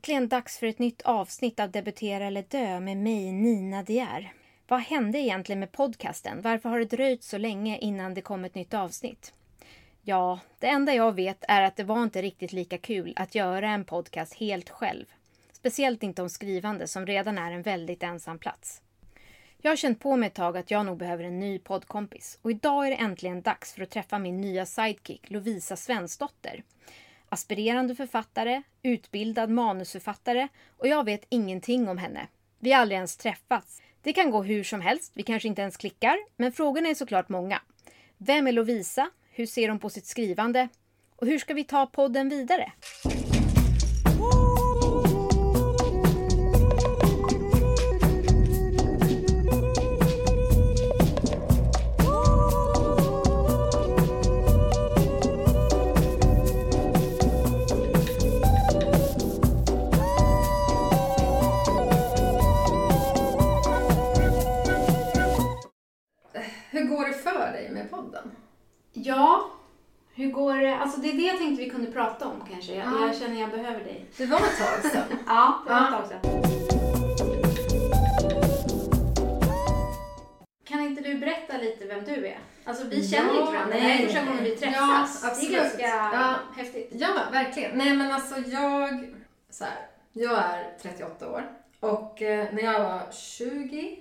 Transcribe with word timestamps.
äntligen 0.00 0.28
dags 0.28 0.58
för 0.58 0.66
ett 0.66 0.78
nytt 0.78 1.02
avsnitt 1.02 1.60
av 1.60 1.70
Debutera 1.70 2.26
eller 2.26 2.42
dö 2.42 2.80
med 2.80 2.96
mig, 2.96 3.32
Nina 3.32 3.82
Dier. 3.82 4.32
Vad 4.68 4.80
hände 4.80 5.18
egentligen 5.18 5.60
med 5.60 5.72
podcasten? 5.72 6.42
Varför 6.42 6.68
har 6.68 6.78
det 6.78 6.84
dröjt 6.84 7.22
så 7.22 7.38
länge 7.38 7.78
innan 7.78 8.14
det 8.14 8.20
kom 8.20 8.44
ett 8.44 8.54
nytt 8.54 8.74
avsnitt? 8.74 9.34
Ja, 10.02 10.40
det 10.58 10.66
enda 10.66 10.94
jag 10.94 11.14
vet 11.14 11.44
är 11.48 11.62
att 11.62 11.76
det 11.76 11.84
var 11.84 12.02
inte 12.02 12.22
riktigt 12.22 12.52
lika 12.52 12.78
kul 12.78 13.12
att 13.16 13.34
göra 13.34 13.70
en 13.70 13.84
podcast 13.84 14.34
helt 14.34 14.70
själv. 14.70 15.06
Speciellt 15.52 16.02
inte 16.02 16.22
om 16.22 16.28
skrivande 16.28 16.86
som 16.86 17.06
redan 17.06 17.38
är 17.38 17.52
en 17.52 17.62
väldigt 17.62 18.02
ensam 18.02 18.38
plats. 18.38 18.82
Jag 19.58 19.70
har 19.70 19.76
känt 19.76 20.00
på 20.00 20.16
mig 20.16 20.26
ett 20.26 20.34
tag 20.34 20.56
att 20.56 20.70
jag 20.70 20.86
nog 20.86 20.98
behöver 20.98 21.24
en 21.24 21.40
ny 21.40 21.58
poddkompis 21.58 22.38
och 22.42 22.50
idag 22.50 22.86
är 22.86 22.90
det 22.90 22.96
äntligen 22.96 23.42
dags 23.42 23.72
för 23.72 23.82
att 23.82 23.90
träffa 23.90 24.18
min 24.18 24.40
nya 24.40 24.66
sidekick 24.66 25.30
Lovisa 25.30 25.76
Svensdotter. 25.76 26.62
Aspirerande 27.32 27.94
författare, 27.94 28.62
utbildad 28.82 29.50
manusförfattare 29.50 30.48
och 30.76 30.88
jag 30.88 31.04
vet 31.04 31.26
ingenting 31.28 31.88
om 31.88 31.98
henne. 31.98 32.28
Vi 32.58 32.72
har 32.72 32.80
aldrig 32.80 32.96
ens 32.96 33.16
träffats. 33.16 33.82
Det 34.02 34.12
kan 34.12 34.30
gå 34.30 34.42
hur 34.42 34.64
som 34.64 34.80
helst, 34.80 35.12
vi 35.14 35.22
kanske 35.22 35.48
inte 35.48 35.62
ens 35.62 35.76
klickar, 35.76 36.16
men 36.36 36.52
frågorna 36.52 36.88
är 36.88 36.94
såklart 36.94 37.28
många. 37.28 37.62
Vem 38.18 38.46
är 38.46 38.52
Lovisa? 38.52 39.10
Hur 39.30 39.46
ser 39.46 39.68
hon 39.68 39.78
på 39.78 39.90
sitt 39.90 40.06
skrivande? 40.06 40.68
Och 41.16 41.26
hur 41.26 41.38
ska 41.38 41.54
vi 41.54 41.64
ta 41.64 41.86
podden 41.86 42.28
vidare? 42.28 42.72
Ja, 69.04 69.50
hur 70.14 70.30
går 70.32 70.56
det? 70.56 70.76
Alltså 70.76 71.00
det 71.00 71.08
är 71.10 71.12
det 71.16 71.22
jag 71.22 71.38
tänkte 71.38 71.64
vi 71.64 71.70
kunde 71.70 71.92
prata 71.92 72.28
om 72.28 72.42
kanske. 72.52 72.74
Jag, 72.74 72.86
Ja. 72.86 73.06
jag 73.06 73.16
känner 73.16 73.40
jag 73.40 73.50
behöver 73.50 73.80
dig. 73.84 74.06
Det 74.16 74.26
var 74.26 74.36
ett 74.38 74.58
tag 74.58 74.90
sedan. 74.92 75.04
Ja, 75.26 75.62
det 75.66 75.72
var 75.72 75.82
ett 75.82 75.90
tag 75.90 76.06
sedan. 76.08 76.42
Kan 80.64 80.80
inte 80.80 81.02
du 81.02 81.18
berätta 81.18 81.56
lite 81.56 81.84
vem 81.84 82.04
du 82.04 82.26
är? 82.26 82.38
Alltså 82.64 82.86
vi 82.86 83.08
känner 83.08 83.34
Ja, 83.34 83.40
inte 83.40 83.52
varandra. 83.52 83.74
det 83.76 83.80
här 83.80 84.00
är 84.02 84.06
första 84.06 84.24
gången 84.24 84.44
vi 84.44 84.50
träffas. 84.56 85.20
Ja, 85.22 85.22
det 85.22 85.26
är 85.26 85.30
absolut. 85.30 85.52
ganska 85.56 85.82
Ja. 85.88 86.34
häftigt. 86.56 86.88
Ja, 86.92 87.08
verkligen. 87.32 87.78
Nej 87.78 87.96
men 87.96 88.12
alltså 88.12 88.34
jag, 88.38 89.14
så 89.50 89.64
här, 89.64 89.86
jag 90.12 90.38
är 90.38 90.72
38 90.82 91.30
år 91.30 91.44
och 91.80 92.22
eh, 92.22 92.54
när 92.54 92.62
jag 92.62 92.82
var 92.82 93.12
20 93.12 93.98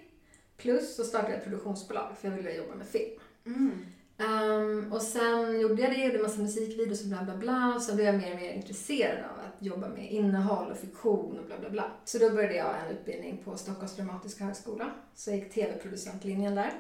plus 0.58 0.96
så 0.96 1.04
startade 1.04 1.32
jag 1.32 1.38
ett 1.38 1.44
produktionsbolag 1.44 2.08
för 2.22 2.28
jag 2.28 2.36
ville 2.36 2.54
jobba 2.56 2.76
med 2.76 2.88
film. 2.88 3.20
Mm. 3.46 3.86
Ehm, 4.20 4.94
och 4.94 5.02
sen 5.02 5.60
gjorde 5.60 5.82
jag 5.82 5.92
det, 5.92 6.06
gjorde 6.06 6.24
massa 6.24 6.42
musikvideos 6.42 7.02
och 7.02 7.08
bla 7.08 7.24
bla 7.24 7.36
bla. 7.36 7.74
Och 7.76 7.82
så 7.82 7.96
blev 7.96 8.06
jag 8.06 8.16
mer 8.16 8.34
och 8.34 8.40
mer 8.40 8.54
intresserad 8.54 9.18
av 9.18 9.40
att 9.40 9.66
jobba 9.66 9.88
med 9.88 10.12
innehåll 10.12 10.72
och 10.72 10.78
fiktion 10.78 11.40
och 11.40 11.46
bla 11.46 11.60
bla 11.60 11.70
bla. 11.70 11.92
Så 12.06 12.18
då 12.18 12.30
började 12.30 12.56
jag 12.56 12.76
en 12.86 12.98
utbildning 12.98 13.42
på 13.46 13.58
Stockholms 13.58 13.96
dramatiska 13.96 14.44
högskola. 14.44 14.92
Så 15.16 15.30
jag 15.30 15.38
gick 15.38 15.54
tv-producentlinjen 15.54 16.56
där. 16.56 16.72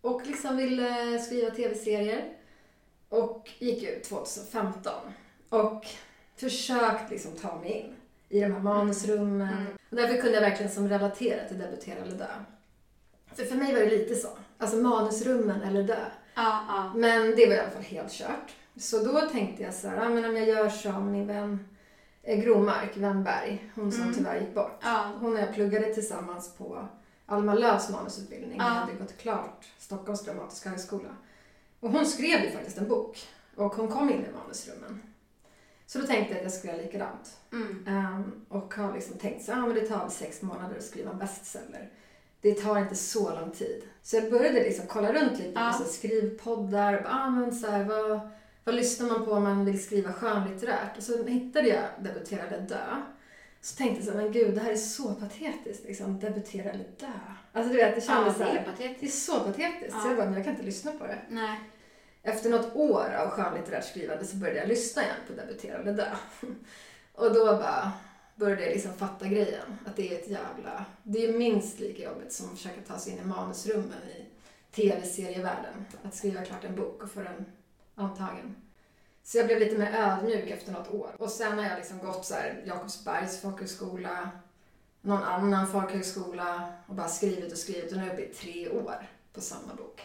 Och 0.00 0.26
liksom 0.26 0.56
ville 0.56 1.18
skriva 1.18 1.50
tv-serier. 1.50 2.32
Och 3.08 3.50
gick 3.58 3.82
ut 3.82 4.04
2015. 4.04 4.92
Och 5.48 5.86
försökt 6.36 7.10
liksom 7.10 7.32
ta 7.32 7.60
mig 7.60 7.72
in 7.72 7.94
i 8.28 8.40
de 8.40 8.52
här 8.52 8.60
manusrummen. 8.60 9.48
Mm. 9.48 9.72
Och 9.90 9.96
därför 9.96 10.16
kunde 10.16 10.34
jag 10.34 10.40
verkligen 10.40 10.72
som 10.72 10.88
relatera 10.88 11.48
till 11.48 11.58
Debutera 11.58 12.02
eller 12.02 12.18
dö. 12.18 12.28
För 13.34 13.44
för 13.44 13.56
mig 13.56 13.74
var 13.74 13.80
det 13.80 13.90
lite 13.90 14.14
så. 14.14 14.28
Alltså 14.58 14.76
manusrummen 14.76 15.62
eller 15.62 15.82
dö. 15.82 16.04
Ja, 16.34 16.64
ja. 16.68 16.92
Men 16.94 17.36
det 17.36 17.46
var 17.46 17.54
i 17.54 17.58
alla 17.60 17.70
fall 17.70 17.82
helt 17.82 18.12
kört. 18.12 18.54
Så 18.76 19.04
då 19.04 19.20
tänkte 19.20 19.62
jag 19.62 19.74
så 19.74 19.88
här, 19.88 20.08
men 20.08 20.24
om 20.24 20.36
jag 20.36 20.48
gör 20.48 20.68
som 20.68 21.12
min 21.12 21.26
vän 21.26 21.68
eh, 22.22 22.44
Gromark 22.44 22.96
Wennberg, 22.96 23.70
hon 23.74 23.92
som 23.92 24.02
Mm. 24.02 24.14
tyvärr 24.14 24.40
gick 24.40 24.54
bort. 24.54 24.78
ja. 24.82 25.12
Hon 25.20 25.32
och 25.32 25.38
jag 25.38 25.54
pluggade 25.54 25.94
tillsammans 25.94 26.54
på 26.56 26.88
Alma 27.26 27.54
Lööfs 27.54 27.90
manusutbildning 27.90 28.58
Ja. 28.58 28.64
jag 28.64 28.70
hade 28.74 28.92
gått 28.92 29.18
klart 29.18 29.64
Stockholms 29.78 30.24
dramatiska 30.24 30.68
högskola. 30.70 31.08
Och 31.80 31.90
hon 31.90 32.06
skrev 32.06 32.40
ju 32.44 32.50
faktiskt 32.50 32.78
en 32.78 32.88
bok 32.88 33.28
och 33.56 33.74
hon 33.74 33.88
kom 33.88 34.10
in 34.10 34.24
i 34.26 34.32
manusrummen. 34.42 35.02
Så 35.86 35.98
då 35.98 36.06
tänkte 36.06 36.30
jag 36.32 36.36
att 36.38 36.42
jag 36.44 36.52
skulle 36.52 36.72
göra 36.72 36.82
likadant. 36.82 37.36
Mm. 37.52 37.84
Ehm, 37.88 38.32
och 38.48 38.74
har 38.74 38.92
liksom 38.94 39.18
tänkt 39.18 39.44
så 39.44 39.52
här, 39.52 39.60
men 39.60 39.74
det 39.74 39.88
tar 39.88 40.08
sex 40.08 40.42
månader 40.42 40.76
att 40.78 40.84
skriva 40.84 41.10
en 41.10 41.18
bestseller. 41.18 41.90
Det 42.44 42.54
tar 42.54 42.78
inte 42.78 42.94
så 42.94 43.34
lång 43.40 43.50
tid. 43.50 43.82
Så 44.02 44.16
jag 44.16 44.30
började 44.30 44.60
liksom 44.60 44.86
kolla 44.86 45.12
runt 45.12 45.38
lite 45.38 45.52
Ja. 45.54 45.74
på 45.78 45.84
skrivpoddar. 45.84 46.94
Och, 46.94 47.06
ah, 47.10 47.30
men 47.30 47.54
så 47.54 47.66
här, 47.70 47.84
vad, 47.84 48.20
vad 48.64 48.74
lyssnar 48.74 49.06
man 49.08 49.24
på 49.24 49.30
om 49.32 49.42
man 49.42 49.64
vill 49.64 49.84
skriva 49.84 50.12
skönlitterärt? 50.12 50.96
Och 50.96 51.02
så 51.02 51.24
hittade 51.24 51.68
jag 51.68 51.82
Debutera 52.00 52.42
eller 52.42 52.60
dö. 52.60 53.02
Så 53.60 53.76
tänkte 53.76 53.96
jag 53.96 54.04
så 54.04 54.10
här, 54.10 54.24
men 54.24 54.32
gud, 54.32 54.54
det 54.54 54.60
här 54.60 54.72
är 54.72 54.76
så 54.76 55.14
patetiskt. 55.14 55.84
Liksom, 55.84 56.18
debutera 56.20 56.70
eller 56.70 56.84
dö. 57.00 57.06
Alltså 57.52 57.72
du 57.72 57.78
vet, 57.78 57.94
det 57.94 58.00
Ja, 58.06 58.14
kändes 58.14 58.34
det 58.38 58.44
så 58.44 58.50
är 58.50 58.54
här, 58.56 58.64
patetiskt. 58.64 59.00
det 59.00 59.06
är 59.06 59.10
så 59.10 59.40
patetiskt. 59.40 59.92
Ja. 59.94 60.00
Så 60.02 60.08
jag 60.08 60.16
bara, 60.16 60.26
men 60.26 60.34
jag 60.34 60.44
kan 60.44 60.52
inte 60.52 60.66
lyssna 60.66 60.92
på 60.92 61.06
det. 61.06 61.18
Nej. 61.28 61.60
Efter 62.22 62.50
något 62.50 62.76
år 62.76 63.14
av 63.18 63.28
skönlitterärt 63.30 63.84
skrivande 63.84 64.24
så 64.24 64.36
började 64.36 64.58
jag 64.60 64.68
lyssna 64.68 65.02
igen 65.02 65.14
på 65.26 65.32
Debutera 65.32 65.78
eller 65.78 65.92
dö. 65.92 66.06
Och 67.14 67.34
då 67.34 67.44
bara 67.46 67.92
började 68.34 68.62
jag 68.62 68.72
liksom 68.72 68.94
fatta 68.94 69.28
grejen. 69.28 69.78
Att 69.86 69.96
det 69.96 70.14
är 70.14 70.18
ett 70.18 70.28
jävla... 70.28 70.84
Det 71.02 71.26
är 71.26 71.38
minst 71.38 71.80
lika 71.80 72.02
jobbigt 72.02 72.32
som 72.32 72.46
att 72.46 72.52
försöka 72.52 72.80
ta 72.86 72.98
sig 72.98 73.12
in 73.12 73.18
i 73.18 73.24
manusrummen 73.24 74.02
i 74.18 74.24
tv-serievärlden. 74.74 75.84
Att 76.02 76.14
skriva 76.14 76.44
klart 76.44 76.64
en 76.64 76.76
bok 76.76 77.02
och 77.02 77.10
få 77.10 77.20
den 77.20 77.46
antagen. 77.94 78.56
Så 79.22 79.38
jag 79.38 79.46
blev 79.46 79.58
lite 79.58 79.78
mer 79.78 79.94
ödmjuk 79.94 80.50
efter 80.50 80.72
något 80.72 80.94
år. 80.94 81.10
Och 81.18 81.30
sen 81.30 81.58
har 81.58 81.64
jag 81.64 81.76
liksom 81.76 81.98
gått 81.98 82.24
så 82.24 82.34
här 82.34 82.62
Jakobsbergs 82.66 83.40
folkhögskola, 83.40 84.30
någon 85.00 85.22
annan 85.22 85.72
folkhögskola 85.72 86.72
och 86.86 86.94
bara 86.94 87.08
skrivit 87.08 87.52
och 87.52 87.58
skrivit 87.58 87.92
och 87.92 87.98
nu 87.98 88.02
är 88.02 88.06
jag 88.06 88.14
uppe 88.14 88.24
i 88.24 88.34
tre 88.34 88.68
år 88.68 89.08
på 89.32 89.40
samma 89.40 89.74
bok. 89.74 90.02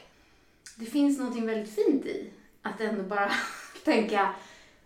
Det 0.75 0.85
finns 0.85 1.19
något 1.19 1.35
väldigt 1.35 1.75
fint 1.75 2.06
i 2.06 2.31
att 2.61 2.81
ändå 2.81 3.03
bara 3.03 3.31
tänka 3.85 4.35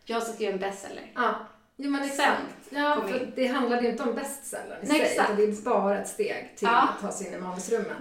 jag 0.05 0.23
ska 0.23 0.33
skriva 0.33 0.53
en 0.53 0.59
bestseller. 0.59 1.11
Ja, 1.15 1.47
jo 1.75 1.89
men 1.91 2.03
exakt. 2.03 2.41
Ja, 2.69 3.03
för 3.07 3.21
in. 3.23 3.31
det 3.35 3.47
handlade 3.47 3.81
ju 3.83 3.89
inte 3.89 4.03
om 4.03 4.15
bestsellern 4.15 4.83
i 4.83 4.87
Nej, 4.87 4.99
sig, 4.99 5.09
exakt. 5.09 5.29
utan 5.31 5.41
det 5.51 5.57
är 5.57 5.61
bara 5.63 5.99
ett 6.01 6.07
steg 6.07 6.53
till 6.57 6.67
Ja. 6.71 6.81
att 6.89 7.01
ta 7.01 7.11
sig 7.11 7.27
in 7.27 7.33
i 7.33 7.37
manusrummen. 7.39 7.95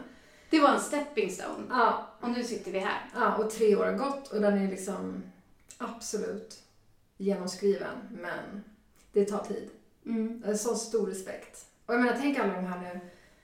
Det 0.50 0.60
var 0.60 0.68
en 0.74 0.80
stepping 0.80 1.30
stone. 1.30 1.64
Ja, 1.70 2.06
Och 2.20 2.30
nu 2.30 2.44
sitter 2.44 2.70
vi 2.72 2.78
här. 2.78 3.00
ja, 3.14 3.34
och 3.36 3.50
tre 3.50 3.76
år 3.76 3.84
har 3.84 3.92
gått 3.92 4.28
och 4.32 4.40
den 4.40 4.58
är 4.66 4.70
liksom 4.70 5.22
absolut 5.78 6.62
genomskriven, 7.16 7.96
men 8.10 8.64
det 9.12 9.24
tar 9.24 9.38
tid. 9.44 9.70
Mm. 10.06 10.42
En 10.46 10.58
så 10.58 10.74
stor 10.74 11.06
respekt. 11.06 11.66
Och 11.86 11.94
jag 11.94 12.00
menar, 12.00 12.18
tänk 12.20 12.38
alla 12.38 12.54
de 12.54 12.64
här 12.64 12.80
nu, 12.80 13.00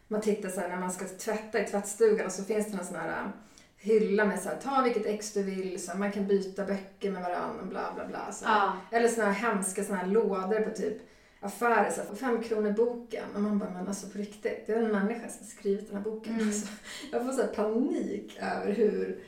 man 0.09 0.21
tittar 0.21 0.49
så 0.49 0.61
här 0.61 0.69
när 0.69 0.77
man 0.77 0.93
ska 0.93 1.05
tvätta 1.05 1.61
i 1.61 1.65
tvättstugan 1.67 2.27
och 2.27 2.33
så 2.33 2.45
finns 2.45 2.67
det 2.73 2.79
en 2.79 2.87
sån 2.87 2.97
här 2.97 3.33
hylla 3.79 4.25
med 4.25 4.41
så 4.41 4.49
här, 4.49 4.57
ta 4.57 4.83
vilket 4.83 5.07
ex 5.07 5.33
du 5.33 5.43
vill, 5.43 5.83
så 5.83 5.91
här, 5.91 5.99
man 5.99 6.13
kan 6.13 6.27
byta 6.27 6.65
böcker 6.65 7.11
med 7.11 7.23
varandra 7.23 7.61
och 7.63 7.67
bla 7.67 7.93
bla 7.95 8.07
bla. 8.07 8.33
Så. 8.33 8.45
Ja. 8.45 8.73
Eller 8.91 9.09
såna 9.09 9.31
här 9.31 9.53
hemska 9.53 9.85
såna 9.85 9.99
här 9.99 10.07
lådor 10.07 10.61
på 10.61 10.71
typ 10.71 10.97
affärer, 11.41 11.91
så 11.91 12.01
här, 12.01 12.15
fem 12.15 12.43
kronor 12.43 12.73
boken. 12.73 13.25
Och 13.35 13.41
man 13.41 13.59
bara, 13.59 13.71
men 13.71 13.89
alltså 13.89 14.09
på 14.09 14.19
riktigt, 14.19 14.67
det 14.67 14.73
är 14.73 14.83
en 14.83 14.93
människa 14.93 15.29
som 15.29 15.47
skrivit 15.47 15.87
den 15.87 15.97
här 15.97 16.05
boken. 16.05 16.35
Mm. 16.35 16.47
Alltså, 16.47 16.67
jag 17.13 17.27
får 17.27 17.33
så 17.33 17.47
panik 17.47 18.39
över 18.41 18.73
hur, 18.73 19.19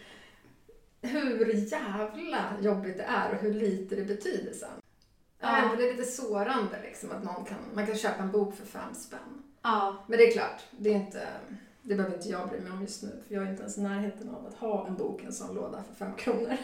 hur 1.03 1.73
jävla 1.73 2.56
jobbigt 2.61 2.96
det 2.96 3.05
är 3.05 3.31
och 3.31 3.41
hur 3.41 3.55
lite 3.55 3.96
det 3.96 4.05
betyder 4.05 4.53
sen. 4.53 4.69
Ja. 5.41 5.58
Ja. 5.62 5.76
Det 5.76 5.88
är 5.88 5.96
lite 5.96 6.11
sårande 6.11 6.82
liksom 6.82 7.11
att 7.11 7.25
någon 7.25 7.44
kan, 7.44 7.58
man 7.75 7.87
kan 7.87 7.96
köpa 7.96 8.23
en 8.23 8.31
bok 8.31 8.56
för 8.56 8.67
fem 8.67 8.94
spänn. 8.94 9.43
Ja. 9.62 10.05
Men 10.06 10.19
det 10.19 10.29
är 10.29 10.32
klart, 10.32 10.62
det 10.70 10.91
är 10.91 10.94
inte, 10.94 11.29
det 11.90 11.96
behöver 11.96 12.16
inte 12.16 12.28
jag 12.28 12.48
bry 12.48 12.60
mig 12.60 12.72
om 12.72 12.81
just 12.81 13.02
nu. 13.02 13.08
För 13.28 13.34
jag 13.34 13.44
är 13.44 13.50
inte 13.50 13.62
ens 13.62 13.78
i 13.78 13.81
närheten 13.81 14.28
av 14.28 14.46
att 14.46 14.54
ha 14.54 14.87
en 14.87 14.96
bok 14.96 15.22
i 15.22 15.26
en 15.26 15.32
sån 15.32 15.54
låda 15.54 15.82
för 15.82 15.94
fem 15.94 16.14
kronor. 16.16 16.56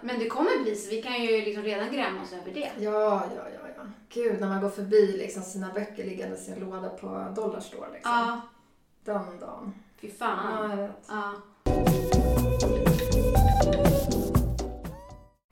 Men 0.00 0.18
det 0.18 0.26
kommer 0.26 0.62
bli 0.62 0.76
så. 0.76 0.90
Vi 0.90 1.02
kan 1.02 1.22
ju 1.22 1.44
liksom 1.44 1.62
redan 1.62 1.92
gräma 1.92 2.22
oss 2.22 2.32
över 2.32 2.54
det. 2.54 2.70
Ja, 2.78 3.24
ja, 3.36 3.42
ja, 3.54 3.68
ja. 3.76 3.82
Gud, 4.08 4.40
när 4.40 4.48
man 4.48 4.60
går 4.60 4.70
förbi 4.70 5.16
liksom 5.16 5.42
sina 5.42 5.72
böcker 5.72 6.04
liggandes 6.04 6.48
i 6.48 6.52
en 6.52 6.60
låda 6.60 6.88
på 6.88 7.32
Dollarstore 7.36 7.92
liksom. 7.92 8.12
Ja. 8.12 8.40
Den 9.04 9.38
dagen. 9.40 9.74
Fy 10.00 10.10
fan. 10.10 10.54
Ja, 10.54 10.70
jag 10.70 10.76
vet. 10.76 11.08
Ja. 11.08 11.34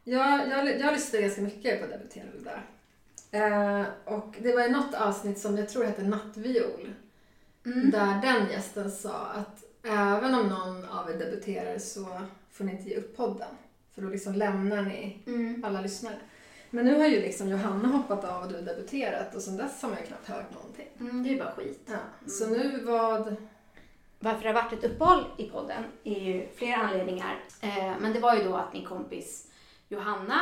Jag, 0.05 0.49
jag, 0.49 0.81
jag 0.81 0.93
lyssnade 0.93 1.23
ganska 1.23 1.43
mycket 1.43 1.81
på 1.81 1.87
Debutera 1.87 2.25
eller 2.35 2.45
dö. 2.45 2.59
Eh, 3.39 3.87
och 4.05 4.37
det 4.43 4.53
var 4.53 4.63
i 4.63 4.71
något 4.71 4.95
avsnitt 4.95 5.39
som 5.39 5.59
jag 5.59 5.69
tror 5.69 5.85
hette 5.85 6.03
Nattviol. 6.03 6.93
Mm. 7.67 7.91
Där 7.91 8.21
den 8.23 8.51
gästen 8.51 8.91
sa 8.91 9.15
att 9.27 9.65
även 9.83 10.35
om 10.35 10.47
någon 10.49 10.85
av 10.85 11.11
er 11.11 11.15
debuterar 11.19 11.79
så 11.79 12.07
får 12.51 12.65
ni 12.65 12.73
inte 12.73 12.89
ge 12.91 12.97
upp 12.97 13.17
podden. 13.17 13.49
För 13.95 14.03
då 14.03 14.09
liksom 14.09 14.33
lämnar 14.35 14.83
ni 14.83 15.19
Mm. 15.27 15.65
alla 15.65 15.81
lyssnare. 15.81 16.17
Men 16.71 16.85
nu 16.85 16.99
har 16.99 17.07
ju 17.07 17.21
liksom 17.21 17.49
Johanna 17.49 17.89
hoppat 17.89 18.25
av 18.25 18.43
och 18.43 18.49
du 18.53 18.61
debuterat 18.61 19.35
och 19.35 19.43
sen 19.43 19.57
dess 19.57 19.83
har 19.83 19.89
man 19.89 19.99
ju 19.99 20.07
knappt 20.07 20.29
hört 20.29 20.55
någonting. 20.55 20.89
Mm, 21.01 21.23
det 21.23 21.35
är 21.35 21.39
bara 21.39 21.53
skit. 21.53 21.89
Ja. 21.91 22.29
Så 22.31 22.47
nu 22.47 22.81
vad... 22.85 23.37
Varför 24.19 24.43
det 24.43 24.49
har 24.49 24.63
varit 24.63 24.73
ett 24.73 24.85
uppehåll 24.91 25.25
i 25.37 25.45
podden 25.51 25.85
är 26.05 26.21
ju 26.21 26.49
flera 26.57 26.77
anledningar. 26.77 27.39
Eh, 27.61 27.93
men 28.01 28.13
det 28.13 28.21
var 28.21 28.37
ju 28.37 28.45
då 28.45 28.57
att 28.57 28.73
min 28.73 28.85
kompis 28.85 29.47
Johanna 29.89 30.41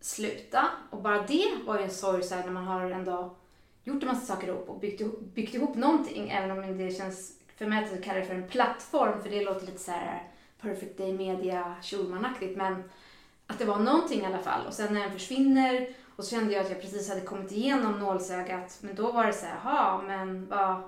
slutade. 0.00 0.68
Och 0.90 1.02
bara 1.02 1.22
det 1.22 1.46
var 1.66 1.78
ju 1.78 1.84
en 1.84 1.90
sorg 1.90 2.22
så 2.22 2.34
här, 2.34 2.44
när 2.44 2.52
man 2.52 2.64
har 2.64 2.90
ändå 2.90 3.36
gjort 3.84 4.02
en 4.02 4.08
massa 4.08 4.34
saker 4.34 4.48
ihop 4.48 4.68
och 4.68 4.80
byggt 4.80 5.00
ihop, 5.00 5.20
byggt 5.20 5.54
ihop 5.54 5.76
någonting. 5.76 6.30
Även 6.30 6.50
om 6.50 6.78
det 6.78 6.96
känns 6.96 7.32
för 7.56 7.66
mig 7.66 7.84
att 7.84 8.04
kalla 8.04 8.18
det 8.18 8.26
för 8.26 8.34
en 8.34 8.48
plattform 8.48 9.22
för 9.22 9.30
det 9.30 9.44
låter 9.44 9.66
lite 9.66 9.78
så 9.78 9.90
här 9.90 10.22
perfect 10.60 10.98
day 10.98 11.12
media 11.12 11.76
Schulmanaktigt. 11.82 12.56
Men 12.56 12.82
att 13.46 13.58
det 13.58 13.64
var 13.64 13.78
någonting 13.78 14.20
i 14.20 14.26
alla 14.26 14.38
fall. 14.38 14.66
Och 14.66 14.74
sen 14.74 14.94
när 14.94 15.00
den 15.00 15.12
försvinner 15.12 15.94
och 16.16 16.24
så 16.24 16.30
kände 16.30 16.52
jag 16.52 16.64
att 16.64 16.70
jag 16.70 16.80
precis 16.80 17.08
hade 17.08 17.20
kommit 17.20 17.52
igenom 17.52 17.98
nålsögat. 17.98 18.78
Men 18.80 18.94
då 18.94 19.12
var 19.12 19.26
det 19.26 19.32
så 19.32 19.46
här, 19.46 19.60
jaha, 19.64 20.02
men 20.02 20.46
vad... 20.46 20.82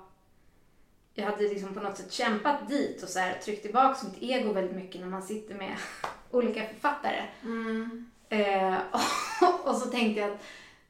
Jag 1.15 1.25
hade 1.25 1.43
liksom 1.43 1.75
på 1.75 1.81
något 1.81 1.97
sätt 1.97 2.13
kämpat 2.13 2.69
dit 2.69 3.03
och 3.03 3.09
så 3.09 3.19
här, 3.19 3.39
tryckt 3.45 3.63
tillbaka 3.63 4.07
mitt 4.07 4.23
ego 4.23 4.53
väldigt 4.53 4.77
mycket 4.77 5.01
när 5.01 5.09
man 5.09 5.23
sitter 5.23 5.55
med 5.55 5.77
olika 6.31 6.67
författare. 6.67 7.23
Mm. 7.43 8.11
Eh, 8.29 8.79
och, 8.93 9.67
och 9.69 9.77
så 9.77 9.91
tänkte 9.91 10.21
jag 10.21 10.31
att 10.31 10.41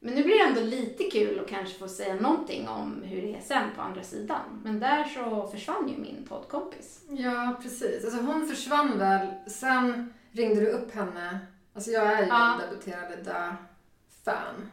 men 0.02 0.14
nu 0.14 0.22
blir 0.22 0.34
det 0.38 0.44
ändå 0.44 0.60
lite 0.60 1.04
kul 1.04 1.40
att 1.40 1.49
kanske 1.49 1.78
få 1.78 1.88
säga 1.88 2.14
någonting 2.14 2.69
om 2.69 3.02
hur 3.04 3.22
det 3.22 3.34
är 3.37 3.40
sen 3.40 3.69
på 3.76 3.82
andra 3.82 4.02
sidan. 4.02 4.60
Men 4.64 4.81
där 4.81 5.04
så 5.04 5.46
försvann 5.49 5.88
ju 5.88 5.99
min 5.99 6.26
poddkompis. 6.28 7.00
Ja, 7.08 7.56
precis. 7.62 8.04
Alltså 8.04 8.20
hon 8.20 8.46
försvann 8.49 8.99
väl. 8.99 9.26
Sen 9.46 10.12
ringde 10.32 10.60
du 10.60 10.66
upp 10.66 10.94
henne. 10.94 11.38
Alltså 11.75 11.90
jag 11.90 12.12
är 12.12 12.22
ju 12.22 12.28
Ja. 12.28 12.52
en 12.54 12.70
debuterade 12.70 13.16
dö-fan. 13.16 14.70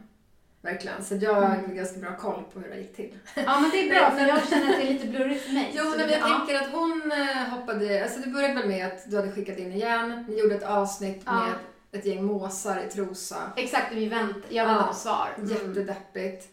Verkligen. 0.62 1.04
Så 1.04 1.14
jag 1.20 1.34
har 1.34 1.54
Mm. 1.56 1.74
ganska 1.76 2.00
bra 2.00 2.16
koll 2.16 2.42
på 2.52 2.60
hur 2.60 2.68
det 2.70 2.76
gick 2.80 2.96
till. 2.96 3.14
Ja 3.34 3.60
men 3.60 3.70
det 3.70 3.88
är 3.88 3.90
bra 4.00 4.10
för 4.18 4.26
jag 4.26 4.48
känner 4.48 4.70
att 4.72 4.76
det 4.80 4.86
är 4.88 4.92
lite 4.92 5.06
blurrigt 5.06 5.42
för 5.44 5.52
mig. 5.52 5.72
Jo, 5.74 5.84
men 5.90 6.08
jag 6.08 6.18
ja. 6.20 6.26
tänker 6.38 6.62
att 6.64 6.72
hon 6.72 7.12
eh, 7.12 7.48
hoppade... 7.50 8.02
Alltså 8.02 8.20
det 8.20 8.26
började 8.30 8.54
väl 8.54 8.68
med 8.68 8.86
att 8.86 9.10
du 9.10 9.16
hade 9.16 9.32
skickat 9.32 9.58
in 9.58 9.72
igen. 9.72 10.24
Ni 10.28 10.38
gjorde 10.40 10.54
ett 10.54 10.62
avsnitt 10.64 11.22
Ja. 11.26 11.32
med 11.34 11.52
ett 11.92 12.06
gäng 12.06 12.24
måsar 12.24 12.80
i 12.80 12.90
Trosa. 12.90 13.36
Exakt, 13.56 13.92
vi 13.92 14.06
vänt, 14.08 14.36
jag 14.48 14.66
väntar 14.66 14.82
Ja. 14.82 14.86
på 14.88 14.94
svar. 14.94 15.28
Mm. 15.38 15.50
Jättedeppigt. 15.50 16.48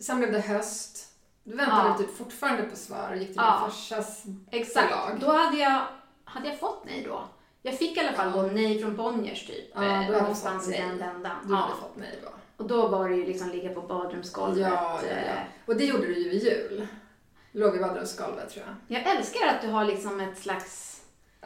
Sen 0.00 0.18
blev 0.18 0.32
det 0.32 0.40
höst. 0.40 1.12
Du 1.44 1.56
väntade 1.56 1.88
Ja. 1.88 1.98
typ 1.98 2.16
fortfarande 2.16 2.62
på 2.62 2.76
svar 2.76 3.08
och 3.10 3.16
gick 3.16 3.26
till 3.28 3.36
Ja. 3.36 3.60
din 3.60 3.70
farsas 3.70 4.22
Exakt. 4.50 4.88
förlag. 4.88 5.20
Då 5.20 5.32
hade 5.32 5.56
jag, 5.58 5.82
hade 6.24 6.48
jag 6.48 6.60
fått 6.60 6.82
nej 6.86 7.02
då. 7.08 7.24
Jag 7.62 7.78
fick 7.78 7.96
i 7.96 8.00
alla 8.00 8.12
fall 8.12 8.32
då 8.32 8.42
nej 8.42 8.78
från 8.82 8.96
Bonniers 8.96 9.46
typ. 9.46 9.70
Ja, 9.74 9.82
eh, 9.82 9.88
du 9.88 9.94
hade 10.04 10.20
någonstans 10.20 10.64
fått 10.64 10.74
i 10.74 10.78
den 10.78 10.98
vändan. 10.98 11.36
Du 11.44 11.52
Ja. 11.54 11.56
hade 11.60 11.74
fått 11.74 11.96
nej 11.96 12.18
då. 12.22 12.28
Och 12.56 12.68
då 12.68 12.88
var 12.88 13.08
det 13.08 13.16
ju 13.16 13.26
liksom 13.26 13.48
ligga 13.50 13.68
på 13.74 13.80
badrumsgolvet. 13.80 14.58
Ja, 14.72 15.00
ja, 15.02 15.08
ja. 15.08 15.16
eh, 15.16 15.38
Och 15.66 15.76
det 15.76 15.84
gjorde 15.84 16.06
du 16.06 16.18
ju 16.22 16.28
vid 16.28 16.42
jul. 16.44 16.86
Låg 17.52 17.76
i 17.76 17.78
badrumsgolvet 17.78 18.50
tror 18.50 18.64
jag. 18.66 18.98
Jag 19.02 19.16
älskar 19.16 19.46
att 19.48 19.62
du 19.62 19.68
har 19.68 19.84
liksom 19.84 20.20
ett 20.20 20.38
slags 20.38 20.95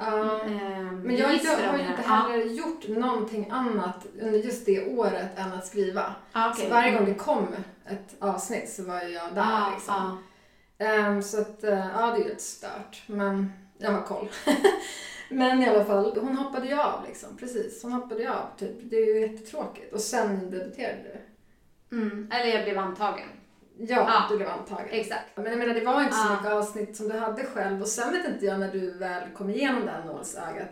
Ja. 0.00 0.40
eh, 0.44 0.92
Men 0.92 1.16
jag 1.16 1.24
har 1.26 1.32
ju 1.32 1.38
inte 1.38 2.02
Ja. 2.06 2.12
heller 2.14 2.44
gjort 2.44 2.88
någonting 2.88 3.48
annat 3.50 4.06
under 4.20 4.38
just 4.38 4.66
det 4.66 4.86
året 4.96 5.28
än 5.38 5.52
att 5.52 5.66
skriva. 5.66 6.14
Ja, 6.32 6.50
okej. 6.52 6.64
Så 6.64 6.70
varje 6.70 6.92
gång 6.92 7.04
det 7.04 7.14
kom 7.14 7.46
ett 7.86 8.16
avsnitt 8.18 8.68
så 8.70 8.84
var 8.84 9.00
jag 9.02 9.34
där 9.34 9.42
Ja, 9.42 9.70
liksom. 9.74 10.18
ja. 10.78 10.86
Ehm, 10.86 11.22
så 11.22 11.40
att, 11.40 11.64
eh, 11.64 11.86
ja 11.94 12.06
det 12.06 12.16
är 12.16 12.18
ju 12.18 12.28
lite 12.28 12.42
stört. 12.42 13.02
Men 13.06 13.52
jag 13.78 13.90
har 13.92 14.02
koll. 14.02 14.28
men 15.30 15.62
i 15.62 15.68
alla 15.68 15.84
fall, 15.84 16.18
hon 16.20 16.36
hoppade 16.36 16.66
ju 16.68 16.80
av 16.80 17.04
liksom. 17.08 17.36
Precis, 17.36 17.82
hon 17.82 17.92
hoppade 17.92 18.22
ju 18.22 18.28
av. 18.28 18.46
Typ. 18.58 18.76
Det 18.90 18.96
är 18.96 19.06
ju 19.14 19.20
jättetråkigt. 19.20 19.92
Och 19.92 20.00
sen 20.00 20.50
debuterade 20.50 21.02
du. 21.02 21.96
Mm. 21.96 22.28
Eller 22.32 22.54
jag 22.54 22.64
blev 22.64 22.78
antagen. 22.78 23.28
Ja, 23.88 23.96
Ja. 23.96 24.26
du 24.30 24.36
blev 24.36 24.48
antagen. 24.48 24.86
Exakt. 24.90 25.36
Men 25.36 25.46
jag 25.46 25.58
menar, 25.58 25.74
det 25.74 25.84
var 25.84 26.02
inte 26.02 26.14
så 26.16 26.26
Ja. 26.28 26.34
mycket 26.36 26.52
avsnitt 26.52 26.96
som 26.96 27.08
du 27.08 27.18
hade 27.18 27.44
själv. 27.44 27.80
Och 27.82 27.88
sen 27.88 28.12
vet 28.12 28.28
inte 28.28 28.46
jag 28.46 28.60
när 28.60 28.72
du 28.72 28.90
väl 28.90 29.22
kom 29.36 29.50
igenom 29.50 29.84
det 29.86 29.90
här 29.90 30.04
nålsögat. 30.04 30.68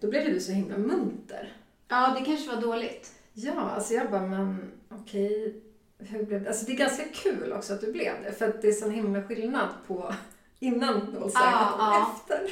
Då 0.00 0.08
blev 0.08 0.24
du 0.24 0.40
så 0.40 0.52
himla 0.52 0.78
munter. 0.78 1.52
Ja, 1.88 2.16
det 2.18 2.24
kanske 2.24 2.54
var 2.54 2.62
dåligt. 2.62 3.12
Ja, 3.34 3.60
alltså 3.70 3.94
jag 3.94 4.10
bara, 4.10 4.22
men 4.26 4.72
okej. 4.88 5.62
Hur 5.98 6.24
blev 6.24 6.42
det? 6.42 6.48
Alltså 6.48 6.66
det 6.66 6.72
är 6.72 6.76
ganska 6.76 7.04
kul 7.14 7.52
också 7.52 7.72
att 7.74 7.80
du 7.80 7.92
blev 7.92 8.12
det. 8.24 8.32
För 8.32 8.48
att 8.48 8.62
det 8.62 8.68
är 8.68 8.72
sån 8.72 8.90
himla 8.90 9.22
skillnad 9.22 9.68
på 9.86 10.14
innan 10.58 10.98
nålsögat 10.98 11.32
Ja, 11.52 11.72
och 11.74 11.80
ja. 11.80 12.14
efter. 12.16 12.50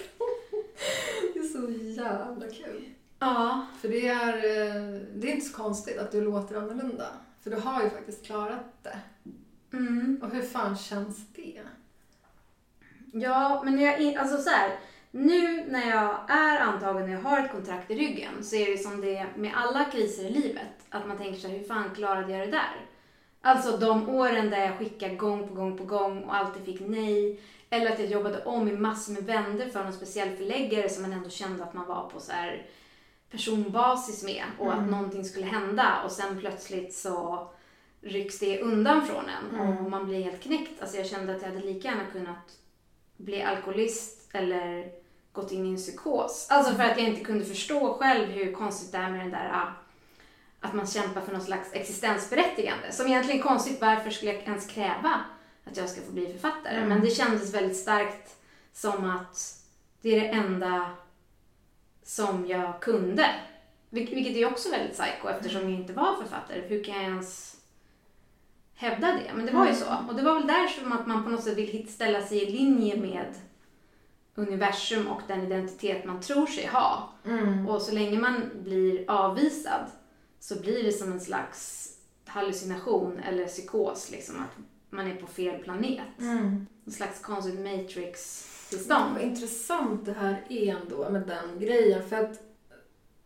det 1.35 1.39
är 1.39 1.43
så 1.43 1.71
jävla 2.03 2.47
kul. 2.65 2.85
Ja. 3.19 3.67
För 3.81 3.89
det 3.89 4.09
är, 4.09 4.37
eh, 4.37 5.01
det 5.15 5.29
är 5.31 5.35
inte 5.35 5.47
så 5.47 5.56
konstigt 5.56 5.99
att 5.99 6.12
du 6.12 6.21
låter 6.21 6.56
annorlunda. 6.56 7.06
För 7.43 7.51
du 7.51 7.56
har 7.56 7.83
ju 7.83 7.91
faktiskt 7.91 8.27
klarat 8.27 8.65
det. 8.83 8.97
Mm. 9.76 10.21
Och 10.23 10.31
hur 10.31 10.43
fan 10.43 10.76
känns 10.76 11.26
det? 11.35 11.61
Ja, 13.12 13.62
men 13.65 13.79
jag, 13.81 14.15
alltså 14.17 14.37
så 14.43 14.50
här, 14.50 14.79
nu 15.11 15.65
när 15.69 15.91
jag 15.91 16.31
är 16.31 16.61
antagen 16.61 17.03
och 17.03 17.09
jag 17.11 17.21
har 17.21 17.38
ett 17.41 17.53
kontrakt 17.53 17.91
i 17.91 17.94
ryggen 17.94 18.44
så 18.44 18.56
är 18.56 18.71
det 18.71 18.79
som 18.79 19.00
det 19.00 19.17
är 19.17 19.32
med 19.37 19.53
alla 19.56 19.85
kriser 19.85 20.25
i 20.25 20.31
livet. 20.31 20.69
Att 20.88 21.06
man 21.06 21.19
tänker 21.19 21.41
så 21.41 21.49
här, 21.49 21.59
hur 21.59 21.65
fan 21.65 21.91
klarade 21.94 22.32
jag 22.32 22.49
det 22.49 22.50
där? 22.50 22.87
Alltså 23.41 23.76
de 23.76 24.09
åren 24.09 24.50
där 24.50 24.65
jag 24.65 24.79
skickade 24.79 25.15
gång 25.15 25.49
på 25.49 25.55
gång 25.55 25.79
på 25.79 25.85
gång 25.85 26.23
och 26.23 26.35
alltid 26.37 26.65
fick 26.65 26.81
nej. 26.88 27.41
Eller 27.70 27.93
att 27.93 27.99
jag 27.99 28.09
jobbade 28.09 28.44
om 28.44 28.69
i 28.69 28.73
massor 28.73 29.12
med 29.12 29.25
vändor 29.25 29.67
för 29.67 29.85
någon 29.85 29.93
speciell 29.93 30.37
förläggare 30.37 30.88
som 30.88 31.03
man 31.03 31.12
ändå 31.12 31.29
kände 31.31 31.65
att 31.65 31.75
man 31.75 31.87
var 31.87 32.11
på 32.11 32.20
så 32.20 32.32
här 32.32 32.67
personbasis 33.31 34.25
med 34.25 34.44
och 34.59 34.73
att 34.73 34.79
Mm. 34.79 34.91
någonting 34.91 35.25
skulle 35.25 35.47
hända 35.47 36.03
och 36.05 36.11
sen 36.12 36.41
plötsligt 36.41 36.94
så 36.94 37.49
rycks 38.05 38.39
det 38.39 38.61
undan 38.61 39.06
från 39.06 39.25
en 39.29 39.61
Mm. 39.61 39.77
och 39.85 39.91
man 39.91 40.06
blir 40.06 40.23
helt 40.25 40.43
knäckt. 40.43 40.81
Alltså 40.83 40.97
jag 40.97 41.06
kände 41.06 41.37
att 41.37 41.43
jag 41.43 41.49
hade 41.49 41.61
lika 41.67 41.89
gärna 41.89 42.05
kunnat 42.12 42.59
bli 43.17 43.43
alkoholist 43.43 44.29
eller 44.33 44.91
gått 45.33 45.53
in 45.53 45.67
i 45.67 45.71
en 45.71 45.77
psykos. 45.77 46.47
Alltså 46.51 46.75
för 46.75 46.83
att 46.83 46.99
jag 46.99 47.09
inte 47.09 47.25
kunde 47.25 47.45
förstå 47.45 47.95
själv 48.01 48.29
hur 48.31 48.53
konstigt 48.53 48.93
det 48.93 48.99
är 48.99 49.11
med 49.11 49.21
den 49.21 49.31
där 49.31 49.51
ah, 49.55 49.69
att 50.61 50.75
man 50.75 50.87
kämpar 50.87 51.21
för 51.21 51.33
någon 51.33 51.41
slags 51.45 51.73
existensberättigande. 51.73 52.93
Som 52.93 53.06
egentligen 53.06 53.41
är 53.41 53.44
konstigt, 53.44 53.81
varför 53.81 54.11
skulle 54.11 54.32
jag 54.32 54.43
ens 54.43 54.67
kräva 54.67 55.20
att 55.65 55.77
jag 55.77 55.89
ska 55.89 56.01
få 56.01 56.13
bli 56.13 56.32
författare? 56.32 56.77
Mm. 56.77 56.89
Men 56.89 57.01
det 57.01 57.11
kändes 57.11 57.55
väldigt 57.55 57.77
starkt 57.77 58.37
som 58.73 59.11
att 59.11 59.61
det 60.01 60.08
är 60.17 60.20
det 60.20 60.29
enda 60.29 60.91
som 62.03 62.46
jag 62.46 62.81
kunde. 62.81 63.31
Vil- 63.91 64.15
Vilket 64.15 64.37
är 64.37 64.46
också 64.46 64.70
väldigt 64.70 64.99
psycho 64.99 65.29
eftersom 65.29 65.63
jag 65.70 65.81
inte 65.81 65.93
var 65.93 66.17
författare. 66.23 66.61
Hur 66.61 66.84
kan 66.84 66.94
jag 66.94 67.05
ens 67.05 67.54
hävda 68.75 69.07
det? 69.07 69.31
Men 69.35 69.47
det 69.47 69.53
var 69.53 69.67
ju 69.67 69.75
så. 69.75 69.87
Och 70.09 70.15
det 70.15 70.23
var 70.23 70.35
väl 70.35 70.47
där 70.47 70.67
som 70.67 70.93
att 70.93 71.07
man 71.07 71.25
på 71.25 71.31
något 71.31 71.45
sätt 71.45 71.59
vill 71.59 71.89
ställa 71.89 72.23
sig 72.23 72.43
i 72.43 72.53
linje 72.53 72.97
med 72.97 73.35
universum 74.35 75.07
och 75.07 75.21
den 75.29 75.43
identitet 75.43 76.05
man 76.05 76.21
tror 76.21 76.47
sig 76.47 76.67
ha. 76.67 77.13
Mm. 77.25 77.69
Och 77.69 77.83
så 77.83 77.93
länge 77.93 78.19
man 78.19 78.51
blir 78.63 79.11
avvisad 79.11 79.87
så 80.41 80.61
blir 80.61 80.83
det 80.83 80.93
som 80.93 81.13
en 81.13 81.21
slags 81.21 81.91
hallucination 82.27 83.19
eller 83.19 83.47
psykos, 83.47 84.11
liksom 84.11 84.37
att 84.37 84.65
man 84.91 85.11
är 85.11 85.15
på 85.15 85.27
fel 85.27 85.63
planet. 85.63 86.21
Mm. 86.21 86.67
En 86.87 86.93
slags 86.93 87.21
konstigt 87.21 87.55
Vad 87.55 87.65
matrix-tillstånd. 87.65 89.21
intressant 89.21 90.07
det 90.07 90.13
här 90.13 90.45
är 90.49 90.77
ändå 90.77 91.11
med 91.11 91.27
den 91.27 91.61
grejen. 91.61 92.09
För 92.09 92.17
att 92.17 92.41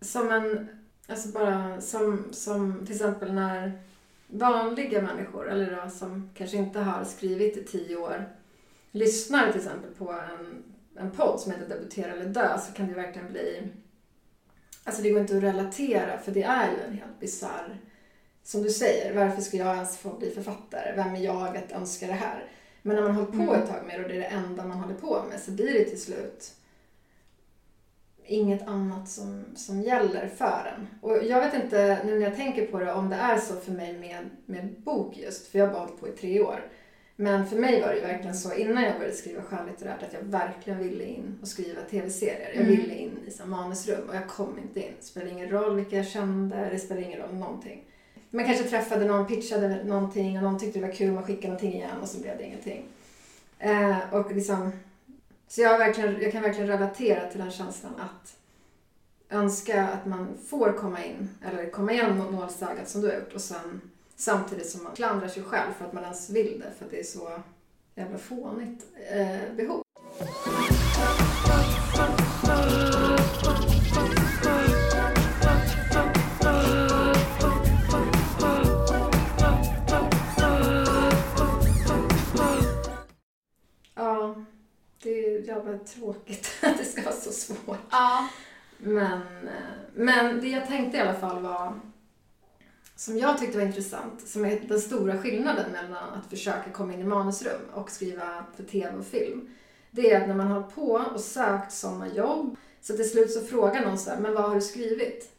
som 0.00 0.31
en, 0.31 0.69
alltså 1.09 1.28
bara 1.28 1.81
som, 1.81 2.25
som 2.31 2.87
till 2.87 2.95
exempel 2.95 3.33
när 3.33 3.83
vanliga 4.28 5.02
människor, 5.02 5.50
eller 5.50 5.82
då, 5.85 5.90
som 5.90 6.30
kanske 6.35 6.56
inte 6.56 6.78
har 6.78 7.04
skrivit 7.04 7.56
i 7.56 7.64
tio 7.64 7.97
år, 7.97 8.28
lyssnar 8.92 9.52
till 9.52 9.61
exempel 9.61 9.90
på 9.90 10.12
en, 10.12 10.62
en 10.97 11.11
podd 11.11 11.40
som 11.40 11.52
heter 11.52 11.68
Debutera 11.68 12.12
eller 12.12 12.26
dö 12.26 12.58
så 12.58 12.73
kan 12.73 12.88
det 12.88 12.94
verkligen 12.94 13.32
bli... 13.32 13.68
Alltså 14.85 15.02
det 15.02 15.11
går 15.11 15.20
inte 15.20 15.37
att 15.37 15.42
relatera 15.42 16.18
för 16.18 16.32
det 16.32 16.42
är 16.42 16.70
ju 16.70 16.82
en 16.82 16.92
helt 16.92 17.20
bisarr... 17.20 17.78
Som 18.42 18.62
du 18.62 18.70
säger, 18.70 19.14
varför 19.14 19.42
ska 19.42 19.56
jag 19.56 19.75
ens 19.75 19.99
få 19.99 20.14
bli 20.18 20.30
författare? 20.30 20.92
Vem 20.97 21.14
är 21.14 21.20
jag 21.20 21.56
att 21.56 21.73
önska 21.73 22.06
det 22.06 22.12
här? 22.12 22.44
Men 22.82 22.97
när 22.97 23.02
man 23.02 23.14
har 23.14 23.23
hållit 23.23 23.37
på 23.37 23.52
Mm. 23.52 23.62
ett 23.62 23.68
tag 23.68 23.87
med 23.87 24.00
det 24.00 24.02
och 24.04 24.08
det 24.08 24.16
är 24.16 24.20
det 24.20 24.26
enda 24.26 24.64
man 24.64 24.78
håller 24.78 24.94
på 24.94 25.25
med 25.30 25.40
så 25.40 25.50
blir 25.50 25.73
det 25.73 25.85
till 25.85 26.00
slut 26.00 26.54
inget 28.28 28.68
annat 28.68 29.08
som, 29.08 29.44
som 29.56 29.82
gäller 29.82 30.28
för 30.37 30.75
en. 30.76 30.87
Och 31.00 31.25
jag 31.25 31.40
vet 31.40 31.54
inte, 31.64 31.99
nu 32.04 32.18
när 32.18 32.26
jag 32.26 32.37
tänker 32.37 32.66
på 32.66 32.78
det, 32.78 32.92
om 32.92 33.08
det 33.11 33.16
är 33.16 33.38
så 33.38 33.54
för 33.56 33.73
mig 33.73 33.99
med, 33.99 34.30
med 34.47 34.75
bok 34.85 35.16
just, 35.16 35.47
för 35.49 35.58
jag 35.58 35.66
har 35.66 35.73
bara 35.73 35.80
hållit 35.82 36.00
på 36.00 36.08
i 36.08 36.12
tre 36.12 36.40
år. 36.40 36.61
Men 37.16 37.47
för 37.47 37.56
mig 37.56 37.80
var 37.80 37.88
det 37.88 37.94
ju 37.94 38.00
verkligen 38.00 38.35
så 38.37 38.54
innan 38.54 38.82
jag 38.85 38.94
började 38.94 39.16
skriva 39.16 39.42
skönlitterärt 39.42 40.02
att 40.02 40.12
jag 40.12 40.20
verkligen 40.20 40.78
ville 40.78 41.04
in 41.04 41.38
och 41.42 41.49
skriva 41.49 41.80
tv-serier. 41.90 42.50
Jag 42.54 42.62
Mm. 42.64 42.76
ville 42.76 42.94
in 42.94 43.18
i 43.26 43.30
så 43.30 43.47
manusrum 43.47 44.08
och 44.08 44.16
jag 44.16 44.26
kom 44.28 44.58
inte 44.58 44.80
in. 44.80 44.92
Det 45.00 45.04
spelar 45.06 45.26
ingen 45.32 45.50
roll 45.50 45.76
vilka 45.76 45.97
jag 45.97 46.06
kände, 46.06 46.68
det 46.73 46.78
spelar 46.78 47.02
ingen 47.02 47.20
roll 47.20 47.35
någonting. 47.35 47.85
Man 48.30 48.44
kanske 48.44 48.64
träffade 48.64 49.04
någon, 49.04 49.26
pitchade 49.26 49.85
någonting 49.85 50.37
och 50.37 50.42
någon 50.42 50.58
tyckte 50.58 50.78
det 50.78 50.87
var 50.87 50.92
kul, 50.94 51.12
man 51.12 51.25
skickade 51.25 51.47
någonting 51.49 51.73
igen 51.75 52.00
och 52.02 52.08
så 52.08 52.20
blev 52.20 52.38
det 52.38 52.44
ingenting. 52.44 52.85
Eh, 53.58 53.97
och 54.12 54.32
liksom, 54.35 54.73
så 55.49 55.61
jag, 55.61 55.78
verkligen, 55.78 56.23
jag 56.23 56.33
kan 56.33 56.43
verkligen 56.43 56.69
relatera 56.69 57.31
till 57.31 57.40
den 57.40 57.50
känslan 57.50 57.93
att 57.99 58.37
önska 59.31 59.88
att 59.88 60.07
man 60.07 60.38
får 60.49 60.73
komma 60.73 61.05
in, 61.05 61.31
eller 61.47 61.71
komma 61.71 61.93
igenom 61.93 62.19
nålsögat 62.19 62.88
som 62.88 63.00
du 63.00 63.09
har 63.09 63.14
gjort 63.14 63.35
och 63.35 63.40
sen 63.40 63.81
samtidigt 64.17 64.71
som 64.71 64.85
man 64.85 64.95
klandrar 64.95 65.28
sig 65.28 65.43
själv 65.43 65.73
för 65.78 65.85
att 65.85 65.93
man 65.93 66.05
ens 66.05 66.31
vill 66.31 66.61
det 66.64 66.73
för 66.78 66.85
att 66.85 66.90
det 66.90 67.00
är 67.00 67.05
så 67.05 67.43
jävla 67.95 68.19
fånigt 68.19 68.87
eh, 69.11 69.55
behov. 69.57 69.83
Det 85.02 85.11
är 85.11 85.47
jävla 85.47 85.78
tråkigt 85.78 86.49
att 86.62 86.78
det 86.78 86.85
ska 86.85 87.02
vara 87.02 87.14
så 87.14 87.33
svårt. 87.33 87.78
Ja. 87.90 88.28
Men, 88.78 89.23
eh, 89.49 89.78
men 89.95 90.40
det 90.40 90.49
jag 90.49 90.67
tänkte 90.67 90.99
i 90.99 91.00
alla 91.00 91.14
fall 91.14 91.43
var, 91.43 91.81
som 92.97 93.19
jag 93.19 93.38
tyckte 93.38 93.59
var 93.59 93.64
intressant, 93.64 94.28
som 94.28 94.45
är 94.45 94.61
den 94.61 94.81
stora 94.81 95.19
skillnaden 95.19 95.73
mellan 95.73 96.14
att 96.14 96.31
försöka 96.31 96.71
komma 96.73 96.93
in 96.93 97.00
i 97.00 97.05
manusrum 97.05 97.61
och 97.75 97.90
skriva 97.90 98.45
för 98.57 98.64
tv 98.64 98.97
och 98.99 99.07
film. 99.07 99.49
Det 99.90 100.12
är 100.12 100.21
att 100.21 100.28
när 100.28 100.35
man 100.35 100.47
har 100.47 100.62
på 100.62 101.05
och 101.14 101.21
sökt 101.21 101.73
sommarjobb, 101.73 102.57
så 102.81 102.97
till 102.97 103.11
slut 103.11 103.33
så 103.33 103.40
frågar 103.40 103.85
någon 103.85 103.99
så 103.99 104.11
här, 104.11 104.21
men 104.21 104.35
vad 104.35 104.45
har 104.45 104.55
du 104.55 104.61
skrivit? 104.61 105.33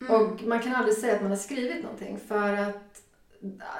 Mm. 0.00 0.14
Och 0.14 0.42
man 0.42 0.60
kan 0.60 0.74
aldrig 0.74 0.96
säga 0.96 1.14
att 1.16 1.22
man 1.22 1.30
har 1.30 1.38
skrivit 1.38 1.82
någonting 1.82 2.18
för 2.28 2.52
att 2.52 2.99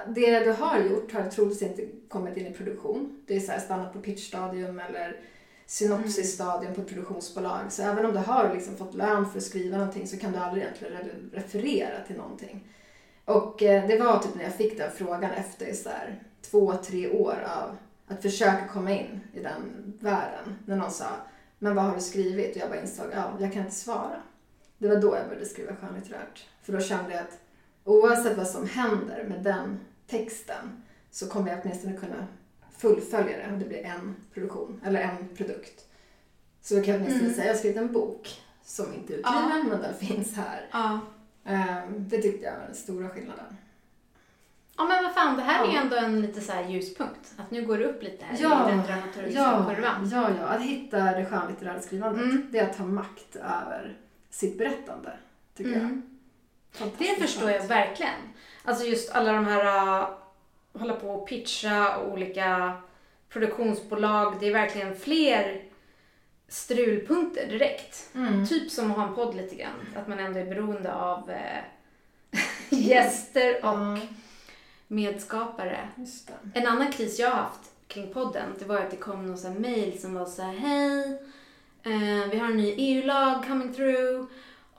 det 0.06 0.40
du 0.40 0.50
har 0.52 0.78
gjort 0.78 1.12
har 1.12 1.28
troligtvis 1.28 1.70
inte 1.70 1.86
kommit 2.08 2.36
in 2.36 2.46
i 2.46 2.52
produktion. 2.52 3.22
Det 3.26 3.36
är 3.36 3.40
så 3.40 3.52
här 3.52 3.58
stannat 3.58 3.92
på 3.92 4.00
pitchstadium 4.00 4.78
eller 4.78 5.16
synopsisstadium 5.66 6.74
på 6.74 6.80
ett 6.80 6.88
produktionsbolag. 6.88 7.60
Så 7.72 7.82
även 7.82 8.06
om 8.06 8.12
du 8.12 8.18
har 8.18 8.54
liksom 8.54 8.76
fått 8.76 8.94
lön 8.94 9.30
för 9.30 9.38
att 9.38 9.44
skriva 9.44 9.78
någonting 9.78 10.06
så 10.06 10.16
kan 10.16 10.32
du 10.32 10.38
aldrig 10.38 10.62
egentligen 10.62 11.30
referera 11.32 12.04
till 12.06 12.16
någonting. 12.16 12.68
Och 13.24 13.62
eh, 13.62 13.88
det 13.88 13.98
var 13.98 14.18
typ 14.18 14.34
när 14.34 14.44
jag 14.44 14.54
fick 14.54 14.78
den 14.78 14.90
frågan 14.90 15.30
efter 15.30 15.74
så 15.74 15.88
här, 15.88 16.22
två, 16.42 16.74
tre 16.74 17.10
år 17.10 17.36
av 17.60 17.76
att 18.06 18.22
försöka 18.22 18.68
komma 18.72 18.90
in 18.90 19.20
i 19.34 19.40
den 19.40 19.92
världen. 20.00 20.56
När 20.66 20.76
någon 20.76 20.90
sa, 20.90 21.06
men 21.58 21.74
vad 21.74 21.84
har 21.84 21.94
du 21.94 22.00
skrivit? 22.00 22.56
Och 22.56 22.62
jag 22.62 22.68
bara 22.68 22.80
insåg, 22.80 23.06
ja, 23.12 23.36
jag 23.40 23.52
kan 23.52 23.62
inte 23.62 23.74
svara. 23.74 24.22
Det 24.78 24.88
var 24.88 24.96
då 24.96 25.16
jag 25.16 25.26
började 25.26 25.46
skriva 25.46 25.76
skönlitterärt. 25.76 26.46
För 26.62 26.72
då 26.72 26.80
kände 26.80 27.10
jag 27.10 27.20
att 27.20 27.38
oavsett 27.90 28.36
vad 28.36 28.46
som 28.46 28.66
händer 28.68 29.24
med 29.28 29.42
den 29.42 29.80
texten 30.06 30.82
så 31.10 31.28
kommer 31.28 31.50
jag 31.50 31.60
åtminstone 31.64 31.96
kunna 31.96 32.26
fullfölja 32.78 33.36
det 33.38 33.52
och 33.52 33.58
det 33.58 33.64
blir 33.64 33.84
en 33.84 34.16
produktion, 34.34 34.80
eller 34.84 35.00
en 35.00 35.28
produkt. 35.36 35.84
Så 36.62 36.74
då 36.74 36.82
kan 36.82 36.94
jag 36.94 37.00
åtminstone 37.02 37.24
Mm. 37.24 37.34
säga, 37.34 37.46
jag 37.46 37.54
har 37.54 37.58
skrivit 37.58 37.78
en 37.78 37.92
bok 37.92 38.28
som 38.64 38.94
inte 38.94 39.12
är 39.14 39.18
utgiven 39.18 39.66
men 39.68 39.80
den 39.82 39.94
finns 39.94 40.36
här. 40.36 40.68
Ja. 40.72 41.00
Ehm, 41.44 42.08
det 42.08 42.22
tyckte 42.22 42.46
jag 42.46 42.52
var 42.58 42.66
den 42.66 42.74
stora 42.74 43.08
skillnaden. 43.08 43.56
Ja 44.76 44.84
men 44.84 45.04
vad 45.04 45.14
fan, 45.14 45.36
det 45.36 45.42
här 45.42 45.64
är 45.68 45.74
Ja. 45.74 45.80
ändå 45.80 45.96
en 45.96 46.20
lite 46.22 46.40
så 46.40 46.52
här 46.52 46.68
ljuspunkt. 46.68 47.34
Att 47.36 47.50
nu 47.50 47.66
går 47.66 47.78
det 47.78 47.84
upp 47.84 48.02
lite 48.02 48.24
här 48.24 48.36
Ja, 48.42 48.68
i 48.68 48.72
den 48.76 48.82
dramaturgiska 48.86 49.40
Ja, 49.40 49.74
kurvan. 49.74 50.08
ja, 50.12 50.30
ja, 50.40 50.44
att 50.46 50.62
hitta 50.62 50.98
det 51.04 51.24
skönlitterära 51.26 51.80
skrivandet, 51.80 52.22
Mm. 52.22 52.46
det 52.50 52.58
är 52.58 52.70
att 52.70 52.76
ta 52.76 52.84
makt 52.84 53.36
över 53.36 53.98
sitt 54.30 54.58
berättande, 54.58 55.12
tycker 55.56 55.70
jag. 55.72 56.00
Mm. 56.78 56.92
Det 56.98 57.20
förstår 57.20 57.50
jag 57.50 57.66
verkligen. 57.66 58.14
Alltså 58.64 58.84
just 58.84 59.10
alla 59.10 59.32
de 59.32 59.46
här, 59.46 60.00
uh, 60.00 60.08
hålla 60.72 60.94
på 60.94 61.10
och 61.10 61.28
pitcha 61.28 62.02
olika 62.02 62.72
produktionsbolag. 63.28 64.36
Det 64.40 64.46
är 64.46 64.52
verkligen 64.52 64.96
fler 64.96 65.62
strulpunkter 66.48 67.46
direkt. 67.46 68.10
Mm. 68.14 68.46
Typ 68.46 68.70
som 68.70 68.90
att 68.90 68.96
ha 68.96 69.08
en 69.08 69.14
podd 69.14 69.36
lite 69.36 69.54
grann. 69.54 69.86
Att 69.96 70.08
man 70.08 70.18
ändå 70.18 70.38
är 70.38 70.46
beroende 70.46 70.94
av 70.94 71.30
eh, 71.30 71.64
gäster 72.88 73.56
och 73.56 73.70
Ja, 73.70 73.98
medskapare. 74.90 75.88
En 76.54 76.66
annan 76.66 76.92
kris 76.92 77.18
jag 77.18 77.30
har 77.30 77.36
haft 77.36 77.60
kring 77.86 78.12
podden, 78.12 78.54
det 78.58 78.64
var 78.64 78.78
att 78.78 78.90
det 78.90 78.96
kom 78.96 79.26
någon 79.26 79.38
sån 79.38 79.62
mail 79.62 80.00
som 80.00 80.14
var 80.14 80.26
så 80.26 80.42
här, 80.42 80.52
hej, 80.52 81.22
eh, 81.82 82.30
vi 82.30 82.38
har 82.38 82.46
en 82.46 82.56
ny 82.56 82.74
EU-lag 82.76 83.46
coming 83.46 83.74
through 83.74 84.26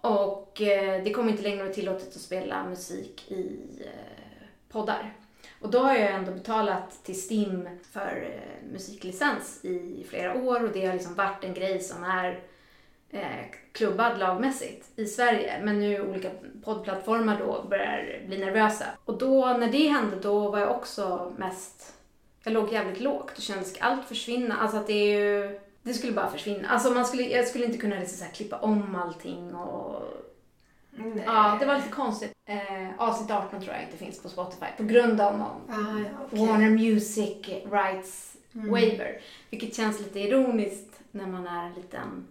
och 0.01 0.62
eh, 0.62 1.03
det 1.03 1.12
kommer 1.12 1.31
inte 1.31 1.43
längre 1.43 1.63
vara 1.63 1.74
tillåtet 1.74 2.08
att 2.08 2.22
spela 2.22 2.63
musik 2.63 3.31
i 3.31 3.60
eh, 3.79 4.48
poddar. 4.70 5.13
Och 5.62 5.72
då 5.72 5.79
har 5.79 5.96
jag 5.96 6.12
ändå 6.12 6.31
betalat 6.31 7.03
till 7.03 7.22
STIM 7.22 7.70
för 7.91 8.29
eh, 8.31 8.72
musiklicens 8.72 9.65
i 9.65 10.05
flera 10.10 10.36
år 10.36 10.63
och 10.63 10.72
det 10.74 10.86
har 10.86 10.93
liksom 10.93 11.15
varit 11.15 11.43
en 11.43 11.53
grej 11.53 11.79
som 11.79 12.03
är 12.03 12.39
eh, 13.10 13.46
klubbad 13.72 14.20
lagmässigt 14.20 14.89
i 14.96 15.05
Sverige. 15.05 15.62
Men 15.63 15.79
nu 15.79 16.01
olika 16.01 16.29
poddplattformar 16.63 17.39
då 17.39 17.65
börjar 17.70 18.22
bli 18.27 18.38
nervösa. 18.38 18.86
Och 19.05 19.17
då 19.17 19.46
när 19.46 19.72
det 19.72 19.88
hände 19.88 20.15
då 20.22 20.50
var 20.50 20.60
jag 20.60 20.72
också 20.72 21.34
mest, 21.38 21.93
jag 22.43 22.53
låg 22.53 22.74
jävligt 22.74 23.00
lågt 23.00 23.38
och 23.38 23.43
kände 23.43 23.62
att 23.62 23.77
allt 23.79 24.08
försvinna? 24.08 24.58
Alltså 24.58 24.77
att 24.77 24.88
det 24.88 24.93
är 24.93 25.20
ju, 25.20 25.60
det 25.84 25.94
skulle 25.94 26.14
bara 26.14 26.32
försvinna. 26.32 26.70
Alltså 26.70 26.92
man 26.92 27.06
skulle, 27.06 27.24
jag 27.24 27.48
skulle 27.48 27.66
inte 27.66 27.78
kunna 27.78 27.96
liksom 28.00 28.28
så 28.28 28.34
klippa 28.36 28.58
om 28.60 28.96
allting 28.96 29.56
och 29.56 30.04
Nej. 30.94 31.24
Ja, 31.26 31.58
det 31.60 31.66
var 31.66 31.76
lite 31.76 31.90
konstigt. 31.90 32.32
Eh, 32.46 32.90
avsnitt 32.98 33.32
18 33.32 33.62
tror 33.62 33.74
jag 33.74 33.84
inte 33.84 33.98
finns 33.98 34.22
på 34.24 34.30
Spotify 34.30 34.66
på 34.78 34.84
grund 34.84 35.22
av 35.22 35.38
någon 35.38 35.62
Ah, 35.70 36.00
ja, 36.00 36.26
okej. 36.26 36.48
Warner 36.48 36.70
Music 36.70 37.48
Rights 37.72 38.28
Mm. 38.56 38.72
Waiver. 38.72 39.22
Vilket 39.50 39.76
känns 39.76 40.00
lite 40.00 40.20
ironiskt 40.20 41.00
när 41.12 41.28
man 41.28 41.48
är 41.48 41.66
en 41.66 41.74
liten 41.74 42.28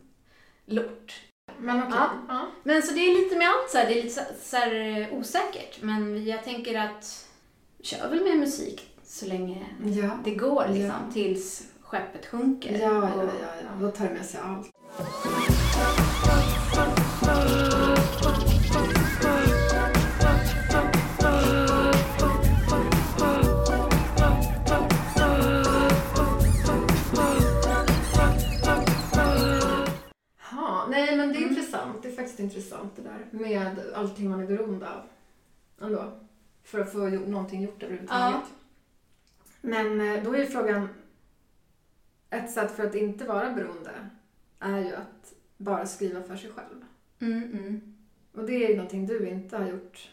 lort. 0.66 1.20
Men 1.58 1.82
okej. 1.82 1.92
Ja. 1.98 2.10
Ja. 2.28 2.46
Men 2.62 2.82
så 2.82 2.92
det 2.94 3.00
är 3.00 3.22
lite 3.22 3.36
med 3.36 3.48
allt 3.48 3.70
så 3.70 3.78
här, 3.78 3.86
det 3.86 3.92
är 3.98 4.02
lite 4.02 4.14
så, 4.14 4.20
så 4.42 4.56
här, 4.56 5.00
eh, 5.02 5.18
osäkert. 5.18 5.82
Men 5.82 6.26
jag 6.26 6.44
tänker 6.44 6.78
att 6.78 7.28
kör 7.82 8.08
väl 8.08 8.24
med 8.24 8.38
musik 8.38 8.96
så 9.04 9.26
länge 9.26 9.66
det 10.24 10.34
går 10.34 10.66
liksom. 10.68 11.12
Tills 11.12 11.62
skeppet 11.90 12.26
sjunker. 12.26 12.78
Ja, 12.78 12.88
ja, 13.16 13.24
ja, 13.24 13.48
ja. 13.62 13.68
Då 13.80 13.90
tar 13.90 14.04
det 14.08 14.14
med 14.14 14.24
sig 14.26 14.40
allt. 14.40 14.70
Ja, 30.50 30.86
nej 30.90 31.16
men 31.16 31.28
det 31.28 31.34
är 31.34 31.38
Mm. 31.42 31.48
intressant. 31.50 32.02
Det 32.02 32.08
är 32.08 32.12
faktiskt 32.12 32.40
intressant 32.40 32.92
det 32.96 33.02
där 33.02 33.26
med 33.30 33.78
allting 33.94 34.30
man 34.30 34.40
är 34.40 34.46
beroende 34.46 34.88
av. 34.90 35.02
Ändå. 35.86 36.12
För 36.64 36.80
att 36.80 36.92
få 36.92 36.98
någonting 36.98 37.62
gjort 37.62 37.82
överhuvudtaget. 37.82 38.40
Men 39.60 40.00
eh, 40.00 40.22
då 40.24 40.36
är 40.36 40.46
frågan, 40.46 40.88
ett 42.30 42.50
sätt 42.50 42.70
för 42.70 42.86
att 42.86 42.94
inte 42.94 43.24
vara 43.24 43.52
beroende 43.52 43.90
är 44.60 44.78
ju 44.78 44.94
att 44.94 45.34
bara 45.56 45.86
skriva 45.86 46.22
för 46.22 46.36
sig 46.36 46.50
själv. 46.50 46.84
Mm, 47.20 47.42
mm. 47.42 47.94
Och 48.34 48.44
det 48.44 48.64
är 48.64 48.68
ju 48.68 48.76
någonting 48.76 49.06
du 49.06 49.28
inte 49.28 49.56
har 49.56 49.66
gjort 49.66 50.10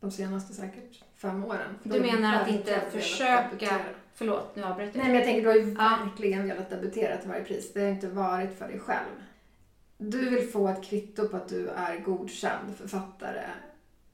de 0.00 0.10
senaste 0.10 0.54
säkert 0.54 1.02
fem 1.14 1.44
åren. 1.44 1.78
Du 1.82 2.00
menar 2.00 2.42
att 2.42 2.48
inte 2.48 2.80
försöka-. 2.90 3.80
Förlåt, 4.14 4.56
nu 4.56 4.64
avbröt 4.64 4.94
jag. 4.94 4.96
Nej, 4.96 5.06
men 5.06 5.16
jag 5.16 5.24
tänker 5.24 5.42
du 5.42 5.48
har 5.48 5.56
ju 5.56 5.74
Ja. 5.78 5.98
verkligen 6.04 6.48
velat 6.48 6.70
debutera 6.70 7.16
till 7.16 7.28
varje 7.28 7.44
pris. 7.44 7.72
Det 7.72 7.80
har 7.80 7.88
inte 7.88 8.08
varit 8.08 8.58
för 8.58 8.68
dig 8.68 8.78
själv. 8.78 9.22
Du 9.98 10.30
vill 10.30 10.48
få 10.48 10.68
ett 10.68 10.84
kvitto 10.84 11.28
på 11.28 11.36
att 11.36 11.48
du 11.48 11.68
är 11.68 11.98
godkänd 11.98 12.76
författare. 12.76 13.42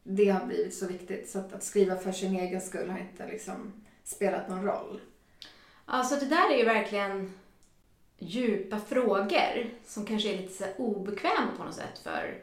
Det 0.02 0.28
har 0.28 0.46
blivit 0.46 0.74
så 0.74 0.86
viktigt 0.86 1.30
så 1.30 1.38
att, 1.38 1.52
att 1.52 1.62
skriva 1.62 1.96
för 1.96 2.12
sin 2.12 2.36
egen 2.36 2.60
skull 2.60 2.90
har 2.90 2.98
inte 2.98 3.26
liksom 3.26 3.72
spelat 4.04 4.48
någon 4.48 4.64
roll. 4.64 5.00
Alltså 5.94 6.16
det 6.16 6.26
där 6.26 6.50
är 6.52 6.58
ju 6.58 6.64
verkligen 6.64 7.32
djupa 8.18 8.78
frågor 8.78 9.70
som 9.86 10.06
kanske 10.06 10.32
är 10.32 10.36
lite 10.36 10.52
så 10.52 10.64
obekväma 10.76 11.48
på 11.56 11.64
något 11.64 11.74
sätt 11.74 11.98
för 12.04 12.34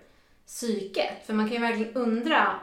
psyket. 0.45 1.25
För 1.25 1.33
man 1.33 1.45
kan 1.45 1.53
ju 1.55 1.61
verkligen 1.61 1.93
undra 1.93 2.59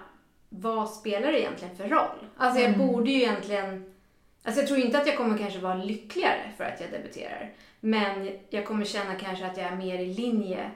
vad 0.49 0.90
spelar 0.90 1.33
det 1.33 1.40
egentligen 1.40 1.76
för 1.76 1.88
roll? 1.88 2.26
Alltså 2.37 2.61
jag 2.61 2.75
Mm. 2.75 2.87
borde 2.87 3.11
ju 3.11 3.16
egentligen... 3.23 3.95
Alltså 4.43 4.61
jag 4.61 4.69
tror 4.69 4.81
inte 4.81 4.99
att 4.99 5.07
jag 5.07 5.16
kommer 5.16 5.38
kanske 5.38 5.59
vara 5.61 5.75
lyckligare 5.75 6.52
för 6.57 6.64
att 6.64 6.81
jag 6.81 6.90
debuterar. 6.90 7.52
Men 7.81 8.38
jag 8.50 8.66
kommer 8.66 8.85
känna 8.85 9.14
kanske 9.14 9.47
att 9.47 9.57
jag 9.57 9.66
är 9.66 9.76
mer 9.76 9.99
i 9.99 10.14
linje 10.14 10.71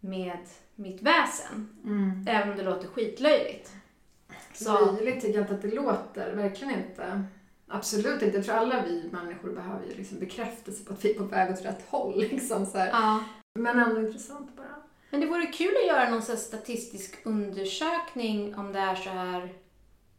med 0.00 0.38
mitt 0.74 1.02
väsen. 1.02 1.68
Även 2.28 2.50
om 2.50 2.56
det 2.56 2.62
låter 2.62 2.88
skitlöjligt. 2.88 3.72
Så, 4.54 4.92
Löjligt 4.92 5.20
tycker 5.20 5.34
jag 5.34 5.42
inte 5.44 5.54
att 5.54 5.62
det 5.62 5.74
låter. 5.74 6.32
Verkligen 6.34 6.74
inte. 6.74 7.24
Absolut 7.72 8.22
inte. 8.22 8.36
Jag 8.36 8.44
tror 8.44 8.54
alla 8.54 8.82
vi 8.82 9.10
människor 9.12 9.50
behöver 9.50 9.86
ju 9.86 9.94
liksom 9.94 10.18
bekräftelse 10.18 10.84
på 10.84 10.92
att 10.92 11.04
vi 11.04 11.10
är 11.10 11.18
på 11.18 11.24
väg 11.24 11.52
åt 11.52 11.64
rätt 11.64 11.84
håll. 11.88 12.20
Liksom, 12.20 12.66
så 12.66 12.78
här. 12.78 12.88
ja. 12.88 13.24
Men 13.54 13.78
ändå 13.78 14.00
intressant 14.00 14.56
bara. 14.56 14.82
Men 15.10 15.20
det 15.20 15.26
vore 15.26 15.46
kul 15.46 15.74
att 15.76 15.86
göra 15.86 16.10
någon 16.10 16.22
statistisk 16.22 17.18
undersökning 17.24 18.54
om 18.54 18.72
det 18.72 18.78
är 18.78 18.94
så 18.94 19.10
här 19.10 19.52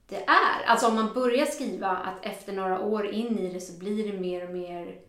det 0.08 0.24
är. 0.24 0.66
Alltså 0.68 0.88
om 0.88 0.96
man 0.96 1.14
börjar 1.14 1.46
skriva 1.46 1.90
att 1.90 2.26
efter 2.26 2.54
några 2.54 2.80
år 2.80 3.08
in 3.08 3.40
i 3.40 3.54
det 3.54 3.62
så 3.62 3.80
blir 3.80 4.12
det 4.12 4.20
mer 4.20 4.48
och 4.48 4.54
mer 4.54 5.00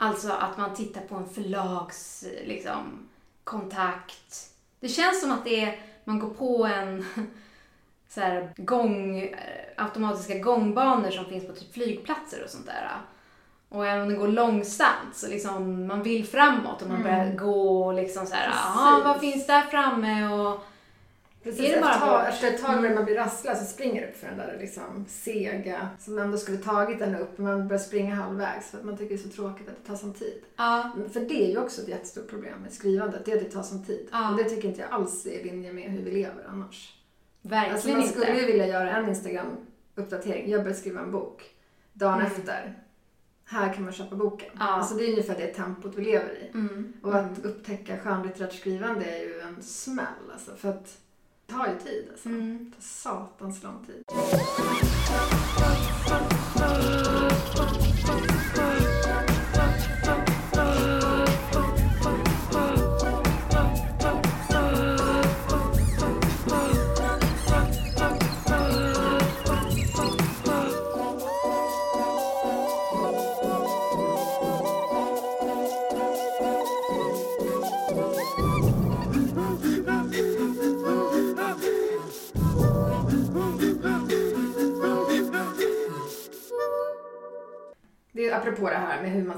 Alltså 0.00 0.32
att 0.32 0.58
man 0.58 0.74
tittar 0.74 1.00
på 1.00 1.14
en 1.14 1.28
förlags 1.28 2.24
liksom, 2.44 3.08
kontakt. 3.44 4.50
Det 4.80 4.88
känns 4.88 5.20
som 5.20 5.32
att 5.32 5.44
det 5.44 5.64
är, 5.64 5.80
man 6.04 6.18
går 6.18 6.30
på 6.30 6.64
en 6.64 7.04
så 8.08 8.20
här 8.20 8.52
gång, 8.56 9.18
eh, 9.20 9.36
automatiska 9.84 10.38
gångbanor 10.38 11.10
som 11.10 11.24
finns 11.24 11.46
på 11.46 11.52
typ 11.52 11.72
flygplatser 11.74 12.44
och 12.44 12.50
sånt 12.50 12.66
där. 12.66 12.90
Och 13.68 13.86
även 13.86 14.02
om 14.02 14.08
det 14.08 14.14
går 14.14 14.28
långsamt 14.28 15.14
så 15.14 15.28
liksom 15.28 15.86
man 15.86 16.02
vill 16.02 16.26
framåt 16.26 16.82
och 16.82 16.88
man 16.88 17.00
Mm. 17.00 17.02
börjar 17.12 17.36
gå 17.36 17.84
och 17.84 17.94
liksom 17.94 18.26
så 18.26 18.34
här, 18.34 18.48
jaha 18.48 19.00
vad 19.04 19.20
finns 19.20 19.46
där 19.46 19.62
framme 19.62 20.28
och 20.28 20.60
Precis, 21.42 21.60
Är 21.70 21.74
det 21.74 21.80
bara 21.80 21.94
efter, 21.94 22.06
bort? 22.10 22.28
efter 22.28 22.48
ett 22.48 22.62
tag 22.64 22.80
börjar 22.80 22.94
man 22.94 23.04
bli 23.04 23.14
rastlös 23.14 23.60
och 23.62 23.66
springer 23.66 24.08
upp 24.08 24.16
för 24.16 24.26
den 24.26 24.36
där 24.38 24.56
liksom 24.60 25.04
sega 25.08 25.88
som 25.98 26.18
ändå 26.18 26.38
skulle 26.38 26.58
tagit 26.58 27.00
en 27.00 27.14
upp. 27.16 27.38
Men 27.38 27.46
man 27.58 27.68
börjar 27.68 27.80
springa 27.80 28.14
halvvägs 28.14 28.70
för 28.70 28.78
att 28.78 28.84
man 28.84 28.96
tycker 28.96 29.14
det 29.16 29.20
är 29.20 29.28
så 29.28 29.36
tråkigt 29.36 29.68
att 29.68 29.74
det 29.82 29.88
tar 29.88 29.96
sån 29.96 30.14
tid. 30.14 30.42
ja, 30.56 30.90
För 31.12 31.20
det 31.20 31.44
är 31.44 31.50
ju 31.50 31.58
också 31.58 31.82
ett 31.82 31.88
jättestort 31.88 32.28
problem 32.30 32.58
med 32.62 32.72
skrivandet, 32.72 33.24
det 33.24 33.32
är 33.32 33.36
att 33.36 33.44
det 33.44 33.50
tar 33.50 33.62
sån 33.62 33.84
tid. 33.84 34.08
Ja. 34.12 34.30
Och 34.30 34.36
det 34.36 34.44
tycker 34.44 34.68
inte 34.68 34.80
jag 34.80 34.90
alls 34.90 35.26
är 35.26 35.30
i 35.30 35.44
linje 35.44 35.72
med 35.72 35.84
hur 35.90 36.02
vi 36.02 36.10
lever 36.10 36.44
annars. 36.48 36.94
Verkligen 37.42 37.74
Alltså 37.74 37.88
man 37.88 38.08
skulle 38.08 38.30
inte. 38.30 38.40
ju 38.40 38.46
vilja 38.46 38.66
göra 38.66 38.90
en 38.96 39.08
Instagram-uppdatering. 39.08 40.50
Jag 40.50 40.62
börjar 40.62 40.76
skriva 40.76 41.00
en 41.00 41.10
bok. 41.12 41.42
Dagen 41.92 42.14
Mm. 42.20 42.26
efter. 42.26 42.78
Här 43.44 43.72
kan 43.72 43.84
man 43.84 43.92
köpa 43.92 44.16
boken. 44.16 44.48
Ja. 44.58 44.64
Alltså 44.64 44.94
det 44.94 45.04
är 45.04 45.10
ungefär 45.10 45.36
det 45.36 45.46
tempot 45.46 45.92
vi 45.96 46.04
lever 46.04 46.34
i. 46.34 46.50
Mm. 46.54 46.92
Och 47.02 47.14
att 47.14 47.44
upptäcka 47.44 47.98
skönlitterärt 47.98 48.52
skrivande 48.54 49.04
är 49.04 49.18
ju 49.18 49.40
en 49.40 49.62
smäll 49.62 50.30
alltså. 50.32 50.56
För 50.56 50.68
att 50.68 50.98
det 51.46 51.52
tar 51.52 51.66
ju 51.66 51.78
tid 51.78 52.08
alltså. 52.12 52.28
Mm. 52.28 52.64
Det 52.70 52.76
tar 52.76 52.82
satans 52.82 53.62
lång 53.62 53.86
tid. 53.86 54.02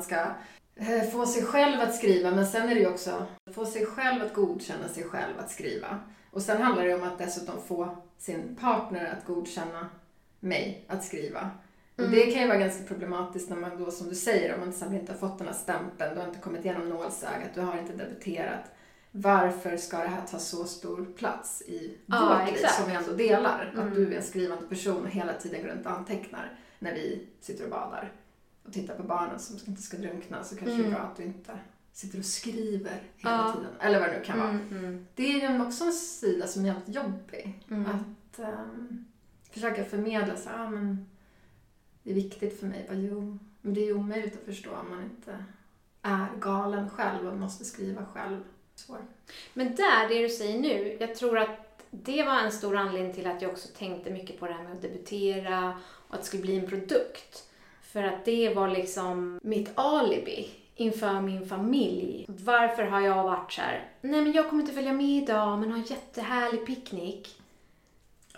Man 0.00 0.04
ska 0.04 0.16
eh, 0.92 1.11
få 1.11 1.26
sig 1.26 1.42
själv 1.45 1.80
att 1.80 1.95
skriva, 1.95 2.30
men 2.30 2.47
sen 2.47 2.69
är 2.69 2.75
det 2.75 2.80
ju 2.80 2.88
också 2.88 3.26
få 3.54 3.66
sig 3.66 3.87
själv 3.87 4.23
att 4.23 4.35
godkänna 4.35 4.88
sig 4.88 5.04
själv 5.04 5.38
att 5.38 5.50
skriva. 5.50 5.99
Och 6.30 6.42
sen 6.42 6.62
handlar 6.62 6.85
det 6.85 6.95
om 6.95 7.02
att 7.02 7.19
dessutom 7.19 7.54
få 7.69 7.97
sin 8.19 8.57
partner 8.61 9.16
att 9.19 9.26
godkänna 9.26 9.88
mig 10.40 10.85
att 10.88 11.04
skriva. 11.04 11.50
Och 11.95 12.00
Mm. 12.04 12.11
det 12.12 12.30
kan 12.30 12.42
ju 12.42 12.49
vara 12.49 12.59
ganska 12.59 12.85
problematiskt 12.85 13.50
när 13.50 13.57
man 13.57 13.85
då, 13.85 13.90
som 13.90 14.09
du 14.09 14.14
säger, 14.14 14.54
om 14.54 14.61
man 14.61 14.69
till 14.69 14.76
exempel 14.76 15.00
inte 15.00 15.12
har 15.12 15.19
fått 15.19 15.38
den 15.38 15.47
här 15.47 15.54
stämpeln, 15.54 16.14
du 16.14 16.21
har 16.21 16.28
inte 16.28 16.40
kommit 16.40 16.64
igenom 16.64 16.88
nålsögat, 16.88 17.54
du 17.54 17.61
har 17.61 17.78
inte 17.78 17.92
debuterat. 17.92 18.64
Varför 19.11 19.76
ska 19.76 19.99
det 19.99 20.09
här 20.09 20.26
ta 20.30 20.38
så 20.38 20.64
stor 20.64 21.04
plats 21.16 21.62
i 21.62 21.97
Ja, 22.07 22.38
vårt 22.38 22.47
liv 22.49 22.54
exakt. 22.54 22.75
som 22.75 22.90
vi 22.90 22.97
ändå 22.97 23.12
delar? 23.12 23.71
Mm. 23.75 23.88
Att 23.88 23.95
du 23.95 24.12
är 24.12 24.16
en 24.16 24.23
skrivande 24.23 24.66
person 24.69 25.02
och 25.02 25.11
hela 25.11 25.33
tiden 25.33 25.62
går 25.62 25.69
runt 25.69 25.87
och 25.87 25.92
antecknar 25.92 26.59
när 26.79 26.94
vi 26.94 27.27
sitter 27.40 27.64
och 27.64 27.70
badar 27.70 28.12
och 28.64 28.73
tittar 28.73 28.94
på 28.96 29.03
barnen 29.03 29.38
som 29.38 29.59
inte 29.66 29.83
ska 29.83 29.96
drunkna 29.96 30.44
så 30.44 30.57
kanske 30.57 30.77
det 30.77 30.83
är 30.83 30.87
Mm. 30.87 30.90
bra 30.94 31.01
att 31.03 31.16
du 31.16 31.23
inte 31.25 31.59
sitter 31.92 32.18
och 32.18 32.25
skriver 32.25 33.03
hela 33.16 33.37
Ja. 33.46 33.53
tiden. 33.57 33.70
Eller 33.81 34.01
vad 34.01 34.09
det 34.09 34.18
nu 34.18 34.25
kan 34.25 34.38
vara. 34.38 34.49
Mm, 34.51 34.68
mm, 34.79 35.07
Det 35.14 35.23
är 35.23 35.51
ju 35.51 35.62
också 35.66 35.85
en 35.85 35.92
sida 35.92 36.46
som 36.46 36.62
är 36.62 36.66
jävligt 36.66 36.88
jobbig. 36.96 37.61
mm. 37.70 37.87
Att 37.87 38.38
ehm, 38.38 39.05
försöka 39.51 39.85
förmedla 39.85 40.37
så 40.37 40.51
ah, 40.51 40.70
men 40.70 41.07
det 42.03 42.11
är 42.11 42.14
viktigt 42.14 42.61
för 42.61 42.66
mig. 42.66 42.85
Bara, 42.88 42.99
jo, 42.99 43.38
men 43.61 43.75
det 43.75 43.81
är 43.81 43.85
ju 43.87 43.94
omöjligt 43.94 44.35
att 44.38 44.44
förstå 44.44 44.70
om 44.70 44.90
man 44.90 45.03
inte 45.05 45.44
är 46.03 46.27
galen 46.40 46.90
själv 46.90 47.29
och 47.29 47.37
måste 47.37 47.64
skriva 47.64 48.07
själv. 48.07 48.40
Svår. 48.75 48.99
Men 49.55 49.75
där, 49.75 50.09
det 50.09 50.23
du 50.23 50.29
säger 50.29 50.61
nu, 50.61 50.96
jag 51.01 51.14
tror 51.14 51.38
att 51.38 51.83
det 51.90 52.23
var 52.23 52.40
en 52.40 52.53
stor 52.53 52.77
anledning 52.77 53.14
till 53.14 53.27
att 53.27 53.42
jag 53.42 53.51
också 53.51 53.68
tänkte 53.79 54.11
mycket 54.11 54.40
på 54.40 54.46
det 54.46 54.53
här 54.53 54.62
med 54.62 54.73
att 54.73 54.83
debutera 54.83 55.79
och 56.09 56.14
att 56.14 56.20
det 56.20 56.27
skulle 56.27 56.42
bli 56.42 56.57
en 56.59 56.66
produkt. 56.66 57.50
För 57.92 58.03
att 58.03 58.24
det 58.24 58.55
var 58.55 58.68
liksom 58.68 59.40
mitt 59.42 59.70
alibi 59.74 60.48
inför 60.74 61.20
min 61.20 61.46
familj. 61.46 62.26
Varför 62.29 62.83
har 62.83 63.00
jag 63.00 63.24
varit 63.24 63.53
så 63.53 63.61
här, 63.61 63.88
nej 64.00 64.22
men 64.22 64.33
jag 64.33 64.48
kommer 64.48 64.62
inte 64.62 64.74
följa 64.74 64.92
med 64.92 65.07
idag 65.07 65.59
men 65.59 65.70
har 65.70 65.79
en 65.79 65.85
jättehärlig 65.85 66.66
picknick. 66.66 67.40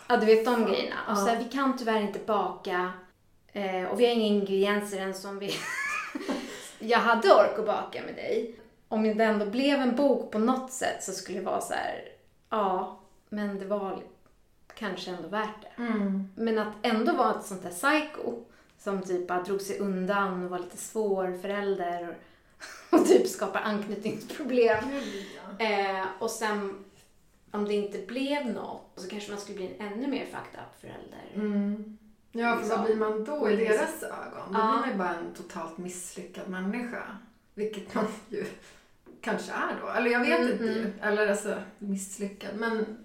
Ja, 0.08 0.16
du 0.16 0.26
vet 0.26 0.44
de 0.44 0.64
grejerna. 0.64 0.96
Och 1.10 1.18
så 1.18 1.26
här, 1.26 1.38
vi 1.38 1.44
kan 1.44 1.76
tyvärr 1.76 2.00
inte 2.00 2.18
baka 2.26 2.92
eh, 3.52 3.84
och 3.84 4.00
vi 4.00 4.06
har 4.06 4.12
inga 4.12 4.26
ingredienser 4.26 5.00
än 5.00 5.14
som 5.14 5.38
vi... 5.38 5.50
jag 6.78 6.98
hade 6.98 7.34
ork 7.34 7.58
att 7.58 7.66
baka 7.66 8.02
med 8.02 8.14
dig. 8.14 8.54
Om 8.88 9.02
det 9.02 9.24
ändå 9.24 9.46
blev 9.46 9.80
en 9.80 9.96
bok 9.96 10.30
på 10.30 10.38
något 10.38 10.72
sätt 10.72 11.04
så 11.04 11.12
skulle 11.12 11.38
det 11.38 11.44
vara 11.44 11.60
så 11.60 11.74
här, 11.74 12.02
ja, 12.50 12.98
men 13.28 13.58
det 13.58 13.66
var 13.66 14.02
kanske 14.74 15.10
ändå 15.10 15.28
värt 15.28 15.62
det. 15.62 15.82
Men 16.34 16.58
att 16.58 16.72
ändå 16.82 17.12
vara 17.12 17.34
ett 17.34 17.46
sånt 17.46 17.62
där 17.62 17.70
psycho 17.70 18.44
som 18.82 19.02
typ 19.02 19.28
bara 19.28 19.42
drog 19.42 19.60
sig 19.60 19.78
undan 19.78 20.44
och 20.44 20.50
var 20.50 20.58
lite 20.58 20.76
svår 20.76 21.38
förälder 21.42 22.16
och, 22.90 22.98
och 23.00 23.06
typ 23.06 23.28
skapar 23.28 23.60
anknytningsproblem. 23.60 24.84
Eh, 25.58 26.06
och 26.18 26.30
sen 26.30 26.84
om 27.50 27.64
det 27.64 27.74
inte 27.74 27.98
blev 27.98 28.46
något 28.46 28.92
så 28.96 29.08
kanske 29.08 29.30
man 29.32 29.40
skulle 29.40 29.56
bli 29.56 29.76
en 29.78 29.92
ännu 29.92 30.06
mer 30.08 30.24
fucked 30.24 30.60
up 30.60 30.80
förälder. 30.80 31.30
Mm. 31.34 31.98
Ja, 32.32 32.52
för 32.54 32.62
Liksom. 32.62 32.76
vad 32.78 32.86
blir 32.86 32.96
man 32.96 33.24
då 33.24 33.50
i 33.50 33.56
deras 33.56 34.02
ögon? 34.02 34.52
Då 34.52 34.58
Ja. 34.58 34.72
blir 34.72 34.80
man 34.80 34.88
ju 34.90 34.94
bara 34.94 35.14
en 35.14 35.34
totalt 35.34 35.78
misslyckad 35.78 36.48
människa. 36.48 37.02
Vilket 37.54 37.94
man 37.94 38.04
ju 38.28 38.44
kanske 39.20 39.52
är 39.52 39.76
då. 39.80 39.88
Eller 39.88 40.10
jag 40.10 40.20
vet 40.20 40.38
Mm, 40.40 40.52
inte 40.52 40.64
ju. 40.64 40.92
Eller 41.02 41.28
alltså 41.28 41.54
misslyckad. 41.78 42.50
Men 42.56 42.98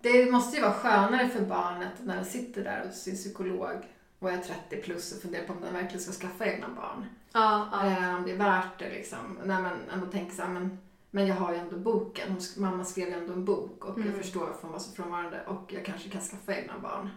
det 0.00 0.30
måste 0.32 0.56
ju 0.56 0.62
vara 0.62 0.72
skönare 0.72 1.28
för 1.28 1.40
barnet 1.40 1.92
när 2.02 2.16
den 2.16 2.24
sitter 2.24 2.64
där 2.64 2.84
hos 2.86 2.94
sin 3.02 3.14
psykolog 3.16 3.84
och 4.24 4.30
är 4.30 4.38
30 4.38 4.76
plus 4.82 5.12
och 5.16 5.22
funderar 5.22 5.46
på 5.46 5.52
om 5.52 5.60
den 5.60 5.72
verkligen 5.74 6.00
ska 6.00 6.12
skaffa 6.12 6.46
egna 6.46 6.68
barn. 6.68 7.06
Ja, 7.32 7.68
ja. 7.72 7.86
Eh, 7.86 8.14
om 8.16 8.22
det 8.24 8.32
är 8.32 8.36
värt 8.36 8.78
det 8.78 8.88
liksom. 8.90 9.38
När 9.44 9.62
man 9.62 9.72
ändå 9.92 10.06
tänker 10.06 10.36
så 10.36 10.42
här, 10.42 10.48
men, 10.48 10.78
men 11.10 11.26
jag 11.26 11.34
har 11.34 11.52
ju 11.52 11.58
ändå 11.58 11.76
boken. 11.76 12.28
Hon, 12.28 12.40
mamma 12.64 12.84
skrev 12.84 13.08
ju 13.08 13.14
ändå 13.14 13.32
en 13.32 13.44
bok 13.44 13.84
och 13.84 13.96
Mm. 13.96 14.08
jag 14.08 14.16
förstår 14.22 14.40
varför 14.40 14.62
hon 14.62 14.72
var 14.72 14.78
så 14.78 14.92
frånvarande 14.92 15.40
och 15.46 15.72
jag 15.72 15.84
kanske 15.84 16.08
kan 16.08 16.20
skaffa 16.20 16.56
egna 16.56 16.78
barn. 16.82 17.10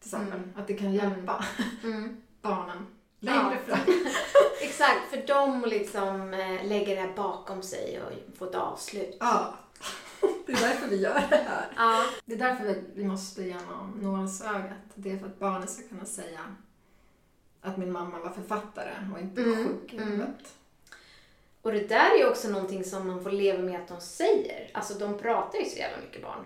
Till 0.00 0.08
exempel. 0.08 0.38
Mm. 0.38 0.52
Att 0.56 0.66
det 0.66 0.74
kan 0.74 0.92
hjälpa 0.94 1.44
Mm. 1.84 2.16
barnen 2.42 2.86
längre 3.20 3.58
Ja. 3.66 3.74
fram. 3.76 3.94
Exakt, 4.62 5.10
för 5.10 5.26
de 5.26 5.64
liksom 5.70 6.34
eh, 6.34 6.66
lägger 6.68 6.94
det 6.96 7.00
här 7.02 7.12
bakom 7.16 7.62
sig 7.62 8.00
och 8.02 8.36
får 8.38 8.48
ett 8.48 8.54
avslut. 8.54 9.16
Ja. 9.20 9.54
Det 10.46 10.52
är 10.52 10.56
därför 10.60 10.88
vi 10.88 10.96
gör 10.96 11.14
det 11.30 11.36
här. 11.36 11.66
Ja. 11.76 12.04
Det 12.24 12.34
är 12.34 12.38
därför 12.38 12.64
vi- 12.64 12.84
vi 12.94 13.04
måste 13.04 13.42
genom 13.42 13.98
nålsögat. 14.02 14.78
Det 14.94 15.10
är 15.12 15.18
för 15.18 15.26
att 15.26 15.38
barnen 15.38 15.68
ska 15.68 15.88
kunna 15.88 16.04
säga 16.04 16.40
att 17.62 17.76
min 17.76 17.92
mamma 17.92 18.18
var 18.18 18.30
författare 18.30 18.90
och 19.14 19.20
inte 19.20 19.42
Mm, 19.42 19.56
sjuk 19.68 19.92
i 19.92 19.96
mm. 19.96 20.08
huvudet. 20.08 20.54
Och 21.62 21.72
det 21.72 21.88
där 21.88 22.10
är 22.14 22.18
ju 22.18 22.28
också 22.28 22.48
någonting 22.48 22.84
som 22.84 23.06
man 23.06 23.22
får 23.22 23.30
leva 23.30 23.62
med 23.62 23.80
att 23.80 23.88
de 23.88 24.00
säger. 24.00 24.70
Alltså 24.74 24.94
de 24.94 25.18
pratar 25.18 25.58
ju 25.58 25.64
så 25.64 25.76
jävla 25.78 25.98
mycket 26.02 26.22
barn. 26.22 26.44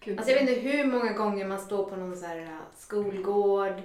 Gud. 0.00 0.18
Alltså 0.18 0.32
jag 0.34 0.40
vet 0.40 0.48
inte 0.50 0.60
hur 0.68 0.84
många 0.84 1.12
gånger 1.12 1.46
man 1.48 1.60
står 1.60 1.84
på 1.90 1.96
någon 1.96 2.16
så 2.16 2.26
här 2.26 2.40
uh, 2.40 2.48
skolgård 2.78 3.82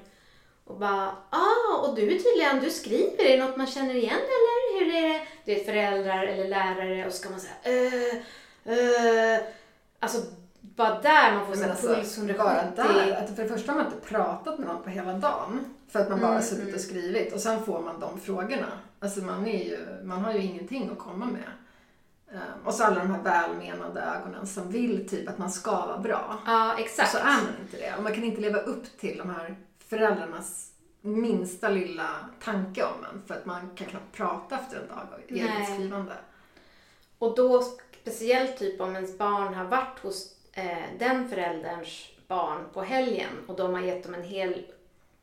och 0.66 0.78
bara 0.80 1.16
ah, 1.30 1.78
och 1.88 1.96
du 1.96 2.02
är 2.02 2.20
tydligen, 2.20 2.60
du 2.60 2.70
skriver, 2.70 3.24
är 3.26 3.38
det 3.38 3.46
något 3.46 3.58
man 3.58 3.68
känner 3.68 3.96
igen 3.96 4.14
eller 4.20 4.80
hur 4.86 4.94
är 4.96 5.10
det? 5.10 5.26
Du 5.46 5.54
vet 5.54 5.66
föräldrar 5.66 6.24
eller 6.24 6.48
lärare 6.48 7.06
och 7.06 7.12
så 7.12 7.18
ska 7.18 7.30
man 7.30 7.40
säga 7.40 7.54
eh, 7.64 8.22
eh, 8.66 9.44
alltså 10.00 10.22
bara 10.62 11.02
där 11.02 11.32
man 11.36 11.46
får 11.46 11.50
Men 11.50 11.58
så 11.58 11.64
här 11.64 11.70
alltså, 11.72 11.88
puls 11.96 12.18
170. 12.18 12.44
bara 12.46 12.88
där, 12.88 13.24
att 13.24 13.36
för 13.36 13.44
det 13.44 13.50
första 13.50 13.72
har 13.72 13.80
man 13.84 13.94
inte 13.94 14.08
pratat 14.08 14.60
med 14.60 14.68
någon 14.68 14.84
på 14.84 14.90
hela 14.90 15.14
dagen. 15.14 15.66
För 15.90 16.00
att 16.00 16.10
man 16.10 16.20
bara 16.20 16.32
Mm, 16.32 16.44
suttit 16.44 16.64
mm. 16.64 16.76
och 16.76 16.82
skrivit 16.82 17.34
och 17.34 17.40
sen 17.40 17.64
får 17.66 17.82
man 17.82 18.00
de 18.00 18.20
frågorna. 18.20 18.68
Alltså 19.00 19.22
man, 19.22 19.48
är 19.48 19.64
ju, 19.64 20.04
man 20.04 20.22
har 20.22 20.34
ju 20.34 20.40
ingenting 20.40 20.90
att 20.92 21.00
komma 21.00 21.26
med. 21.26 21.50
Ehm, 22.32 22.66
och 22.66 22.74
så 22.74 22.84
alla 22.84 23.00
de 23.00 23.12
här 23.12 23.22
välmenande 23.24 24.02
ögonen 24.02 24.48
som 24.48 24.72
vill 24.72 25.10
typ 25.10 25.30
att 25.30 25.38
man 25.38 25.52
ska 25.52 25.72
vara 25.72 25.98
bra. 25.98 26.40
Ja, 26.46 26.74
Och 26.74 26.80
exakt. 26.80 27.12
så 27.12 27.18
är 27.18 27.24
man 27.24 27.56
inte 27.62 27.78
det. 27.78 27.94
Och 27.98 28.04
man 28.04 28.14
kan 28.14 28.24
inte 28.24 28.42
leva 28.42 28.60
upp 28.60 28.98
till 29.00 29.18
de 29.18 29.30
här 29.30 29.56
föräldrarnas 29.90 30.70
minsta 31.02 31.70
lilla 31.70 32.10
tanke 32.44 32.84
om 32.84 33.06
en. 33.14 33.22
För 33.28 33.34
att 33.34 33.46
man 33.46 33.70
kan 33.76 33.88
knappt 33.88 34.12
prata 34.16 34.56
efter 34.60 34.80
en 34.80 34.88
dag 34.88 34.98
av 35.14 35.20
eget 35.28 35.74
skrivande. 35.74 36.14
Och 37.20 37.36
då 37.36 37.64
speciellt 38.04 38.58
typ 38.58 38.82
om 38.82 38.96
ens 38.96 39.18
barn 39.18 39.54
har 39.54 39.66
varit 39.66 40.00
hos 40.00 40.36
eh, 40.54 40.98
den 41.00 41.30
förälderns 41.30 42.10
barn 42.28 42.66
på 42.74 42.82
helgen 42.82 43.30
och 43.48 43.56
de 43.56 43.74
har 43.74 43.82
gett 43.82 44.04
dem 44.04 44.14
en 44.14 44.24
hel 44.24 44.66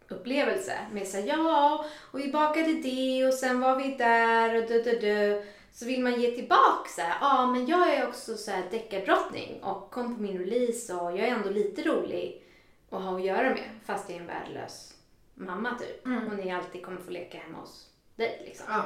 upplevelse 0.08 0.72
med 0.92 1.06
så 1.06 1.16
här, 1.16 1.26
ja, 1.26 1.84
och 2.12 2.18
vi 2.18 2.32
bakade 2.32 2.72
det 2.72 3.26
och 3.26 3.34
sen 3.34 3.60
var 3.60 3.76
vi 3.76 3.94
där 3.94 4.62
och 4.62 4.68
du, 4.68 4.82
du, 4.82 4.98
du. 4.98 5.42
så 5.72 5.86
vill 5.86 6.02
man 6.02 6.20
ge 6.20 6.30
tillbaka 6.30 6.88
så 6.88 7.00
här, 7.00 7.16
ja 7.20 7.46
men 7.46 7.66
jag 7.66 7.94
är 7.94 8.08
också 8.08 8.36
så 8.36 8.50
här 8.50 8.64
deckardrottning 8.70 9.62
och 9.62 9.90
kom 9.90 10.16
på 10.16 10.22
min 10.22 10.38
release 10.38 10.94
och 10.94 11.10
jag 11.10 11.28
är 11.28 11.34
ändå 11.34 11.50
lite 11.50 11.82
rolig 11.82 12.42
att 12.90 13.02
ha 13.02 13.16
att 13.16 13.24
göra 13.24 13.50
med 13.50 13.70
fast 13.84 14.10
jag 14.10 14.16
är 14.16 14.20
en 14.20 14.26
värdelös 14.26 14.94
mamma 15.34 15.78
typ. 15.78 16.06
Mm. 16.06 16.28
Och 16.28 16.36
ni 16.36 16.52
alltid 16.52 16.84
kommer 16.84 17.00
få 17.00 17.10
leka 17.10 17.38
hemma 17.38 17.58
hos 17.58 17.86
dig 18.16 18.42
liksom. 18.44 18.66
Ja. 18.68 18.84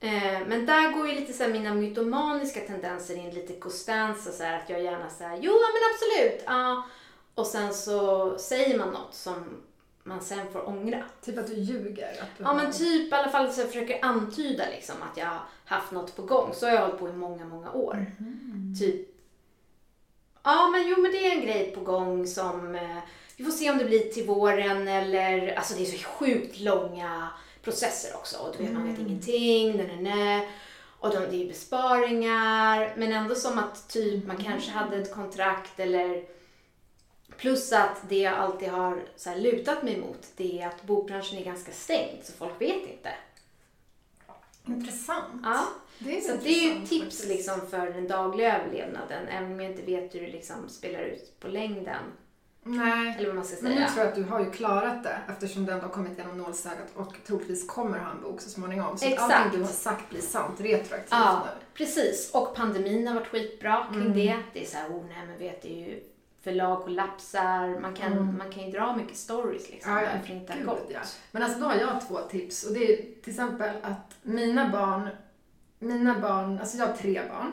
Eh, 0.00 0.40
men 0.46 0.66
där 0.66 0.92
går 0.92 1.08
ju 1.08 1.14
lite 1.14 1.32
så 1.32 1.48
mina 1.48 1.74
mytomaniska 1.74 2.60
tendenser 2.60 3.16
in 3.16 3.30
lite 3.30 3.52
Costanza 3.52 4.32
så 4.32 4.44
att 4.44 4.70
jag 4.70 4.82
gärna 4.82 5.10
säger 5.10 5.38
jo 5.42 5.52
men 5.52 5.82
absolut, 5.94 6.42
ja. 6.46 6.86
Och 7.34 7.46
sen 7.46 7.74
så 7.74 8.38
säger 8.38 8.78
man 8.78 8.88
något 8.88 9.14
som 9.14 9.44
man 10.02 10.20
sen 10.20 10.52
får 10.52 10.68
ångra. 10.68 11.04
Typ 11.24 11.38
att 11.38 11.46
du 11.46 11.54
ljuger. 11.54 12.10
Att 12.22 12.38
du 12.38 12.44
Ja 12.44 12.54
men 12.54 12.72
typ 12.72 13.12
i 13.12 13.14
alla 13.14 13.28
fall 13.28 13.52
så 13.52 13.60
jag 13.60 13.68
försöker 13.68 14.04
antyda 14.04 14.64
liksom 14.70 14.94
att 15.10 15.16
jag 15.16 15.26
har 15.26 15.40
haft 15.64 15.92
något 15.92 16.16
på 16.16 16.22
gång. 16.22 16.54
Så 16.54 16.66
har 16.66 16.72
jag 16.72 16.82
hållit 16.82 16.98
på 16.98 17.08
i 17.08 17.12
många, 17.12 17.44
många 17.44 17.72
år. 17.72 18.06
Typ, 18.78 19.08
ja 20.42 20.68
men 20.68 20.88
jo 20.88 21.00
men 21.00 21.12
det 21.12 21.26
är 21.26 21.36
en 21.36 21.42
grej 21.46 21.72
på 21.74 21.80
gång 21.80 22.26
som, 22.26 22.74
eh, 22.74 22.98
vi 23.36 23.44
får 23.44 23.52
se 23.52 23.70
om 23.70 23.78
det 23.78 23.84
blir 23.84 24.00
till 24.00 24.26
våren 24.26 24.88
eller, 24.88 25.54
alltså 25.54 25.74
det 25.74 25.82
är 25.82 25.86
så 25.86 26.08
sjukt 26.08 26.60
långa 26.60 27.28
processer 27.62 28.16
också. 28.16 28.38
Och 28.38 28.54
du 28.56 28.64
vet, 28.64 28.72
man 28.72 28.88
vet 28.90 28.98
ingenting, 28.98 29.76
nej, 29.76 29.86
nej, 29.86 30.02
nej. 30.16 30.48
Och 31.00 31.10
de, 31.10 31.16
det 31.16 31.44
är 31.44 31.48
besparingar, 31.48 32.92
men 32.96 33.12
ändå 33.12 33.34
som 33.34 33.58
att 33.58 33.88
typ 33.88 34.26
man 34.26 34.36
kanske 34.36 34.70
hade 34.70 34.96
ett 34.96 35.14
kontrakt 35.14 35.80
eller 35.80 36.24
Plus 37.40 37.72
att 37.72 38.08
det 38.08 38.18
jag 38.18 38.34
alltid 38.34 38.68
har 38.68 39.02
så 39.16 39.34
lutat 39.34 39.82
mig 39.82 40.00
mot, 40.00 40.26
det 40.36 40.60
är 40.62 40.68
att 40.68 40.82
bokbranschen 40.82 41.38
är 41.38 41.44
ganska 41.44 41.72
stängd, 41.72 42.24
så 42.24 42.32
folk 42.32 42.60
vet 42.60 42.82
inte. 42.90 43.10
Intressant. 44.66 45.40
Ja. 45.44 45.68
Det 45.98 46.16
är 46.16 46.20
Så 46.20 46.36
det 46.42 46.48
är 46.48 46.74
ju 46.74 46.86
tips 46.86 46.90
faktiskt. 46.90 47.28
liksom 47.28 47.60
för 47.70 47.86
den 47.86 48.08
dagliga 48.08 48.58
överlevnaden, 48.58 49.28
även 49.28 49.52
om 49.52 49.60
jag 49.60 49.70
inte 49.70 49.82
vet 49.82 50.14
hur 50.14 50.20
det 50.20 50.32
liksom 50.32 50.68
spelar 50.68 51.00
ut 51.00 51.40
på 51.40 51.48
längden. 51.48 52.02
Nej. 52.62 53.14
Eller 53.18 53.26
vad 53.26 53.36
man 53.36 53.44
ska 53.44 53.56
Men 53.62 53.72
nu 53.72 53.76
säga. 53.78 53.88
tror 53.88 53.98
jag 54.04 54.08
att 54.08 54.14
du 54.14 54.24
har 54.24 54.40
ju 54.40 54.50
klarat 54.50 55.02
det 55.02 55.18
eftersom 55.28 55.66
du 55.66 55.72
ändå 55.72 55.84
har 55.86 55.92
kommit 55.92 56.18
genom 56.18 56.38
nålsögat 56.38 56.86
och 56.94 57.14
troligtvis 57.26 57.66
kommer 57.66 57.98
ha 57.98 58.10
en 58.10 58.22
bok 58.22 58.40
så 58.40 58.50
småningom. 58.50 58.98
Så 58.98 59.06
Exakt. 59.06 59.34
allting 59.34 59.58
du 59.60 59.64
har 59.66 59.72
sagt 59.72 60.10
blir 60.10 60.20
sant 60.20 60.60
retroaktivt 60.60 61.08
Ja, 61.10 61.42
nu. 61.44 61.64
precis. 61.74 62.30
Och 62.34 62.54
pandemin 62.54 63.06
har 63.06 63.14
varit 63.14 63.26
skitbra 63.28 63.86
kring 63.92 64.00
Mm. 64.00 64.12
det. 64.12 64.36
Det 64.52 64.62
är 64.62 64.66
så 64.66 64.76
här, 64.76 64.88
oh 64.88 65.04
nej 65.08 65.26
men 65.26 65.38
vet 65.38 65.62
du 65.62 65.68
ju, 65.68 66.00
förlag 66.42 66.82
kollapsar. 66.84 67.80
Man 67.80 67.94
kan, 67.94 68.12
Mm. 68.12 68.38
man 68.38 68.52
kan 68.52 68.64
ju 68.64 68.70
dra 68.70 68.96
mycket 68.96 69.16
stories 69.16 69.70
liksom, 69.70 69.92
Ja, 69.92 70.00
varför 70.14 70.28
det 70.28 70.32
inte 70.34 70.52
har 70.52 70.60
gått. 70.60 70.86
ja. 70.88 71.00
Men 71.30 71.42
alltså 71.42 71.58
då 71.60 71.66
har 71.66 71.74
jag 71.74 72.08
två 72.08 72.18
tips 72.30 72.64
och 72.64 72.72
det 72.74 72.92
är 72.92 72.96
till 73.22 73.30
exempel 73.32 73.76
att 73.82 74.16
mina 74.22 74.68
barn, 74.68 75.08
mina 75.78 76.18
barn, 76.20 76.58
alltså 76.58 76.76
jag 76.76 76.86
har 76.86 76.94
tre 76.96 77.20
barn 77.28 77.52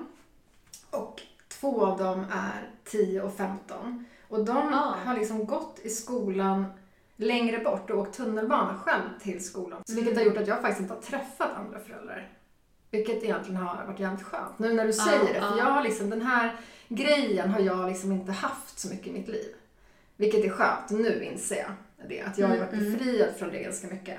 och 0.89 1.21
två 1.47 1.85
av 1.85 1.97
dem 1.97 2.25
är 2.31 2.69
10 2.83 3.21
och 3.21 3.33
15 3.37 4.05
och 4.29 4.45
de 4.45 4.57
Ah. 4.57 4.95
har 5.05 5.15
liksom 5.15 5.45
gått 5.45 5.79
i 5.83 5.89
skolan 5.89 6.65
längre 7.15 7.59
bort 7.59 7.89
och 7.89 7.99
åkt 7.99 8.17
tunnelbana 8.17 8.77
själv 8.85 9.01
till 9.21 9.43
skolan. 9.45 9.81
Så 9.85 9.95
vilket 9.95 10.15
har 10.17 10.23
gjort 10.23 10.37
att 10.37 10.47
jag 10.47 10.61
faktiskt 10.61 10.81
inte 10.81 10.93
har 10.93 11.01
träffat 11.01 11.49
andra 11.55 11.79
föräldrar. 11.79 12.31
Vilket 12.91 13.23
egentligen 13.23 13.61
har 13.61 13.85
varit 13.85 13.99
jävligt 13.99 14.23
skönt. 14.23 14.59
Nu 14.59 14.73
när 14.73 14.85
du 14.87 14.93
säger 14.93 15.19
det, 15.19 15.39
för 15.41 15.47
ja. 15.47 15.57
jag 15.57 15.65
har 15.65 15.83
liksom 15.83 16.09
den 16.09 16.21
här 16.21 16.55
grejen 16.87 17.49
har 17.49 17.59
jag 17.59 17.87
liksom 17.89 18.11
inte 18.11 18.31
haft 18.31 18.79
så 18.79 18.89
mycket 18.89 19.07
i 19.07 19.11
mitt 19.11 19.27
liv. 19.27 19.55
Vilket 20.15 20.45
är 20.45 20.49
skönt, 20.49 20.89
nu 20.89 21.23
inser 21.23 21.55
jag 21.57 22.09
det. 22.09 22.21
Att 22.21 22.37
jag 22.37 22.47
har 22.47 22.53
ju 22.55 22.59
varit 22.59 22.73
Mm, 22.73 22.85
mm. 22.85 22.97
befriad 22.97 23.29
från 23.39 23.49
det 23.49 23.59
ganska 23.63 23.87
mycket. 23.87 24.17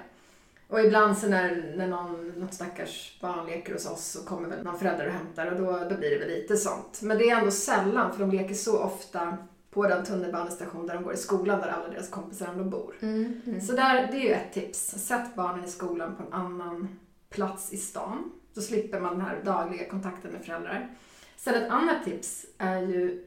Och 0.68 0.80
ibland 0.80 1.18
så 1.18 1.28
när, 1.28 1.72
när 1.76 1.86
någon, 1.88 2.28
något 2.28 2.54
stackars 2.54 3.18
barn 3.20 3.46
leker 3.46 3.72
hos 3.72 3.86
oss 3.86 4.04
så 4.04 4.24
kommer 4.24 4.48
väl 4.48 4.64
någon 4.64 4.78
förälder 4.78 5.06
och 5.06 5.12
hämtar 5.12 5.46
och 5.52 5.58
då, 5.60 5.72
då 5.90 5.96
blir 5.96 6.10
det 6.10 6.18
väl 6.18 6.28
lite 6.28 6.56
sånt. 6.56 6.98
Men 7.02 7.18
det 7.18 7.30
är 7.30 7.36
ändå 7.38 7.50
sällan 7.50 8.12
för 8.12 8.20
de 8.20 8.30
leker 8.36 8.54
så 8.54 8.78
ofta 8.82 9.36
på 9.70 9.88
den 9.88 10.04
tunnelbanestation 10.04 10.86
där 10.86 10.94
de 10.94 11.02
går 11.02 11.12
i 11.14 11.16
skolan 11.16 11.60
där 11.60 11.68
alla 11.68 11.88
deras 11.88 12.10
kompisar 12.10 12.46
ändå 12.46 12.64
bor. 12.64 12.94
Mm, 13.00 13.40
mm. 13.46 13.60
Så 13.60 13.72
där, 13.72 14.08
det 14.12 14.16
är 14.16 14.20
ju 14.22 14.32
ett 14.32 14.52
tips. 14.52 14.78
Sätt 14.88 15.34
barnen 15.36 15.64
i 15.64 15.68
skolan 15.68 16.16
på 16.16 16.22
en 16.22 16.32
annan 16.32 16.98
plats 17.30 17.72
i 17.72 17.76
stan. 17.76 18.32
Då 18.54 18.60
slipper 18.60 19.00
man 19.00 19.12
den 19.12 19.20
här 19.26 19.40
dagliga 19.44 19.88
kontakten 19.90 20.30
med 20.32 20.44
föräldrar. 20.44 20.88
Sen 21.36 21.54
ett 21.54 21.70
annat 21.70 22.04
tips 22.04 22.46
är 22.58 22.78
ju 22.80 23.24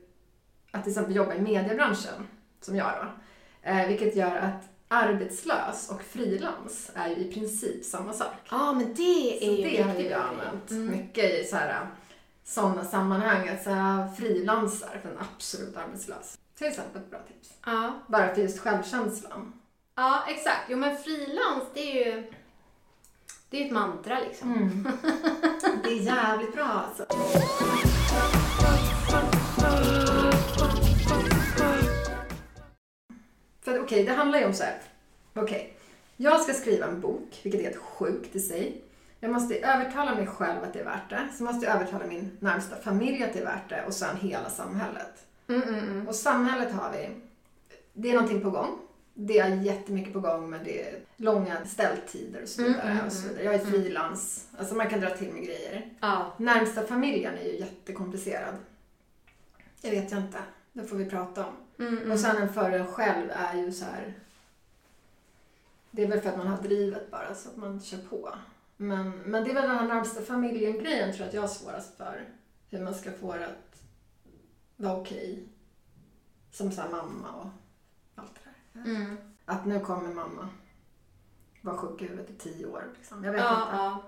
att 0.71 0.83
till 0.83 0.91
exempel 0.91 1.15
jobba 1.15 1.33
i 1.33 1.41
mediebranschen, 1.41 2.27
som 2.61 2.75
jag 2.75 2.91
då. 3.01 3.07
Eh, 3.69 3.87
vilket 3.87 4.15
gör 4.15 4.35
att 4.35 4.69
arbetslös 4.87 5.89
och 5.91 6.01
frilans 6.01 6.91
är 6.95 7.09
ju 7.09 7.15
i 7.15 7.31
princip 7.33 7.85
samma 7.85 8.13
sak. 8.13 8.33
Ja, 8.51 8.73
men 8.73 8.87
det 8.87 8.93
Så 9.39 9.45
är 9.45 9.51
ju 9.51 9.63
det 9.77 9.81
har 9.81 9.93
jag 9.99 10.21
använt 10.21 10.71
Mm. 10.71 10.85
mycket 10.87 11.39
i 11.39 11.43
så 11.43 11.55
här, 11.55 11.87
sådana 12.43 12.85
sammanhang. 12.85 13.49
Att 13.49 13.63
så 13.63 13.69
här, 13.69 14.07
frilansar 14.07 14.99
för 15.01 15.09
en 15.09 15.17
absolut 15.19 15.77
arbetslös. 15.77 16.37
Till 16.57 16.67
exempel 16.67 17.01
ett 17.01 17.09
bra 17.09 17.19
tips. 17.27 17.53
Ja. 17.65 17.99
Bara 18.07 18.35
för 18.35 18.41
just 18.41 18.59
självkänslan. 18.59 19.53
ja, 19.95 20.23
exakt. 20.27 20.61
Jo, 20.69 20.77
men 20.77 20.97
frilans, 20.97 21.63
det 21.73 21.91
är 21.91 22.05
ju 22.05 22.31
det 23.49 23.57
är 23.57 23.61
ju 23.61 23.67
ett 23.67 23.73
mantra 23.73 24.19
liksom. 24.19 24.53
Mm. 24.53 24.87
Det 25.83 25.89
är 25.89 26.01
jävligt 26.01 26.53
bra 26.53 26.65
alltså. 26.65 27.05
För 33.61 33.79
okej, 33.79 34.03
det 34.03 34.13
handlar 34.13 34.39
ju 34.39 34.45
om 34.45 34.53
så 34.53 34.63
här. 34.63 34.81
Okej, 35.33 35.77
jag 36.17 36.41
ska 36.41 36.53
skriva 36.53 36.85
en 36.85 37.01
bok, 37.01 37.39
vilket 37.43 37.61
är 37.61 37.65
helt 37.65 37.77
sjukt 37.77 38.35
i 38.35 38.39
sig. 38.39 38.81
Jag 39.23 39.31
måste 39.31 39.59
övertala 39.59 40.15
mig 40.15 40.27
själv 40.27 40.63
att 40.63 40.73
det 40.73 40.79
är 40.79 40.85
värt 40.85 41.09
det. 41.09 41.27
Så 41.37 41.43
måste 41.43 41.65
jag 41.65 41.75
övertala 41.75 42.05
min 42.05 42.37
närmsta 42.39 42.75
familj 42.75 43.23
att 43.23 43.33
det 43.33 43.39
är 43.39 43.45
värt 43.45 43.69
det 43.69 43.83
och 43.87 43.93
sen 43.93 44.17
hela 44.17 44.49
samhället. 44.49 45.25
Mm, 45.47 45.61
mm, 45.61 45.79
mm. 45.79 46.07
Och 46.07 46.15
samhället 46.15 46.71
har 46.73 46.91
vi. 46.91 47.09
Det 47.93 48.09
är 48.09 48.13
någonting 48.13 48.41
på 48.41 48.49
gång. 48.49 48.77
Det 49.13 49.39
är 49.39 49.55
jättemycket 49.55 50.13
på 50.13 50.19
gång 50.19 50.49
men 50.49 50.63
det 50.63 50.87
är 50.89 50.99
långa 51.17 51.65
ställtider 51.65 52.41
och 52.43 52.49
så 52.49 52.61
Mm, 52.61 52.73
vidare. 52.73 52.91
mm, 52.91 53.05
och 53.05 53.11
så 53.11 53.27
vidare. 53.27 53.43
Jag 53.43 53.53
är 53.55 53.59
mm. 53.59 53.71
frilans. 53.71 54.47
Alltså 54.57 54.75
man 54.75 54.89
kan 54.89 54.99
dra 54.99 55.09
till 55.09 55.33
med 55.33 55.43
grejer. 55.43 55.89
Ja. 55.99 56.33
Närmsta 56.37 56.83
familjen 56.83 57.37
är 57.37 57.43
ju 57.43 57.59
jättekomplicerad. 57.59 58.55
Det 59.81 59.91
vet 59.91 60.11
jag 60.11 60.19
inte. 60.21 60.37
Det 60.73 60.83
får 60.83 60.95
vi 60.95 61.05
prata 61.05 61.45
om. 61.45 61.53
Mm, 61.85 61.97
mm. 61.97 62.11
Och 62.11 62.19
sen 62.19 62.37
en 62.37 62.53
för 62.53 62.71
en 62.71 62.87
själv 62.87 63.29
är 63.31 63.53
ju 63.57 63.71
så 63.71 63.85
här. 63.85 64.13
Det 65.91 66.03
är 66.03 66.07
väl 66.07 66.21
för 66.21 66.29
att 66.29 66.37
man 66.37 66.47
har 66.47 66.57
drivet 66.57 67.11
bara 67.11 67.35
så 67.35 67.49
att 67.49 67.57
man 67.57 67.81
kör 67.81 67.97
på. 67.97 68.29
Men, 68.81 69.09
men 69.11 69.43
det 69.43 69.49
är 69.51 69.53
väl 69.53 69.67
den 69.69 69.77
här 69.77 69.87
närmsta 69.87 70.21
familjen-grejen 70.21 71.11
tror 71.11 71.19
jag 71.19 71.27
att 71.27 71.33
jag 71.33 71.41
har 71.41 71.47
svårast 71.47 71.97
för. 71.97 72.29
Hur 72.69 72.81
man 72.83 72.93
ska 72.95 73.11
få 73.11 73.33
det 73.35 73.45
att 73.45 73.81
vara 74.77 74.97
okej. 74.97 75.47
Som 76.51 76.71
så 76.71 76.81
här 76.81 76.89
mamma 76.89 77.31
och 77.31 77.47
allt 78.15 78.31
det 78.35 78.79
där. 78.79 78.91
Mm. 78.95 79.17
Att 79.45 79.65
nu 79.65 79.79
kommer 79.79 80.09
mamma 80.13 80.49
vara 81.61 81.77
sjuk 81.77 82.01
i 82.01 82.05
huvudet 82.07 82.29
i 82.29 82.33
tio 82.33 82.65
år. 82.65 82.83
Liksom. 82.97 83.23
Jag 83.23 83.31
vet 83.31 83.41
Ja, 83.41 83.61
inte. 83.63 83.75
ja. 83.75 84.03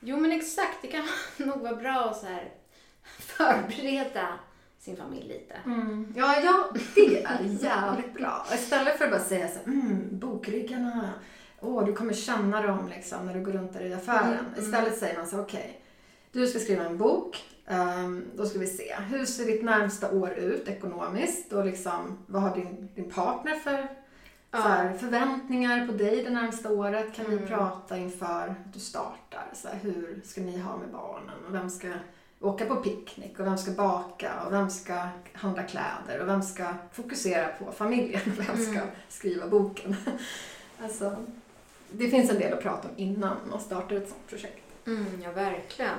Jo, 0.00 0.16
men 0.16 0.32
exakt. 0.32 0.78
Det 0.82 0.88
kan 0.88 1.04
nog 1.46 1.60
vara 1.60 1.76
bra 1.76 2.10
att 2.10 2.20
så 2.20 2.26
här 2.26 2.54
förbereda 3.18 4.38
sin 4.78 4.96
familj 4.96 5.28
lite. 5.28 5.54
Mm. 5.64 6.12
Ja, 6.16 6.40
ja, 6.40 6.70
det 6.94 7.24
är 7.24 7.42
jävligt 7.42 8.14
bra. 8.14 8.46
Istället 8.54 8.98
för 8.98 9.04
att 9.04 9.10
bara 9.10 9.20
säga 9.24 9.48
så 9.48 9.54
här, 9.58 9.64
mm, 9.66 10.18
bokryggarna, 10.18 11.12
åh, 11.60 11.84
du 11.86 11.92
kommer 11.92 12.12
känna 12.12 12.62
dem 12.62 12.88
liksom 12.88 13.26
när 13.26 13.34
du 13.34 13.40
går 13.44 13.52
runt 13.52 13.72
där 13.72 13.80
i 13.80 13.94
affären. 13.94 14.32
Mm, 14.32 14.44
mm. 14.54 14.64
Istället 14.64 14.98
säger 14.98 15.16
man 15.18 15.26
så 15.26 15.40
okej, 15.40 15.80
du 16.32 16.46
ska 16.46 16.58
skriva 16.58 16.84
en 16.84 16.98
bok, 16.98 17.44
ehm, 17.66 18.24
då 18.36 18.46
ska 18.46 18.58
vi 18.58 18.66
se, 18.66 18.94
hur 19.10 19.24
ser 19.26 19.44
ditt 19.44 19.64
närmsta 19.64 20.10
år 20.10 20.30
ut 20.30 20.68
ekonomiskt 20.68 21.52
och 21.52 21.64
liksom, 21.66 22.18
vad 22.26 22.42
har 22.42 22.54
din, 22.56 22.88
din 22.94 23.10
partner 23.10 23.54
för 23.54 23.88
Ja. 24.50 24.58
här, 24.58 24.92
förväntningar 24.92 25.86
på 25.86 25.92
dig 25.92 26.22
det 26.24 26.30
närmsta 26.30 26.70
året? 26.70 27.14
Kan 27.14 27.26
Mm. 27.26 27.38
vi 27.38 27.46
prata 27.46 27.96
inför 27.96 28.48
att 28.48 28.72
du 28.74 28.80
startar? 28.80 29.44
Så 29.52 29.68
här, 29.68 29.78
hur 29.82 30.20
ska 30.24 30.40
ni 30.40 30.58
ha 30.58 30.76
med 30.76 30.88
barnen? 30.92 31.44
Och 31.48 31.54
vem 31.54 31.70
ska 31.70 31.88
åka 32.40 32.66
på 32.66 32.76
picknick? 32.76 33.40
Och 33.40 33.46
vem 33.46 33.58
ska 33.58 33.70
baka? 33.70 34.30
Och 34.46 34.52
vem 34.52 34.70
ska 34.70 35.08
handla 35.32 35.62
kläder? 35.62 36.20
Och 36.22 36.28
vem 36.28 36.42
ska 36.42 36.64
fokusera 36.92 37.48
på 37.48 37.72
familjen? 37.72 38.20
Och 38.26 38.38
vem 38.48 38.56
ska 38.64 38.72
Mm. 38.80 38.86
skriva 39.08 39.46
boken? 39.48 39.96
alltså, 40.82 41.16
det 41.92 42.08
finns 42.08 42.30
en 42.30 42.38
del 42.38 42.52
att 42.52 42.62
prata 42.62 42.88
om 42.88 42.94
innan 42.96 43.36
man 43.50 43.60
startar 43.60 43.96
ett 43.96 44.08
sånt 44.08 44.26
projekt. 44.28 44.62
Mm, 44.86 45.06
ja, 45.24 45.32
verkligen. 45.32 45.98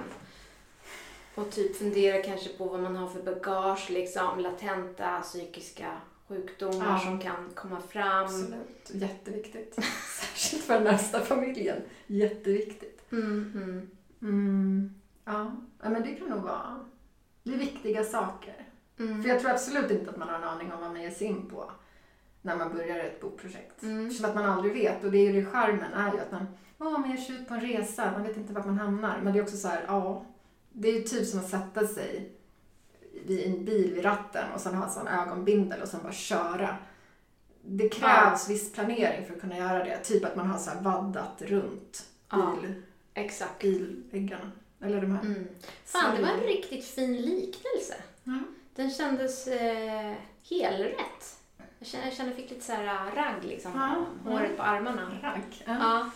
Och 1.36 1.52
typ 1.52 1.76
fundera 1.78 2.22
kanske 2.24 2.50
på 2.50 2.66
vad 2.66 2.80
man 2.80 2.96
har 2.96 3.08
för 3.08 3.22
bagage, 3.22 3.90
liksom 3.90 4.40
latenta 4.40 5.22
psykiska 5.22 5.92
sjukdomar 6.28 6.86
Ja. 6.94 7.00
som 7.00 7.20
kan 7.20 7.50
komma 7.56 7.82
fram. 7.82 8.26
Absolut. 8.26 8.92
Jätteviktigt. 8.92 9.76
Särskilt 10.20 10.64
för 10.64 10.74
den 10.74 10.84
närmsta 10.84 11.20
familjen. 11.22 11.82
Jätteviktigt. 12.08 13.12
Mm, 13.12 13.52
mm. 13.56 13.90
Mm. 14.22 14.94
Ja. 15.26 15.56
ja, 15.84 15.90
men 15.90 16.02
det 16.04 16.16
kan 16.16 16.28
nog 16.30 16.42
vara... 16.42 16.86
Det 17.44 17.54
är 17.54 17.58
viktiga 17.58 18.04
saker. 18.04 18.68
Mm. 19.00 19.22
För 19.24 19.30
jag 19.30 19.40
tror 19.40 19.52
absolut 19.52 19.92
inte 19.92 20.10
att 20.10 20.18
man 20.18 20.30
har 20.30 20.36
en 20.36 20.44
aning 20.44 20.72
om 20.74 20.82
vad 20.82 20.92
man 20.92 21.02
ger 21.02 21.12
sig 21.12 21.28
in 21.28 21.50
på. 21.50 21.72
När 22.42 22.56
man 22.56 22.74
börjar 22.76 23.00
ett 23.00 23.22
bokprojekt. 23.22 23.84
Mm. 23.84 24.08
Eftersom 24.08 24.30
att 24.30 24.36
man 24.36 24.46
aldrig 24.46 24.74
vet 24.74 25.04
och 25.04 25.12
det 25.12 25.18
är 25.18 25.32
ju 25.32 25.42
det 25.42 25.46
charmen 25.52 25.94
är 25.94 26.14
ju 26.14 26.20
att 26.20 26.32
man, 26.32 26.48
åh 26.78 26.92
man 27.00 27.10
ger 27.12 27.18
sig 27.18 27.36
ut 27.36 27.48
på 27.48 27.54
en 27.54 27.62
resa, 27.62 28.12
man 28.12 28.24
vet 28.24 28.38
inte 28.38 28.54
vart 28.54 28.66
man 28.66 28.80
hamnar. 28.80 29.20
Men 29.24 29.34
det 29.34 29.40
är 29.40 29.44
också 29.44 29.58
så 29.58 29.68
här, 29.68 29.84
ja, 29.88 30.26
det 30.72 30.88
är 30.90 30.94
ju 30.94 31.02
typ 31.02 31.28
som 31.28 31.40
att 31.40 31.50
sätta 31.50 31.88
sig 31.88 32.32
i 33.26 33.44
en 33.46 33.66
bil 33.66 33.94
vid 33.94 34.06
ratten 34.06 34.52
och 34.54 34.62
sen 34.62 34.76
ha 34.76 34.86
en 34.86 34.92
sån 34.92 35.08
ögonbindel 35.08 35.82
och 35.82 35.88
sen 35.88 36.00
bara 36.04 36.12
köra. 36.14 36.76
Det 37.62 37.90
krävs 37.90 38.50
viss 38.50 38.74
planering 38.74 39.26
för 39.26 39.34
att 39.34 39.42
kunna 39.42 39.58
göra 39.58 39.84
det. 39.84 39.98
Typ 39.98 40.26
att 40.26 40.36
man 40.36 40.48
har 40.48 40.58
så 40.58 40.72
vaddat 40.82 41.42
runt 41.42 42.06
Ja. 42.30 42.58
bil, 42.62 42.74
Exakt. 43.14 43.60
bilväggarna. 43.62 44.52
Eller 44.82 45.02
de 45.02 45.12
här. 45.12 45.22
Mm. 45.26 45.48
Fan, 45.86 46.16
det 46.16 46.22
var 46.22 46.30
en 46.30 46.40
riktigt 46.40 46.86
fin 46.86 47.16
liknelse. 47.18 47.96
Ja. 48.24 48.40
Den 48.76 48.92
kändes 48.92 49.48
eh, 49.48 50.14
helrätt. 50.50 51.37
Jag 51.80 51.88
känner, 51.88 52.06
jag 52.06 52.14
känner 52.14 52.30
jag 52.30 52.38
fick 52.38 52.50
lite 52.50 52.66
så 52.66 52.72
här 52.74 52.86
äh, 52.86 53.16
ragg 53.16 53.44
liksom. 53.44 53.72
Ja, 53.76 54.06
på 54.24 54.30
Håret 54.30 54.58
på 54.58 54.64
armarna. 54.64 55.12
Ragg. 55.22 55.64
Ja. 55.66 55.76
Ja. 55.80 56.10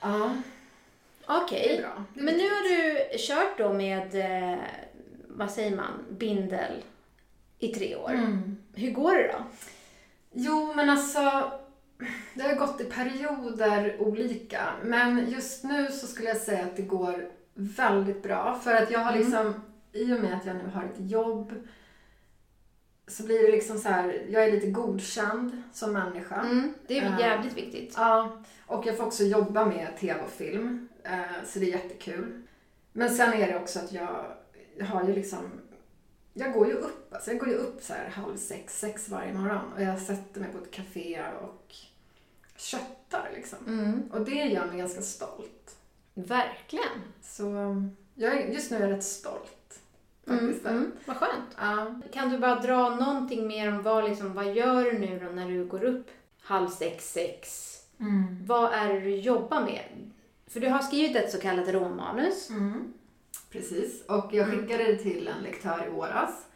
ja, 0.00 0.32
Okej. 1.42 1.76
är 1.76 2.04
Men 2.14 2.34
nu 2.34 2.42
har 2.50 2.68
du 2.68 2.98
kört 3.18 3.58
då 3.58 3.72
med, 3.72 4.14
eh, 4.52 4.58
vad 5.28 5.50
säger 5.50 5.76
man, 5.76 6.04
bindel 6.10 6.72
i 7.58 7.68
tre 7.68 7.96
år. 7.96 8.10
Mm. 8.10 8.56
Hur 8.74 8.90
går 8.90 9.14
det 9.14 9.32
då? 9.32 9.44
Jo, 10.32 10.72
men 10.74 10.90
alltså 10.90 11.52
det 12.34 12.42
har 12.42 12.54
gått 12.54 12.80
i 12.80 12.84
perioder 12.84 13.96
olika. 14.00 14.62
Men 14.82 15.30
just 15.30 15.64
nu 15.64 15.86
så 15.86 16.06
skulle 16.06 16.28
jag 16.28 16.36
säga 16.36 16.64
att 16.64 16.76
det 16.76 16.82
går 16.82 17.28
väldigt 17.54 18.22
bra. 18.22 18.60
För 18.64 18.74
att 18.74 18.90
jag 18.90 19.00
har 19.00 19.12
Mm. 19.12 19.22
liksom, 19.22 19.54
i 19.92 20.04
och 20.14 20.20
med 20.20 20.34
att 20.34 20.46
jag 20.46 20.56
nu 20.56 20.70
har 20.74 20.84
ett 20.84 21.10
jobb 21.10 21.52
så 23.10 23.22
blir 23.22 23.42
det 23.42 23.50
liksom 23.50 23.78
så 23.78 23.88
här, 23.88 24.26
jag 24.28 24.44
är 24.44 24.52
lite 24.52 24.70
godkänd 24.70 25.62
som 25.72 25.92
människa. 25.92 26.40
Mm, 26.40 26.74
det 26.86 26.98
är 26.98 27.02
Eh, 27.12 27.20
jävligt 27.20 27.56
viktigt. 27.56 27.94
Ja, 27.96 28.42
och 28.66 28.86
jag 28.86 28.96
får 28.96 29.04
också 29.04 29.24
jobba 29.24 29.64
med 29.66 29.96
tv 29.98 30.20
och 30.20 30.30
film. 30.30 30.88
eh, 31.04 31.44
Så 31.46 31.58
det 31.58 31.64
är 31.66 31.70
jättekul. 31.70 32.42
Men 32.92 33.10
sen 33.14 33.32
är 33.32 33.46
det 33.52 33.58
också 33.58 33.78
att 33.78 33.92
jag, 33.92 34.24
jag 34.76 34.86
har 34.86 35.04
ju 35.04 35.14
liksom 35.14 35.38
jag 36.34 36.52
går 36.52 36.66
ju 36.66 36.72
upp, 36.72 37.14
alltså 37.14 37.30
jag 37.30 37.40
går 37.40 37.48
ju 37.48 37.54
upp 37.54 37.82
så 37.82 37.92
här 37.92 38.08
halv 38.08 38.36
sex, 38.36 38.78
sex 38.80 39.08
varje 39.08 39.32
morgon 39.34 39.72
och 39.76 39.82
jag 39.82 39.98
sätter 39.98 40.40
mig 40.40 40.52
på 40.52 40.58
ett 40.58 40.70
café 40.70 41.22
och 41.42 41.74
köttar 42.56 43.30
liksom. 43.34 43.58
Mm, 43.66 44.02
Och 44.12 44.20
det 44.20 44.34
gör 44.34 44.66
mig 44.66 44.78
ganska 44.78 45.00
stolt. 45.02 45.76
verkligen. 46.14 47.02
Så 47.22 47.44
jag 48.14 48.52
just 48.54 48.70
nu 48.70 48.76
är 48.76 48.80
jag 48.80 48.90
rätt 48.90 49.04
stolt. 49.04 49.56
Faktiskt. 50.26 50.64
Mm, 50.66 50.76
mm, 50.78 50.92
vad 51.06 51.16
skönt. 51.16 51.56
Ja. 51.60 51.94
Kan 52.12 52.30
du 52.30 52.38
bara 52.38 52.60
dra 52.60 52.88
någonting 52.94 53.46
mer 53.46 53.68
om 53.72 53.82
vad, 53.82 54.04
liksom, 54.04 54.34
vad 54.34 54.54
gör 54.54 54.84
du 54.84 54.98
nu 54.98 55.18
då 55.24 55.32
när 55.32 55.48
du 55.48 55.64
går 55.64 55.84
upp 55.84 56.06
halv 56.42 56.68
sex, 56.68 57.12
sex? 57.12 57.66
Vad 58.46 58.72
är 58.72 58.94
det 58.94 59.00
du 59.00 59.16
jobbar 59.16 59.60
med? 59.60 60.10
För 60.48 60.60
du 60.60 60.68
har 60.68 60.78
skrivit 60.78 61.16
ett 61.16 61.30
så 61.30 61.38
kallat 61.40 61.68
råmanus. 61.68 62.50
Mm. 62.50 62.92
Precis, 63.50 64.04
och 64.06 64.28
jag 64.32 64.48
Mm. 64.48 64.60
skickade 64.60 64.84
det 64.84 64.96
till 64.96 65.28
en 65.28 65.42
lektör 65.42 65.86
i 65.86 65.90
våras. 65.90 66.46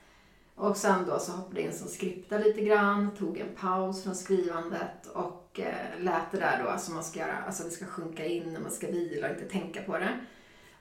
Och 0.55 0.77
sen 0.77 1.07
då 1.07 1.19
så 1.19 1.33
hoppade 1.33 1.61
jag 1.61 1.67
in 1.71 1.77
som 1.79 1.89
skripta 1.89 2.39
lite 2.39 2.61
grann, 2.61 3.11
tog 3.19 3.39
en 3.39 3.55
paus 3.61 4.03
från 4.03 4.15
skrivandet 4.15 5.07
och 5.15 5.61
eh, 5.61 6.01
lät 6.03 6.31
det 6.33 6.39
där 6.39 6.65
då 6.65 6.79
som 6.79 6.95
man 6.95 7.05
ska 7.05 7.21
göra, 7.21 7.37
alltså 7.47 7.63
det 7.65 7.71
ska 7.71 7.85
sjunka 7.87 8.25
in 8.25 8.57
och 8.57 8.63
man 8.63 8.71
ska 8.71 8.87
vila 8.87 9.27
och 9.31 9.35
inte 9.35 9.49
tänka 9.49 9.83
på 9.83 9.99
det. 9.99 10.19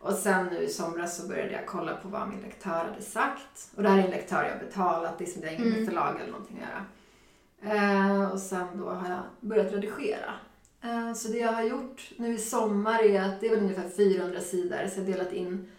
Och 0.04 0.14
sen 0.14 0.46
nu 0.48 0.58
i 0.64 0.70
somras 0.70 1.18
så 1.18 1.28
började 1.28 1.52
jag 1.52 1.66
kolla 1.66 1.96
på 1.96 2.08
vad 2.08 2.30
min 2.30 2.40
lektör 2.42 2.70
hade 2.70 3.02
sagt. 3.02 3.72
Och 3.76 3.84
det 3.84 3.90
här 3.90 3.98
är 4.00 4.04
en 4.04 4.10
lektör 4.12 4.44
jag 4.44 4.52
har 4.52 4.60
betalat, 4.60 5.18
det 5.18 5.24
är 5.24 5.30
som 5.30 5.42
det 5.42 5.48
är 5.48 5.52
inget 5.54 5.74
Mm. 5.74 5.86
förlag 5.86 6.20
eller 6.22 6.32
någonting 6.32 6.62
att 6.64 6.70
göra. 6.70 6.86
Eh, 7.76 8.32
och 8.32 8.40
sen 8.40 8.68
då 8.78 8.90
har 8.90 9.10
jag 9.10 9.20
börjat 9.40 9.72
redigera. 9.74 10.34
Eh, 10.84 11.14
så 11.14 11.28
det 11.32 11.38
jag 11.38 11.52
har 11.52 11.64
gjort 11.64 12.12
nu 12.18 12.34
i 12.34 12.38
sommar 12.38 13.04
är 13.04 13.22
att 13.22 13.40
det 13.42 13.46
är 13.48 13.50
väl 13.50 13.60
ungefär 13.60 13.90
400 13.90 14.40
sidor. 14.42 14.88
Så 14.88 15.00
jag 15.00 15.06
har 15.06 15.12
delat 15.12 15.34
in 15.34 15.72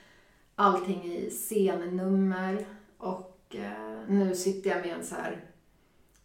allting 0.55 1.05
i 1.05 1.31
scennummer 1.31 2.67
och 2.99 3.57
eh, 3.59 4.09
nu 4.09 4.35
sitter 4.35 4.71
jag 4.71 4.81
med 4.81 4.97
en 4.97 5.05
så 5.05 5.15
här 5.15 5.45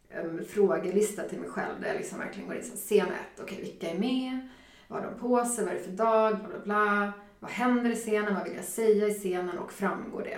em, 0.10 0.42
frågelista 0.50 1.24
till 1.24 1.40
mig 1.40 1.50
själv 1.50 1.82
där 1.82 1.88
jag 1.88 1.98
liksom 1.98 2.20
verkligen 2.20 2.48
går 2.48 2.58
in 2.58 2.64
så 2.64 2.70
här, 2.70 2.78
scen 2.78 3.08
ett, 3.14 3.42
okej 3.44 3.62
vilka 3.62 3.90
är 3.90 4.00
med? 4.00 4.48
Vad 4.88 5.02
har 5.04 5.12
de 5.12 5.20
på 5.20 5.46
sig? 5.46 5.66
Vad 5.66 5.74
är 5.74 5.78
det 5.78 5.84
för 5.84 5.92
dag? 5.92 6.38
Bla 6.40 6.48
bla 6.50 6.60
bla. 6.64 7.14
Vad 7.40 7.52
händer 7.52 7.90
i 7.90 7.96
scenen? 7.96 8.34
Vad 8.36 8.44
vill 8.44 8.56
jag 8.56 8.66
säga 8.66 9.08
i 9.08 9.14
scenen? 9.14 9.58
Och 9.60 9.72
framgår 9.72 10.24
det? 10.24 10.38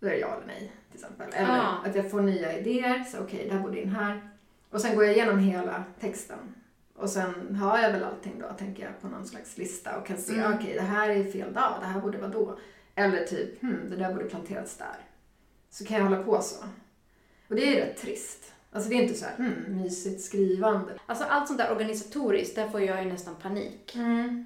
Då 0.00 0.06
är 0.06 0.10
det 0.10 0.18
ja 0.18 0.34
eller 0.36 0.46
nej 0.46 0.72
till 0.92 1.00
exempel. 1.04 1.32
Eller 1.34 1.58
Ah. 1.60 1.78
att 1.84 1.94
jag 1.96 2.10
får 2.10 2.20
nya 2.22 2.58
idéer. 2.58 3.04
Så 3.04 3.18
okej, 3.22 3.46
det 3.48 3.54
här 3.54 3.62
borde 3.62 3.80
in 3.82 3.88
här. 3.88 4.30
Och 4.70 4.80
sen 4.80 4.94
går 4.96 5.04
jag 5.04 5.14
igenom 5.14 5.38
hela 5.38 5.84
texten. 6.00 6.38
Och 6.96 7.10
sen 7.10 7.54
har 7.56 7.78
jag 7.78 7.92
väl 7.92 8.04
allting 8.04 8.38
då, 8.40 8.48
tänker 8.58 8.82
jag, 8.84 9.00
på 9.00 9.08
någon 9.08 9.26
slags 9.26 9.58
lista 9.58 9.98
och 9.98 10.06
kan 10.06 10.16
se, 10.18 10.34
Mm. 10.34 10.52
okej, 10.54 10.74
det 10.74 10.80
här 10.82 11.10
är 11.10 11.24
fel 11.24 11.52
dag, 11.52 11.74
det 11.80 11.86
här 11.86 12.00
borde 12.00 12.18
vara 12.18 12.30
då. 12.30 12.58
Eller 12.94 13.24
typ, 13.26 13.60
hmm, 13.62 13.90
det 13.90 13.96
där 13.96 14.12
borde 14.14 14.24
planterats 14.24 14.76
där. 14.76 14.96
Så 15.70 15.84
kan 15.84 15.96
jag 15.96 16.04
hålla 16.04 16.22
på 16.22 16.40
så. 16.42 16.64
Och 17.48 17.54
det 17.54 17.62
är 17.68 17.74
ju 17.74 17.80
rätt 17.80 17.96
trist. 17.96 18.52
Alltså 18.74 18.90
det 18.90 18.96
är 18.96 19.02
inte 19.02 19.14
så 19.14 19.24
här, 19.24 19.36
hmm, 19.36 19.64
mysigt 19.68 20.20
skrivande. 20.20 20.92
Alltså 21.06 21.24
allt 21.24 21.46
sånt 21.46 21.58
där 21.58 21.72
organisatoriskt, 21.72 22.56
där 22.56 22.68
får 22.68 22.80
jag 22.80 23.04
ju 23.04 23.12
nästan 23.12 23.34
panik. 23.34 23.96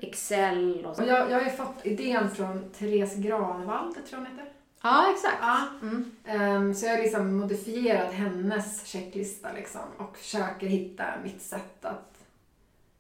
Excel 0.03 0.87
och 0.87 0.97
så. 0.97 1.03
Och 1.03 1.09
jag, 1.09 1.31
jag 1.31 1.39
har 1.39 1.45
ju 1.45 1.51
fått 1.51 1.87
idén 1.87 2.31
från 2.31 2.71
Therese 2.79 3.15
Granvall, 3.15 3.95
det 3.95 4.01
tror 4.01 4.11
jag 4.11 4.19
hon 4.19 4.27
heter. 4.27 4.53
Ja, 4.83 5.13
exakt. 5.13 5.37
Ja. 5.41 5.69
Mm. 5.83 6.11
Ehm, 6.25 6.75
så 6.75 6.87
jag 6.87 6.93
har 6.93 7.03
liksom 7.03 7.37
modifierat 7.37 8.13
hennes 8.13 8.87
checklista 8.87 9.53
liksom 9.53 9.83
och 9.97 10.17
försöker 10.17 10.67
hitta 10.67 11.05
mitt 11.25 11.43
sätt 11.43 11.85
att 11.85 12.19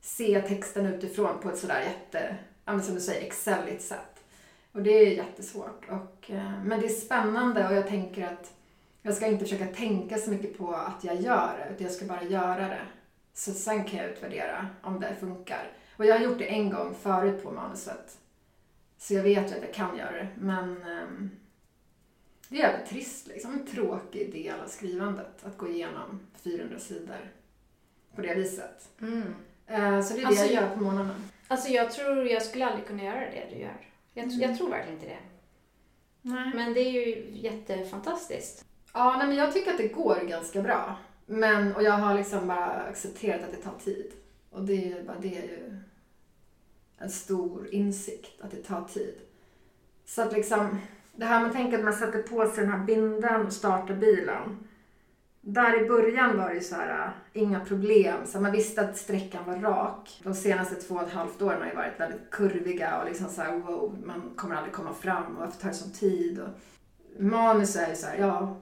se 0.00 0.42
texten 0.42 0.86
utifrån 0.86 1.38
på 1.42 1.50
ett 1.50 1.58
sådär 1.58 1.80
jätte, 1.80 2.36
ja, 2.64 2.72
men 2.72 2.82
som 2.82 2.94
du 2.94 3.00
säger, 3.00 3.26
exceligt 3.26 3.82
sätt. 3.82 4.24
Och 4.72 4.82
det 4.82 4.90
är 4.90 5.16
jättesvårt. 5.16 5.84
Och, 5.88 6.30
eh, 6.30 6.64
men 6.64 6.80
det 6.80 6.86
är 6.86 7.00
spännande 7.00 7.68
och 7.68 7.74
jag 7.74 7.88
tänker 7.88 8.26
att 8.26 8.52
jag 9.02 9.14
ska 9.14 9.26
inte 9.26 9.44
försöka 9.44 9.66
tänka 9.66 10.18
så 10.18 10.30
mycket 10.30 10.58
på 10.58 10.72
att 10.74 11.04
jag 11.04 11.20
gör 11.20 11.58
det, 11.58 11.74
utan 11.74 11.86
jag 11.86 11.92
ska 11.96 12.06
bara 12.06 12.22
göra 12.24 12.68
det. 12.68 12.80
Så 13.34 13.52
sen 13.52 13.84
kan 13.84 13.98
jag 13.98 14.10
utvärdera 14.10 14.66
om 14.82 15.00
det 15.00 15.14
funkar. 15.20 15.70
Och 15.96 16.06
jag 16.06 16.14
har 16.18 16.24
gjort 16.24 16.38
det 16.38 16.46
en 16.54 16.70
gång 16.70 16.94
förut 17.02 17.42
på 17.42 17.50
manuset. 17.50 18.18
Så 18.98 19.14
jag 19.14 19.22
vet 19.22 19.50
ju 19.52 19.56
att 19.56 19.62
jag 19.62 19.74
kan 19.74 19.96
göra 19.98 20.12
det, 20.12 20.28
men 20.38 20.82
ehm, 20.82 21.30
det 22.48 22.56
är 22.56 22.60
jävligt 22.60 22.88
trist 22.88 23.26
liksom. 23.26 23.52
En 23.54 23.66
tråkig 23.66 24.32
del 24.32 24.60
av 24.60 24.66
skrivandet. 24.68 25.44
Att 25.44 25.56
gå 25.58 25.68
igenom 25.68 26.20
400 26.42 26.78
sidor 26.78 27.32
på 28.14 28.22
det 28.22 28.34
viset. 28.34 28.88
Mm. 29.00 29.34
Eh, 29.66 30.00
Så 30.02 30.14
det 30.14 30.20
är 30.20 30.22
det 30.22 30.26
Alltså, 30.26 30.44
jag 30.44 30.52
gör 30.62 30.74
på 30.76 30.80
morgnarna. 30.82 31.14
Alltså 31.48 31.68
jag 31.68 31.92
tror 31.92 32.26
jag 32.28 32.42
skulle 32.42 32.66
aldrig 32.66 32.86
kunna 32.86 33.02
göra 33.04 33.20
det 33.20 33.46
du 33.50 33.56
gör. 33.58 33.76
Jag, 34.14 34.24
Mm. 34.24 34.40
jag 34.40 34.58
tror 34.58 34.70
verkligen 34.70 34.98
inte 34.98 35.08
det. 35.08 35.18
Nej. 36.22 36.52
Men 36.54 36.74
det 36.74 36.80
är 36.80 36.90
ju 36.90 37.30
jättefantastiskt. 37.32 38.64
Ja, 38.92 39.16
nej, 39.18 39.26
men 39.26 39.36
jag 39.36 39.52
tycker 39.52 39.70
att 39.70 39.78
det 39.78 39.88
går 39.88 40.20
ganska 40.28 40.62
bra. 40.62 40.96
Men, 41.26 41.74
och 41.74 41.82
jag 41.82 41.92
har 41.92 42.14
liksom 42.14 42.46
bara 42.46 42.66
accepterat 42.66 43.44
att 43.44 43.50
det 43.50 43.56
tar 43.56 43.78
tid. 43.84 44.12
Och 44.50 44.62
det 44.62 44.72
är 44.72 44.96
ju, 44.96 45.04
bara, 45.04 45.18
det 45.20 45.38
är 45.38 45.42
ju 45.42 45.76
en 46.98 47.10
stor 47.10 47.68
insikt, 47.74 48.40
att 48.40 48.50
det 48.50 48.62
tar 48.62 48.84
tid. 48.84 49.14
Så 50.04 50.22
att 50.22 50.32
liksom, 50.32 50.78
det 51.16 51.24
här 51.24 51.40
med 51.40 51.48
att 51.48 51.56
tänka 51.56 51.78
att 51.78 51.84
man 51.84 51.92
sätter 51.92 52.22
på 52.22 52.46
sig 52.46 52.64
den 52.64 52.72
här 52.72 52.84
binden 52.84 53.46
och 53.46 53.52
startar 53.52 53.94
bilen. 53.94 54.68
Där 55.40 55.84
i 55.84 55.88
början 55.88 56.38
var 56.38 56.48
det 56.48 56.54
ju 56.54 56.60
så 56.60 56.74
här, 56.74 57.06
äh, 57.06 57.42
inga 57.42 57.60
problem. 57.60 58.26
Så 58.26 58.40
man 58.40 58.52
visste 58.52 58.80
att 58.80 58.96
sträckan 58.96 59.44
var 59.44 59.56
rak. 59.56 60.20
De 60.24 60.34
senaste 60.34 60.74
två 60.74 60.94
och 60.94 61.02
ett 61.02 61.12
halvt 61.12 61.42
åren 61.42 61.60
har 61.60 61.68
ju 61.68 61.76
varit 61.76 62.00
väldigt 62.00 62.30
kurviga 62.30 63.00
och 63.00 63.08
liksom 63.08 63.28
så 63.28 63.42
här, 63.42 63.58
wow, 63.58 63.96
man 64.04 64.32
kommer 64.36 64.54
aldrig 64.54 64.74
komma 64.74 64.94
fram 64.94 65.36
och 65.36 65.40
varför 65.40 65.60
tar 65.60 65.68
det 65.68 65.74
sån 65.74 65.92
tid? 65.92 66.40
Och 66.40 66.48
manus 67.22 67.76
är 67.76 67.88
ju 67.88 67.96
så 67.96 68.06
här, 68.06 68.18
ja, 68.18 68.56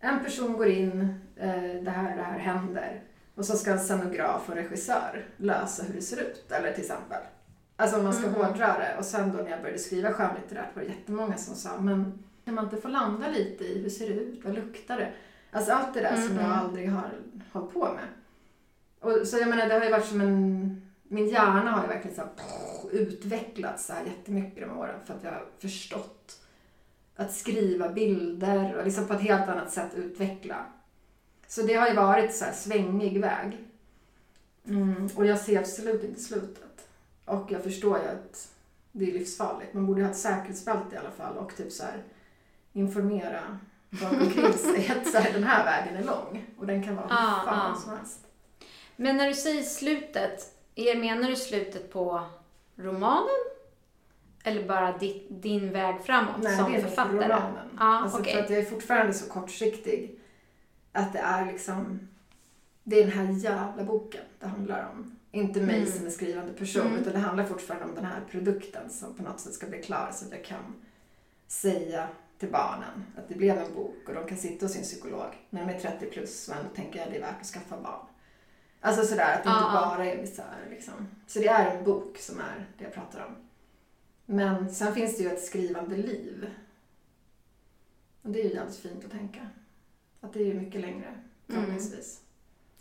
en 0.00 0.24
person 0.24 0.52
går 0.56 0.66
in, 0.68 1.00
eh, 1.36 1.82
det 1.82 1.90
här 1.90 2.16
det 2.16 2.22
här 2.22 2.38
händer. 2.38 3.02
Och 3.34 3.44
så 3.44 3.56
ska 3.56 3.70
en 3.72 3.78
scenograf 3.80 4.48
och 4.48 4.54
regissör 4.54 5.24
lösa 5.36 5.82
hur 5.82 5.94
det 5.94 6.02
ser 6.02 6.20
ut, 6.20 6.52
eller 6.52 6.72
till 6.72 6.82
exempel. 6.82 7.18
Alltså 7.76 7.96
om 7.96 8.04
man 8.04 8.12
ska 8.12 8.26
Mhm. 8.26 8.34
hårdra 8.34 8.66
det. 8.78 8.94
Och 8.98 9.04
sen 9.04 9.32
då 9.36 9.42
när 9.42 9.50
jag 9.50 9.60
började 9.60 9.78
skriva 9.78 10.12
skönlitterärt 10.12 10.76
var 10.76 10.82
det 10.82 10.88
jättemånga 10.88 11.36
som 11.36 11.54
sa, 11.54 11.80
men 11.80 12.24
kan 12.44 12.54
man 12.54 12.64
inte 12.64 12.76
få 12.76 12.88
landa 12.88 13.28
lite 13.28 13.64
i 13.64 13.74
hur 13.78 13.84
det 13.84 13.90
ser 13.90 14.06
ut, 14.10 14.44
vad 14.44 14.54
luktar 14.54 14.96
det? 14.96 15.12
Alltså 15.50 15.72
allt 15.72 15.94
det 15.94 16.00
där 16.00 16.16
som 16.16 16.34
Mhm. 16.34 16.44
jag 16.44 16.50
aldrig 16.52 16.90
har 16.90 17.10
hållit 17.52 17.74
på 17.74 17.84
med. 17.94 18.04
Och, 19.00 19.26
så 19.26 19.38
jag 19.38 19.48
menar, 19.48 19.66
det 19.66 19.74
har 19.74 19.84
ju 19.84 19.90
varit 19.90 20.04
som 20.06 20.20
en... 20.20 20.82
Min 21.10 21.28
hjärna 21.28 21.70
har 21.70 21.82
ju 21.82 21.88
verkligen 21.88 22.16
så 22.16 22.20
här, 22.22 22.30
utvecklats 22.92 23.86
så 23.86 23.92
här 23.92 24.04
jättemycket 24.04 24.68
de 24.68 24.78
åren 24.78 25.00
för 25.04 25.14
att 25.14 25.24
jag 25.24 25.30
har 25.30 25.46
förstått 25.58 26.40
att 27.18 27.32
skriva 27.32 27.88
bilder 27.88 28.74
och 28.76 28.84
liksom 28.84 29.06
på 29.06 29.14
ett 29.14 29.20
helt 29.20 29.48
annat 29.48 29.72
sätt 29.72 29.94
utveckla. 29.94 30.66
Så 31.46 31.62
det 31.62 31.74
har 31.74 31.88
ju 31.88 31.94
varit 31.94 32.34
så 32.34 32.44
här 32.44 32.52
svängig 32.52 33.20
väg. 33.20 33.58
Mm, 34.66 35.08
och 35.14 35.26
jag 35.26 35.38
ser 35.38 35.58
absolut 35.58 36.04
inte 36.04 36.20
slutet. 36.20 36.88
Och 37.24 37.52
jag 37.52 37.62
förstår 37.62 37.98
ju 37.98 38.04
att 38.04 38.52
det 38.92 39.10
är 39.10 39.12
livsfarligt. 39.12 39.74
Man 39.74 39.86
borde 39.86 40.02
ha 40.02 40.10
ett 40.10 40.16
säkerhetsbälte 40.16 40.94
i 40.94 40.98
alla 40.98 41.10
fall 41.10 41.36
och 41.36 41.56
typ 41.56 41.72
så 41.72 41.82
här 41.82 42.02
informera 42.72 43.58
runt 43.90 44.22
omkring 44.22 44.52
sig 44.58 44.88
att 44.88 45.12
så 45.12 45.18
här, 45.18 45.32
den 45.32 45.44
här 45.44 45.64
vägen 45.64 45.96
är 45.96 46.06
lång 46.06 46.46
och 46.58 46.66
den 46.66 46.82
kan 46.82 46.96
vara 46.96 47.06
hur 47.06 47.14
Ja, 47.14 47.42
fan 47.44 47.70
ja. 47.74 47.80
som 47.80 47.92
helst. 47.96 48.18
Men 48.96 49.16
när 49.16 49.28
du 49.28 49.34
säger 49.34 49.62
slutet, 49.62 50.54
är, 50.74 50.96
menar 50.96 51.28
du 51.28 51.36
slutet 51.36 51.92
på 51.92 52.24
romanen? 52.76 53.57
Eller 54.44 54.68
bara 54.68 54.98
ditt, 54.98 55.26
din 55.42 55.72
väg 55.72 56.00
framåt 56.02 56.34
Nej, 56.42 56.56
som 56.56 56.72
det 56.72 56.78
är 56.78 56.82
författare? 56.82 57.24
romanen. 57.24 57.68
Ja, 57.78 57.84
alltså 58.02 58.18
okej. 58.20 58.32
för 58.34 58.42
att 58.42 58.50
jag 58.50 58.58
är 58.58 58.64
fortfarande 58.64 59.12
så 59.12 59.30
kortsiktig 59.32 60.20
att 60.92 61.12
det 61.12 61.18
är 61.18 61.46
liksom 61.46 62.08
det 62.84 62.96
är 63.02 63.06
den 63.06 63.12
här 63.26 63.32
jävla 63.44 63.84
boken 63.84 64.20
det 64.38 64.46
handlar 64.46 64.88
om. 64.92 65.16
Inte 65.30 65.60
mig 65.60 65.76
Mm. 65.76 65.92
som 65.92 66.06
är 66.06 66.10
skrivande 66.10 66.52
person 66.52 66.86
Mm. 66.86 66.98
utan 66.98 67.12
det 67.12 67.18
handlar 67.18 67.44
fortfarande 67.44 67.86
om 67.88 67.94
den 67.94 68.04
här 68.04 68.20
produkten 68.30 68.90
som 68.90 69.14
på 69.14 69.22
något 69.22 69.40
sätt 69.40 69.52
ska 69.52 69.66
bli 69.66 69.82
klar 69.82 70.10
så 70.12 70.24
att 70.26 70.32
jag 70.32 70.44
kan 70.44 70.74
säga 71.46 72.08
till 72.38 72.50
barnen 72.50 73.04
att 73.16 73.28
det 73.28 73.34
blev 73.34 73.58
en 73.58 73.74
bok 73.74 73.96
och 74.08 74.14
de 74.14 74.26
kan 74.26 74.38
sitta 74.38 74.64
hos 74.66 74.72
sin 74.72 74.82
psykolog 74.82 75.26
när 75.50 75.66
de 75.66 75.74
är 75.74 75.78
30 75.80 76.06
plus 76.06 76.48
och 76.48 76.56
ändå 76.56 76.68
tänker 76.74 76.98
jag 76.98 77.08
det 77.10 77.16
är 77.16 77.20
värt 77.20 77.40
att 77.40 77.46
skaffa 77.46 77.76
barn. 77.82 78.06
Alltså 78.80 79.04
sådär 79.06 79.34
att 79.34 79.44
det 79.44 79.48
inte 79.50 79.60
Ja, 79.62 79.80
ja. 79.82 79.96
bara 79.96 80.06
är 80.06 80.16
misär 80.20 80.66
liksom. 80.70 80.94
Så 81.26 81.38
det 81.38 81.46
är 81.48 81.76
en 81.76 81.84
bok 81.84 82.18
som 82.18 82.38
är 82.38 82.66
det 82.78 82.84
jag 82.84 82.92
pratar 82.94 83.24
om. 83.26 83.32
Men 84.30 84.74
sen 84.74 84.94
finns 84.94 85.16
det 85.16 85.22
ju 85.22 85.30
ett 85.30 85.44
skrivande 85.44 85.96
liv. 85.96 86.50
Och 88.22 88.30
det 88.30 88.40
är 88.40 88.44
ju 88.44 88.54
jävligt 88.54 88.76
fint 88.76 89.04
att 89.04 89.10
tänka. 89.10 89.48
Att 90.20 90.32
det 90.32 90.40
är 90.40 90.44
ju 90.44 90.54
mycket 90.54 90.80
längre 90.80 91.20
förhoppningsvis. 91.46 92.20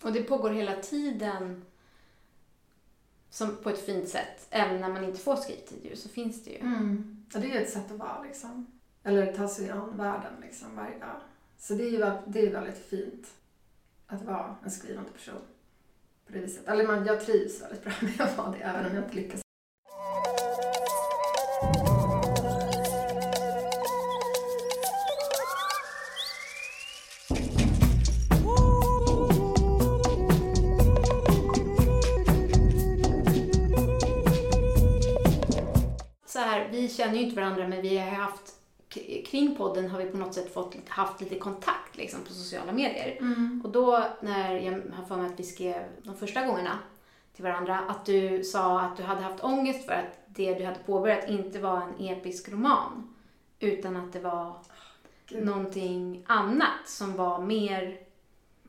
Och 0.01 0.13
det 0.13 0.23
pågår 0.23 0.49
hela 0.49 0.75
tiden 0.75 1.65
som 3.29 3.55
på 3.55 3.69
ett 3.69 3.85
fint 3.85 4.09
sätt. 4.09 4.47
Även 4.49 4.81
när 4.81 4.89
man 4.89 5.03
inte 5.03 5.19
får 5.19 5.35
skrivtid 5.35 5.85
ju, 5.85 5.95
så 5.95 6.09
finns 6.09 6.43
det 6.43 6.51
ju. 6.51 6.59
Mm. 6.59 7.25
Ja, 7.33 7.39
det 7.39 7.47
är 7.47 7.53
ju 7.53 7.61
ett 7.61 7.73
sätt 7.73 7.91
att 7.91 7.97
vara 7.97 8.23
liksom. 8.23 8.67
Eller 9.03 9.33
ta 9.33 9.47
sig 9.47 9.69
an 9.69 9.97
världen 9.97 10.33
liksom 10.41 10.75
varje 10.75 10.99
dag. 10.99 11.21
Så 11.57 11.73
det 11.73 11.83
är 11.83 11.91
ju 11.91 11.97
det 12.27 12.39
är 12.39 12.51
väldigt 12.51 12.85
fint 12.85 13.27
att 14.07 14.21
vara 14.21 14.55
en 14.63 14.71
skrivande 14.71 15.11
person. 15.11 15.41
På 16.25 16.33
det 16.33 16.39
viset. 16.39 16.67
Eller 16.67 16.87
man, 16.87 17.05
jag 17.05 17.25
trivs 17.25 17.61
väldigt 17.61 17.83
bra 17.83 17.93
med 18.01 18.21
att 18.21 18.37
vara 18.37 18.51
det 18.51 18.57
även 18.57 18.85
om 18.85 18.95
jag 18.95 19.03
inte 19.03 19.15
lyckas. 19.15 19.46
Känner 37.07 37.19
ju 37.19 37.23
inte 37.25 37.35
varandra 37.35 37.67
men 37.67 37.81
vi 37.81 37.97
har 37.97 38.07
haft 38.07 38.53
kring 39.25 39.55
podden 39.55 39.89
har 39.89 39.99
vi 39.99 40.05
på 40.11 40.17
något 40.17 40.33
sätt 40.33 40.53
fått, 40.53 40.75
haft 40.87 41.21
lite 41.21 41.39
kontakt 41.39 41.97
liksom, 41.97 42.19
på 42.23 42.33
sociala 42.33 42.71
medier. 42.71 43.17
Och 43.63 43.69
då 43.71 44.03
när 44.21 44.59
jag 44.59 44.81
har 44.93 45.05
för 45.05 45.15
mig 45.17 45.25
att 45.25 45.39
vi 45.39 45.43
skrev 45.43 45.83
de 46.03 46.15
första 46.15 46.45
gångerna 46.45 46.79
till 47.35 47.43
varandra 47.43 47.79
att 47.79 48.05
du 48.05 48.43
sa 48.43 48.81
att 48.81 48.97
du 48.97 49.03
hade 49.03 49.21
haft 49.21 49.43
ångest 49.43 49.85
för 49.85 49.93
att 49.93 50.19
det 50.27 50.53
du 50.53 50.65
hade 50.65 50.79
påbörjat 50.85 51.29
inte 51.29 51.59
var 51.59 51.81
en 51.81 52.05
episk 52.07 52.49
roman 52.49 53.15
utan 53.59 53.95
att 53.97 54.13
det 54.13 54.19
var 54.19 54.55
Gud. 55.27 55.45
någonting 55.45 56.23
annat 56.27 56.87
som 56.87 57.15
var 57.15 57.41
mer 57.41 57.97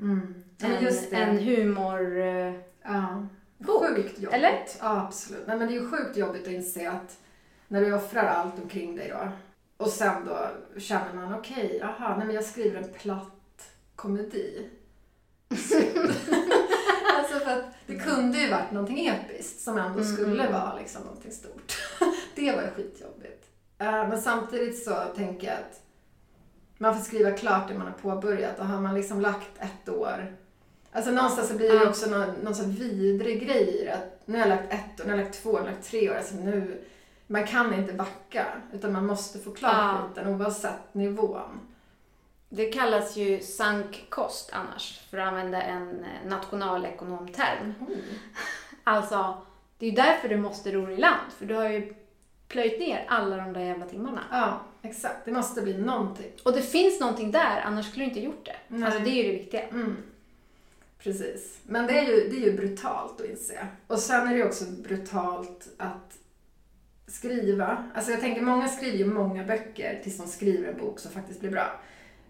Mm. 0.00 0.44
En, 0.60 0.82
just 0.84 1.10
det. 1.10 1.16
en 1.16 1.38
humor... 1.38 2.18
eh, 2.20 2.52
Ja. 2.82 3.26
Sjukt 3.66 4.18
jobbigt. 4.18 4.32
eller? 4.32 4.64
Ja, 4.80 5.00
absolut. 5.06 5.46
Nej, 5.46 5.58
men 5.58 5.68
det 5.68 5.74
är 5.76 5.80
ju 5.80 5.90
sjukt 5.90 6.16
jobbigt 6.16 6.46
att 6.46 6.52
inse 6.52 6.90
att 6.90 7.18
när 7.68 7.80
du 7.80 7.94
offrar 7.94 8.26
allt 8.26 8.62
omkring 8.62 8.96
dig 8.96 9.08
då 9.08 9.28
och 9.76 9.90
sen 9.90 10.26
då 10.26 10.48
känner 10.80 11.14
man 11.14 11.34
okej, 11.34 11.78
jaha, 11.80 12.16
nej 12.16 12.26
men 12.26 12.34
jag 12.34 12.44
skriver 12.44 12.82
en 12.82 12.92
platt 12.92 13.70
komedi. 13.96 14.68
Alltså 17.18 17.38
för 17.38 17.50
att 17.50 17.64
det 17.86 17.96
kunde 17.96 18.38
ju 18.38 18.50
varit 18.50 18.72
någonting 18.72 19.06
episkt 19.06 19.60
som 19.60 19.78
ändå 19.78 20.00
Mm, 20.00 20.16
skulle 20.16 20.42
mm. 20.42 20.52
vara 20.52 20.74
liksom 20.78 21.02
någonting 21.02 21.32
stort. 21.32 21.78
det 22.34 22.52
var 22.52 22.62
ju 22.62 22.68
skitjobbigt. 22.70 23.44
Eh, 23.78 24.08
men 24.08 24.20
samtidigt 24.20 24.84
så 24.84 24.94
tänker 25.16 25.46
jag 25.46 25.56
att 25.56 25.82
man 26.78 26.94
får 26.94 27.04
skriva 27.04 27.30
klart 27.30 27.68
det 27.68 27.74
man 27.74 27.86
har 27.86 27.94
påbörjat 27.94 28.58
och 28.58 28.66
har 28.66 28.80
man 28.80 28.94
liksom 28.94 29.20
lagt 29.20 29.50
ett 29.58 29.88
år 29.88 30.36
Alltså 30.92 31.10
någonstans 31.10 31.48
så 31.48 31.54
blir 31.54 31.72
det 31.80 31.88
också 31.88 32.10
någon, 32.10 32.30
någon 32.42 32.54
sån 32.54 32.70
vidrig 32.70 33.46
grej 33.46 33.80
i 33.80 33.84
det. 33.84 33.94
Att 33.94 34.22
nu 34.24 34.38
har 34.38 34.46
jag 34.46 34.48
lagt 34.48 34.72
ett 34.72 35.00
år, 35.00 35.04
nu 35.04 35.10
har 35.10 35.18
jag 35.18 35.24
lagt 35.24 35.42
två 35.42 35.52
nu 35.52 35.58
har 35.58 35.64
jag 35.66 35.74
lagt 35.74 35.90
tre 35.90 36.10
år. 36.10 36.14
Alltså 36.14 36.34
nu, 36.34 36.84
man 37.30 37.46
kan 37.46 37.74
inte 37.74 37.92
backa. 37.92 38.46
Utan 38.72 38.92
man 38.92 39.06
måste 39.06 39.38
få 39.38 39.50
klart 39.50 39.72
Ja. 39.76 40.08
skiten 40.08 40.34
oavsett 40.40 40.94
nivån. 40.94 41.60
Det 42.48 42.72
kallas 42.72 43.16
ju 43.16 43.40
sank 43.40 44.06
kost 44.08 44.50
annars, 44.52 45.00
för 45.10 45.18
att 45.18 45.28
använda 45.28 45.62
en 45.62 46.04
eh, 46.04 46.28
nationalekonomterm. 46.30 47.74
Alltså, 48.84 49.36
det 49.78 49.86
är 49.86 49.90
ju 49.90 49.96
därför 49.96 50.28
du 50.28 50.36
måste 50.36 50.72
ro 50.72 50.90
i 50.90 50.96
land, 50.96 51.32
för 51.38 51.46
du 51.46 51.54
har 51.54 51.68
ju 51.68 51.94
plöjt 52.48 52.80
ner 52.80 53.04
alla 53.08 53.36
de 53.36 53.52
där 53.52 53.60
jävla 53.60 53.86
timmarna. 53.86 54.20
Ja, 54.30 54.60
exakt. 54.82 55.24
Det 55.24 55.32
måste 55.32 55.62
bli 55.62 55.78
någonting. 55.78 56.32
Och 56.42 56.52
det 56.52 56.62
finns 56.62 57.00
någonting 57.00 57.30
där, 57.30 57.60
annars 57.64 57.88
skulle 57.90 58.04
du 58.04 58.08
inte 58.08 58.20
gjort 58.20 58.44
det. 58.46 58.56
Nej. 58.68 58.84
Alltså 58.84 59.00
det 59.00 59.10
är 59.10 59.14
ju 59.24 59.32
det 59.32 59.38
viktiga. 59.38 59.62
Mm. 59.68 59.96
Precis. 61.02 61.58
Men 61.62 61.86
det 61.86 61.98
är, 61.98 62.04
ju, 62.04 62.28
det 62.28 62.36
är 62.36 62.50
ju 62.50 62.56
brutalt 62.56 63.20
att 63.20 63.26
inse. 63.26 63.66
Och 63.86 63.98
sen 63.98 64.26
är 64.28 64.30
det 64.30 64.36
ju 64.36 64.46
också 64.46 64.64
brutalt 64.64 65.68
att 65.78 66.17
skriva. 67.08 67.84
Alltså 67.94 68.10
jag 68.10 68.20
tänker, 68.20 68.42
många 68.42 68.68
skriver 68.68 68.98
ju 68.98 69.04
många 69.04 69.44
böcker 69.44 70.00
tills 70.02 70.18
de 70.18 70.26
skriver 70.26 70.68
en 70.68 70.78
bok 70.78 70.98
som 71.00 71.10
faktiskt 71.12 71.40
blir 71.40 71.50
bra. 71.50 71.80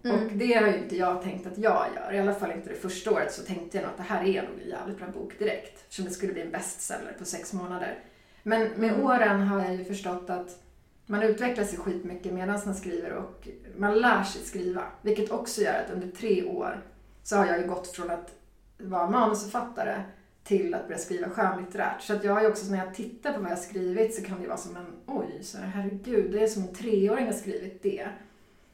Mm. 0.04 0.16
Och 0.26 0.32
det 0.32 0.54
har 0.54 0.66
ju 0.66 0.76
inte 0.78 0.96
jag 0.96 1.22
tänkt 1.22 1.46
att 1.46 1.58
jag 1.58 1.86
gör. 1.96 2.12
I 2.14 2.18
alla 2.18 2.34
fall 2.34 2.52
inte 2.52 2.68
det 2.68 2.74
första 2.76 3.10
året 3.12 3.32
så 3.32 3.42
tänkte 3.42 3.76
jag 3.76 3.82
nog 3.82 3.90
att 3.90 3.96
det 3.96 4.02
här 4.14 4.24
är 4.24 4.42
nog 4.42 4.60
en 4.62 4.68
jävligt 4.68 4.98
bra 4.98 5.06
bok 5.06 5.38
direkt. 5.38 5.80
Eftersom 5.82 6.04
det 6.04 6.10
skulle 6.10 6.32
bli 6.32 6.42
en 6.42 6.50
bestseller 6.50 7.12
på 7.18 7.24
sex 7.24 7.52
månader. 7.52 7.98
Men 8.42 8.62
med 8.62 8.90
Mm. 8.92 9.06
åren 9.06 9.40
har 9.40 9.60
jag 9.64 9.74
ju 9.74 9.84
förstått 9.84 10.30
att 10.30 10.62
man 11.06 11.22
utvecklas 11.22 11.72
ju 11.72 11.76
skitmycket 11.76 12.32
medan 12.32 12.60
man 12.64 12.74
skriver 12.74 13.12
och 13.12 13.48
man 13.76 13.94
lär 13.98 14.22
sig 14.22 14.42
skriva. 14.42 14.82
Vilket 15.02 15.30
också 15.30 15.60
gör 15.60 15.74
att 15.84 15.90
under 15.94 16.08
tre 16.08 16.44
år 16.44 16.82
så 17.22 17.36
har 17.36 17.46
jag 17.46 17.60
ju 17.60 17.66
gått 17.66 17.88
från 17.88 18.10
att 18.10 18.34
vara 18.78 19.10
manusförfattare 19.10 20.02
till 20.48 20.74
att 20.74 20.86
börja 20.86 20.98
skriva 20.98 21.30
skönlitterärt. 21.30 22.02
Så 22.02 22.12
att 22.12 22.24
jag 22.24 22.32
har 22.32 22.40
ju 22.40 22.48
också, 22.48 22.70
när 22.70 22.84
jag 22.84 22.94
tittar 22.94 23.32
på 23.32 23.40
vad 23.40 23.50
jag 23.50 23.56
har 23.56 23.62
skrivit 23.62 24.14
så 24.14 24.22
kan 24.22 24.36
det 24.36 24.42
ju 24.42 24.48
vara 24.48 24.58
som 24.58 24.76
en, 24.76 24.86
oj, 25.06 25.38
så 25.42 25.58
här, 25.58 25.66
herregud, 25.66 26.32
det 26.32 26.42
är 26.42 26.46
som 26.46 26.62
en 26.62 26.74
treåring 26.74 27.26
har 27.26 27.32
skrivit 27.32 27.82
det. 27.82 28.08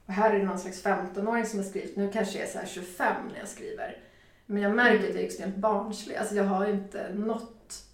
Och 0.07 0.13
här 0.13 0.35
är 0.35 0.39
det 0.39 0.45
någon 0.45 0.59
slags 0.59 0.85
15-åring 0.85 1.47
som 1.47 1.59
har 1.59 1.67
skrivit, 1.67 1.97
nu 1.97 2.11
kanske 2.13 2.39
jag 2.39 2.49
är 2.49 2.53
så 2.53 2.59
här 2.59 2.67
25 2.67 3.17
när 3.33 3.39
jag 3.39 3.49
skriver. 3.49 3.99
Men 4.47 4.63
jag 4.63 4.75
märker 4.77 5.09
att 5.09 5.15
jag 5.15 5.23
är 5.23 5.27
extremt 5.27 5.57
barnslig, 5.57 6.17
alltså 6.17 6.35
jag 6.35 6.45
har 6.45 6.67
ju 6.67 6.73
inte 6.73 7.15
nått 7.15 7.85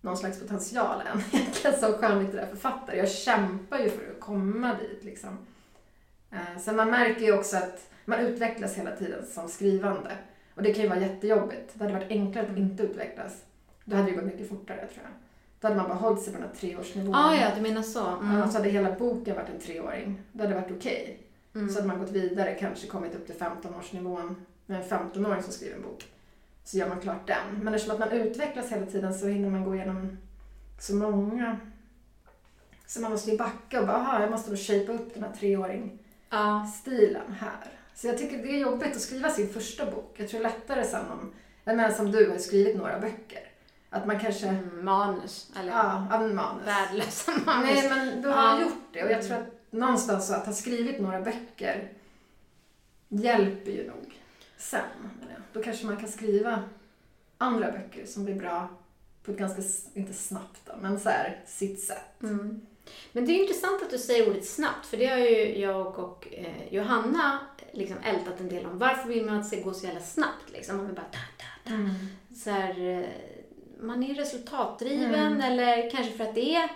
någon 0.00 0.16
slags 0.16 0.40
potential 0.40 1.00
än 1.00 1.22
egentligen 1.32 1.80
som 1.80 1.92
skönlitterär 1.92 2.46
författare. 2.46 2.98
Jag 2.98 3.10
kämpar 3.10 3.78
ju 3.78 3.90
för 3.90 4.10
att 4.10 4.20
komma 4.20 4.74
dit 4.74 5.04
liksom. 5.04 5.38
Sen 6.30 6.60
Så 6.60 6.72
man 6.72 6.90
märker 6.90 7.20
ju 7.20 7.38
också 7.38 7.56
att 7.56 7.90
man 8.04 8.20
utvecklas 8.20 8.74
hela 8.74 8.96
tiden 8.96 9.26
som 9.26 9.48
skrivande. 9.48 10.10
Och 10.56 10.62
det 10.62 10.74
kan 10.74 10.82
ju 10.82 10.88
vara 10.88 11.00
jättejobbigt. 11.00 11.72
Det 11.74 11.84
hade 11.84 11.94
varit 11.94 12.10
enklare 12.10 12.46
att 12.46 12.58
inte 12.58 12.82
utvecklas. 12.82 13.44
Då 13.84 13.96
hade 13.96 14.10
det 14.10 14.14
gått 14.14 14.24
mycket 14.24 14.48
fortare 14.48 14.78
tror 14.78 15.02
jag. 15.02 15.12
Då 15.60 15.68
hade 15.68 15.80
man 15.80 15.88
bara 15.88 15.98
hållit 15.98 16.22
sig 16.22 16.32
på 16.32 16.38
den 16.38 16.48
här 16.48 16.56
treårsnivån. 16.56 17.14
Ah, 17.14 17.34
ja, 17.34 17.50
du 17.56 17.60
menar 17.60 17.82
så. 17.82 18.06
Mm. 18.06 18.50
Så 18.50 18.58
hade 18.58 18.68
hela 18.68 18.92
boken 18.92 19.36
varit 19.36 19.48
en 19.48 19.60
treåring. 19.60 20.20
Det 20.32 20.42
hade 20.42 20.54
varit 20.54 20.70
okej. 20.70 21.18
Mm. 21.54 21.68
Så 21.68 21.74
hade 21.74 21.88
man 21.88 21.98
gått 21.98 22.10
vidare, 22.10 22.54
kanske 22.54 22.86
kommit 22.86 23.14
upp 23.14 23.26
till 23.26 23.34
15-årsnivån 23.34 24.34
med 24.66 24.82
en 24.82 24.88
15-åring 24.88 25.42
som 25.42 25.52
skriver 25.52 25.76
en 25.76 25.82
bok. 25.82 26.04
Så 26.64 26.78
gör 26.78 26.88
man 26.88 27.00
klart 27.00 27.26
den. 27.26 27.60
Men 27.62 27.74
eftersom 27.74 27.94
att 27.94 28.10
man 28.10 28.18
utvecklas 28.18 28.72
hela 28.72 28.86
tiden 28.86 29.14
så 29.14 29.26
hinner 29.26 29.50
man 29.50 29.64
gå 29.64 29.74
igenom 29.74 30.18
så 30.80 30.94
många. 30.94 31.56
Så 32.86 33.00
man 33.00 33.10
måste 33.10 33.30
ju 33.30 33.36
backa 33.36 33.80
och 33.80 33.86
bara, 33.86 33.96
aha, 33.96 34.20
jag 34.20 34.30
måste 34.30 34.50
då 34.50 34.56
shapea 34.56 34.94
upp 34.94 35.14
den 35.14 35.24
här 35.24 35.32
treåring-stilen 35.32 37.32
här. 37.32 37.72
Så 37.96 38.06
jag 38.06 38.18
tycker 38.18 38.38
det 38.38 38.48
är 38.48 38.58
jobbigt 38.58 38.96
att 38.96 39.00
skriva 39.02 39.30
sin 39.30 39.48
första 39.48 39.90
bok. 39.90 40.14
Jag 40.16 40.28
tror 40.28 40.40
lättare 40.40 40.84
sen 40.84 41.10
om, 41.10 41.32
jag 41.64 41.76
menar 41.76 41.90
som 41.94 42.12
du 42.12 42.30
har 42.30 42.38
skrivit 42.38 42.76
några 42.76 42.98
böcker. 42.98 43.40
Att 43.90 44.06
man 44.06 44.20
kanske, 44.20 44.46
Mm, 44.46 44.84
manus. 44.84 45.50
Eller 45.60 45.72
ja, 45.72 46.00
manus. 46.34 46.66
värdelösa 46.66 47.32
manus. 47.46 47.70
Nej, 47.74 47.88
men 47.90 48.22
du 48.22 48.28
har 48.28 48.36
Ja. 48.36 48.60
gjort 48.60 48.92
det 48.92 49.04
och 49.04 49.10
jag 49.10 49.22
tror 49.22 49.36
att 49.36 49.46
någonstans 49.72 50.30
att 50.30 50.46
ha 50.46 50.52
skrivit 50.52 51.00
några 51.00 51.20
böcker 51.20 51.92
hjälper 53.08 53.70
ju 53.70 53.86
nog 53.88 54.20
sen. 54.56 54.80
Då 55.52 55.62
kanske 55.62 55.86
man 55.86 55.96
kan 55.96 56.08
skriva 56.08 56.62
andra 57.38 57.70
böcker 57.72 58.06
som 58.06 58.24
blir 58.24 58.34
bra 58.34 58.68
på 59.22 59.30
ett 59.32 59.38
ganska, 59.38 59.62
inte 59.94 60.12
snabbt 60.14 60.60
då, 60.64 60.72
men 60.80 61.00
så 61.00 61.08
här, 61.08 61.40
sitt 61.46 61.80
sätt. 61.84 62.22
Mm. 62.22 62.60
Men 63.12 63.26
det 63.26 63.32
är 63.32 63.42
intressant 63.42 63.82
att 63.82 63.90
du 63.90 63.98
säger 63.98 64.30
ordet 64.30 64.46
snabbt, 64.48 64.86
för 64.86 64.96
det 64.96 65.06
har 65.06 65.16
ju 65.18 65.58
jag 65.58 65.98
och 65.98 66.28
eh, 66.32 66.74
Johanna 66.74 67.38
liksom 67.76 67.96
ältat 68.04 68.40
en 68.40 68.48
del 68.48 68.66
om. 68.66 68.78
Varför 68.78 69.08
vill 69.08 69.26
man 69.26 69.36
att 69.36 69.50
det 69.50 69.56
ska 69.56 69.64
gå 69.68 69.74
så 69.74 69.86
jävla 69.86 70.00
snabbt? 70.00 70.50
Liksom? 70.52 70.76
Man 70.76 70.86
vill 70.86 70.94
bara 70.94 71.06
ta, 71.12 71.18
ta, 71.38 71.70
ta. 71.70 71.76
Så 72.36 72.50
här, 72.50 72.88
eh, 72.98 73.06
man 73.80 74.02
är 74.02 74.14
resultatdriven 74.14 75.14
Mm. 75.14 75.40
eller 75.40 75.90
kanske 75.90 76.12
för 76.12 76.24
att 76.24 76.34
det 76.34 76.54
är, 76.56 76.68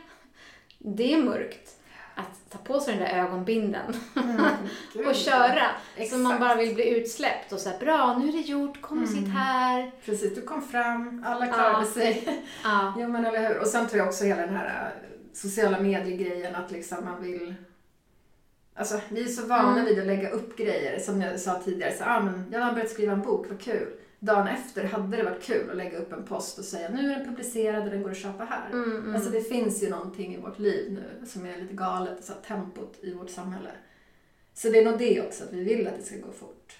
det 0.78 1.14
är 1.14 1.22
mörkt. 1.22 1.76
att 2.14 2.50
ta 2.50 2.58
på 2.58 2.80
sig 2.80 2.94
den 2.96 3.02
där 3.08 3.18
ögonbinden 3.24 3.92
Gud, 4.94 5.06
och 5.06 5.14
köra. 5.14 5.66
Så 5.96 6.02
Exakt. 6.02 6.20
man 6.22 6.40
bara 6.40 6.54
vill 6.54 6.74
bli 6.74 6.88
utsläppt 6.88 7.52
och 7.52 7.58
säga 7.58 7.78
bra, 7.78 8.18
nu 8.18 8.28
är 8.28 8.32
det 8.32 8.38
gjort, 8.38 8.80
kom 8.80 9.02
och 9.02 9.08
sitt 9.08 9.18
Mm. 9.18 9.30
här. 9.30 9.90
Precis, 10.04 10.34
du 10.34 10.42
kom 10.42 10.62
fram, 10.62 11.24
alla 11.26 11.46
klarade 11.46 11.78
Ja. 11.86 11.92
sig. 11.92 12.42
Ja. 12.64 12.94
Jo 12.98 13.08
men 13.08 13.26
eller 13.26 13.48
hur. 13.48 13.58
Och 13.60 13.66
sen 13.66 13.86
tror 13.88 13.98
jag 13.98 14.08
också 14.08 14.24
hela 14.24 14.46
den 14.46 14.56
här 14.56 14.92
äh, 15.02 15.08
sociala 15.32 15.80
medier-grejen 15.80 16.54
att 16.54 16.70
liksom 16.70 17.04
man 17.04 17.22
vill 17.22 17.54
Alltså 18.80 19.00
vi 19.08 19.22
är 19.24 19.28
så 19.28 19.46
vana 19.46 19.72
Mm. 19.72 19.84
vid 19.84 19.98
att 19.98 20.06
lägga 20.06 20.30
upp 20.30 20.56
grejer 20.56 20.98
som 20.98 21.20
jag 21.20 21.40
sa 21.40 21.60
tidigare. 21.64 21.92
Så, 21.92 22.04
ah, 22.06 22.20
men 22.20 22.44
jag 22.52 22.60
har 22.60 22.72
börjat 22.72 22.90
skriva 22.90 23.12
en 23.12 23.22
bok, 23.22 23.46
vad 23.48 23.60
kul. 23.60 23.92
Dagen 24.18 24.46
efter 24.48 24.84
hade 24.84 25.16
det 25.16 25.22
varit 25.22 25.42
kul 25.42 25.70
att 25.70 25.76
lägga 25.76 25.98
upp 25.98 26.12
en 26.12 26.24
post 26.24 26.58
och 26.58 26.64
säga 26.64 26.88
nu 26.88 27.12
är 27.12 27.16
den 27.16 27.26
publicerad 27.28 27.84
och 27.84 27.90
den 27.90 28.02
går 28.02 28.10
att 28.10 28.16
köpa 28.16 28.44
här. 28.44 28.70
Mm, 28.72 28.96
mm. 28.96 29.14
Alltså 29.14 29.30
det 29.30 29.40
finns 29.40 29.82
ju 29.82 29.90
någonting 29.90 30.34
i 30.34 30.40
vårt 30.40 30.58
liv 30.58 30.92
nu 30.92 31.26
som 31.26 31.46
är 31.46 31.56
lite 31.56 31.74
galet, 31.74 32.24
så 32.24 32.32
tempot 32.32 32.98
i 33.00 33.14
vårt 33.14 33.30
samhälle. 33.30 33.70
Så 34.54 34.68
det 34.68 34.78
är 34.78 34.84
nog 34.84 34.98
det 34.98 35.20
också, 35.26 35.44
att 35.44 35.52
vi 35.52 35.64
vill 35.64 35.86
att 35.88 35.96
det 35.96 36.02
ska 36.02 36.16
gå 36.16 36.32
fort. 36.32 36.76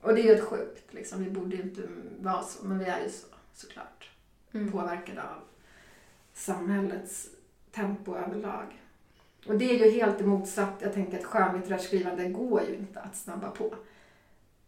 Och 0.00 0.14
det 0.14 0.20
är 0.20 0.24
ju 0.24 0.32
ett 0.32 0.44
sjukt 0.44 0.94
liksom, 0.94 1.24
vi 1.24 1.30
borde 1.30 1.56
ju 1.56 1.62
inte 1.62 1.82
vara 2.20 2.42
så, 2.42 2.64
men 2.66 2.78
vi 2.78 2.84
är 2.84 3.02
ju 3.04 3.10
så 3.10 3.26
såklart. 3.54 4.10
Mm. 4.52 4.72
Påverkade 4.72 5.22
av 5.22 5.42
samhällets 6.34 7.28
tempo 7.72 8.16
överlag. 8.16 8.80
Och 9.46 9.58
det 9.58 9.70
är 9.70 9.86
ju 9.86 9.90
helt 9.90 10.20
motsatt, 10.20 10.74
jag 10.80 10.92
tänker 10.92 11.18
att 11.18 11.24
skönlitterärt 11.24 11.82
skrivande 11.82 12.28
går 12.28 12.62
ju 12.62 12.74
inte 12.74 13.00
att 13.00 13.16
snabba 13.16 13.50
på. 13.50 13.74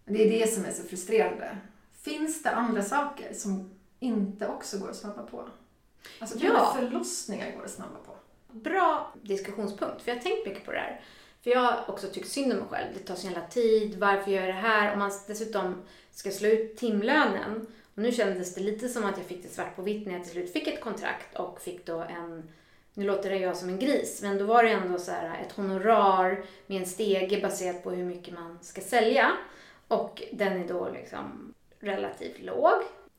Det 0.05 0.27
är 0.27 0.41
det 0.41 0.47
som 0.55 0.65
är 0.65 0.71
så 0.73 0.83
frustrerande. 0.83 1.59
Finns 2.03 2.43
det 2.43 2.51
andra 2.51 2.83
saker 2.83 3.35
som 3.35 3.71
inte 3.99 4.47
också 4.49 4.79
går 4.79 4.91
att 4.91 4.97
snabba 4.97 5.23
på? 5.23 5.49
Alltså 6.19 6.39
Ja. 6.39 6.77
förlossningar 6.79 7.53
går 7.57 7.65
att 7.65 7.71
snabba 7.71 7.99
på. 8.07 8.13
Bra 8.53 9.15
diskussionspunkt, 9.23 10.03
för 10.03 10.11
jag 10.11 10.17
har 10.17 10.23
tänkt 10.23 10.47
mycket 10.49 10.65
på 10.65 10.73
det 10.73 10.79
här. 10.79 11.01
För 11.43 11.51
jag 11.51 11.61
har 11.61 11.85
också 11.91 12.07
tyckt 12.09 12.29
synd 12.29 12.53
om 12.53 12.59
mig 12.59 12.69
själv. 12.69 12.89
Det 12.95 13.01
tar 13.01 13.15
så 13.15 13.27
jävla 13.27 13.47
tid, 13.47 13.99
varför 13.99 14.31
gör 14.31 14.41
jag 14.41 14.49
det 14.49 14.61
här? 14.61 14.93
Om 14.93 14.99
man 14.99 15.11
dessutom 15.27 15.83
ska 16.11 16.31
slå 16.31 16.49
ut 16.49 16.77
timlönen. 16.77 17.67
Och 17.95 18.03
nu 18.03 18.13
kändes 18.13 18.55
det 18.55 18.61
lite 18.61 18.89
som 18.89 19.05
att 19.05 19.17
jag 19.19 19.27
fick 19.27 19.43
det 19.43 19.49
svart 19.49 19.77
på 19.77 19.83
vitt 19.83 20.07
när 20.07 20.13
jag 20.15 20.23
till 20.25 20.33
slut 20.33 20.53
fick 20.53 20.67
ett 20.69 20.81
kontrakt 20.81 21.39
och 21.39 21.61
fick 21.61 21.87
då 21.87 21.99
en, 21.99 22.49
nu 22.95 23.05
låter 23.05 23.31
det 23.31 23.37
jag 23.39 23.57
som 23.57 23.69
en 23.69 23.79
gris, 23.79 24.23
men 24.23 24.39
då 24.39 24.45
var 24.45 24.63
det 24.65 24.71
ändå 24.71 24.99
så 24.99 25.11
här 25.11 25.41
ett 25.47 25.53
honorar 25.53 26.41
med 26.67 26.81
en 26.81 26.87
stege 26.87 27.41
baserat 27.43 27.83
på 27.85 27.91
hur 27.91 28.05
mycket 28.05 28.35
man 28.35 28.59
ska 28.63 28.81
sälja. 28.81 29.31
Och 29.89 30.23
den 30.33 30.53
är 30.63 30.69
då 30.69 30.89
liksom 30.95 31.55
relativt 31.81 32.43
låg. 32.43 32.73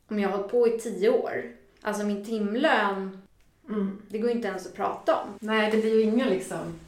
Om 0.07 0.19
jag 0.19 0.29
har 0.29 0.37
hållit 0.37 0.51
på 0.51 0.67
i 0.67 0.79
tio 0.79 1.09
år, 1.09 1.43
alltså 1.81 2.03
min 2.03 2.25
timlön, 2.25 3.21
Mm. 3.69 4.01
det 4.09 4.17
går 4.17 4.31
inte 4.31 4.47
ens 4.47 4.65
att 4.67 4.75
prata 4.75 5.15
om. 5.15 5.27
Nej, 5.39 5.71
det 5.71 5.77
blir 5.77 5.95
ju 5.95 6.01
inga 6.01 6.25
liksom... 6.25 6.79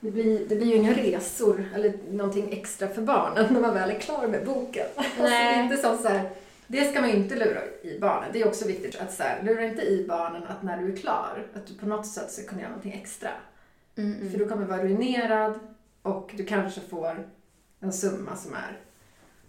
Det 0.00 0.10
blir, 0.10 0.46
det 0.48 0.56
blir 0.56 0.66
ju 0.66 0.74
inga 0.74 0.94
resor 0.94 1.64
eller 1.74 1.92
någonting 2.10 2.52
extra 2.52 2.88
för 2.88 3.02
barnen 3.02 3.52
när 3.54 3.60
man 3.60 3.74
väl 3.74 3.90
är 3.90 3.98
klar 4.00 4.26
med 4.26 4.46
boken. 4.46 4.86
Alltså, 4.96 5.22
det 5.22 5.28
Nej. 5.28 5.58
är 5.58 5.62
inte 5.62 5.76
så 5.76 6.08
här, 6.08 6.30
det 6.72 6.90
ska 6.90 7.00
man 7.00 7.10
ju 7.10 7.16
inte 7.16 7.36
lura 7.36 7.60
i 7.82 7.98
barnen. 7.98 8.30
Det 8.32 8.40
är 8.40 8.48
också 8.48 8.66
viktigt 8.66 9.00
att 9.00 9.14
så 9.14 9.22
här, 9.22 9.42
lura 9.42 9.64
inte 9.64 9.82
i 9.82 10.06
barnen 10.08 10.42
att 10.44 10.62
när 10.62 10.76
du 10.76 10.92
är 10.92 10.96
klar, 10.96 11.46
att 11.54 11.66
du 11.66 11.74
på 11.74 11.86
något 11.86 12.06
sätt 12.06 12.30
ska 12.30 12.42
kunna 12.42 12.60
göra 12.60 12.70
någonting 12.70 13.00
extra. 13.02 13.30
Mm, 13.96 14.30
För 14.30 14.38
du 14.38 14.48
kommer 14.48 14.66
vara 14.66 14.82
ruinerad 14.82 15.58
och 16.02 16.30
du 16.36 16.44
kanske 16.44 16.80
får 16.80 17.28
en 17.80 17.92
summa 17.92 18.36
som 18.36 18.54
är 18.54 18.78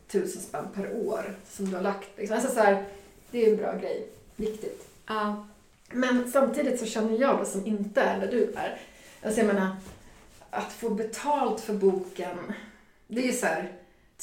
tusen 0.07 0.41
spänn 0.41 0.65
per 0.75 0.95
år 1.07 1.35
som 1.49 1.69
du 1.69 1.75
har 1.75 1.83
lagt. 1.83 2.09
Liksom. 2.17 2.37
Alltså 2.37 2.51
så 2.51 2.59
här, 2.59 2.85
det 3.31 3.45
är 3.45 3.51
en 3.51 3.57
bra 3.57 3.75
grej. 3.77 4.07
Viktigt. 4.35 4.87
Ja. 5.07 5.47
Men 5.91 6.31
samtidigt 6.31 6.79
så 6.79 6.85
känner 6.85 7.17
jag 7.21 7.39
då 7.39 7.45
som 7.45 7.65
inte 7.65 8.01
är 8.01 8.19
där 8.19 8.31
du 8.31 8.53
är. 8.55 8.81
Alltså 9.23 9.39
jag 9.39 9.47
menar, 9.47 9.75
att 10.49 10.71
få 10.71 10.89
betalt 10.89 11.61
för 11.61 11.73
boken, 11.73 12.37
det 13.07 13.21
är 13.21 13.27
ju 13.27 13.33
så 13.33 13.45
här, 13.45 13.71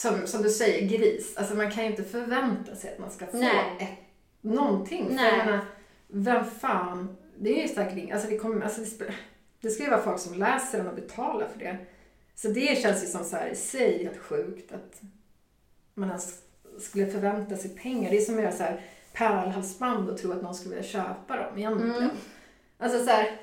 som, 0.01 0.27
som 0.27 0.43
du 0.43 0.51
säger, 0.51 0.89
gris. 0.89 1.37
Alltså 1.37 1.55
man 1.55 1.71
kan 1.71 1.85
ju 1.85 1.91
inte 1.91 2.05
förvänta 2.05 2.77
sig 2.77 2.93
att 2.93 2.99
man 2.99 3.11
ska 3.11 3.27
få 3.27 3.37
Nej. 3.37 3.77
ett, 3.79 3.99
någonting. 4.41 5.07
För 5.07 5.15
Nej. 5.15 5.39
jag 5.39 5.47
menar, 5.47 5.65
vem 6.09 6.45
fan, 6.45 7.17
det 7.39 7.59
är 7.59 7.63
ju 7.63 7.75
säkert 7.75 8.13
alltså 8.13 8.29
det 8.29 8.39
kommer, 8.39 8.65
alltså 8.65 8.81
det, 8.81 9.15
det 9.61 9.71
ska 9.71 9.83
ju 9.83 9.91
vara 9.91 10.03
folk 10.03 10.19
som 10.19 10.35
läser 10.35 10.79
den 10.79 10.89
och 10.89 10.95
betalar 10.95 11.49
för 11.49 11.59
det. 11.59 11.77
Så 12.35 12.49
det 12.49 12.83
känns 12.83 13.03
ju 13.03 13.07
som 13.07 13.25
så 13.25 13.37
här 13.37 13.49
i 13.49 13.57
sig 13.57 14.05
helt 14.05 14.19
sjukt 14.19 14.73
att 14.73 15.01
man 15.95 16.09
ens 16.09 16.39
skulle 16.79 17.07
förvänta 17.07 17.57
sig 17.57 17.71
pengar. 17.71 18.11
Det 18.11 18.17
är 18.17 18.21
som 18.21 18.35
att 18.35 18.43
göra 18.43 18.53
så 18.53 18.63
här 18.63 18.81
pärlhalsband 19.13 20.11
och 20.11 20.19
tro 20.19 20.33
att 20.33 20.43
någon 20.43 20.55
skulle 20.55 20.75
vilja 20.75 20.91
köpa 20.91 21.37
dem 21.37 21.59
egentligen. 21.59 21.97
Mm. 21.97 22.11
Alltså 22.79 23.05
så 23.05 23.11
här, 23.11 23.41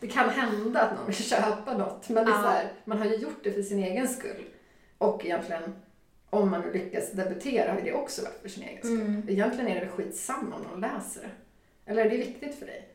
det 0.00 0.06
kan 0.06 0.28
hända 0.28 0.80
att 0.80 0.96
någon 0.96 1.06
vill 1.06 1.16
köpa 1.28 1.78
något, 1.78 2.08
men 2.08 2.24
det 2.24 2.30
är 2.30 2.34
Ja. 2.34 2.42
så 2.42 2.48
här, 2.48 2.72
man 2.84 2.98
har 2.98 3.06
ju 3.06 3.16
gjort 3.16 3.44
det 3.44 3.52
för 3.52 3.62
sin 3.62 3.78
egen 3.78 4.08
skull. 4.08 4.44
Och 4.98 5.24
egentligen, 5.24 5.74
om 6.30 6.50
man 6.50 6.60
nu 6.60 6.72
lyckas 6.72 7.12
debutera, 7.12 7.70
har 7.72 7.78
ju 7.78 7.84
det 7.84 7.92
också 7.94 8.22
varit 8.22 8.42
för 8.42 8.48
sin 8.48 8.62
egen 8.62 8.78
skull. 8.78 9.00
Mm. 9.00 9.28
Egentligen 9.28 9.68
är 9.68 9.80
det 9.80 9.88
skitsamma 9.88 10.56
om 10.56 10.62
någon 10.62 10.80
läser 10.80 11.20
det. 11.22 11.30
Eller 11.90 12.04
är 12.06 12.10
det 12.10 12.16
viktigt 12.16 12.58
för 12.58 12.66
dig? 12.66 12.88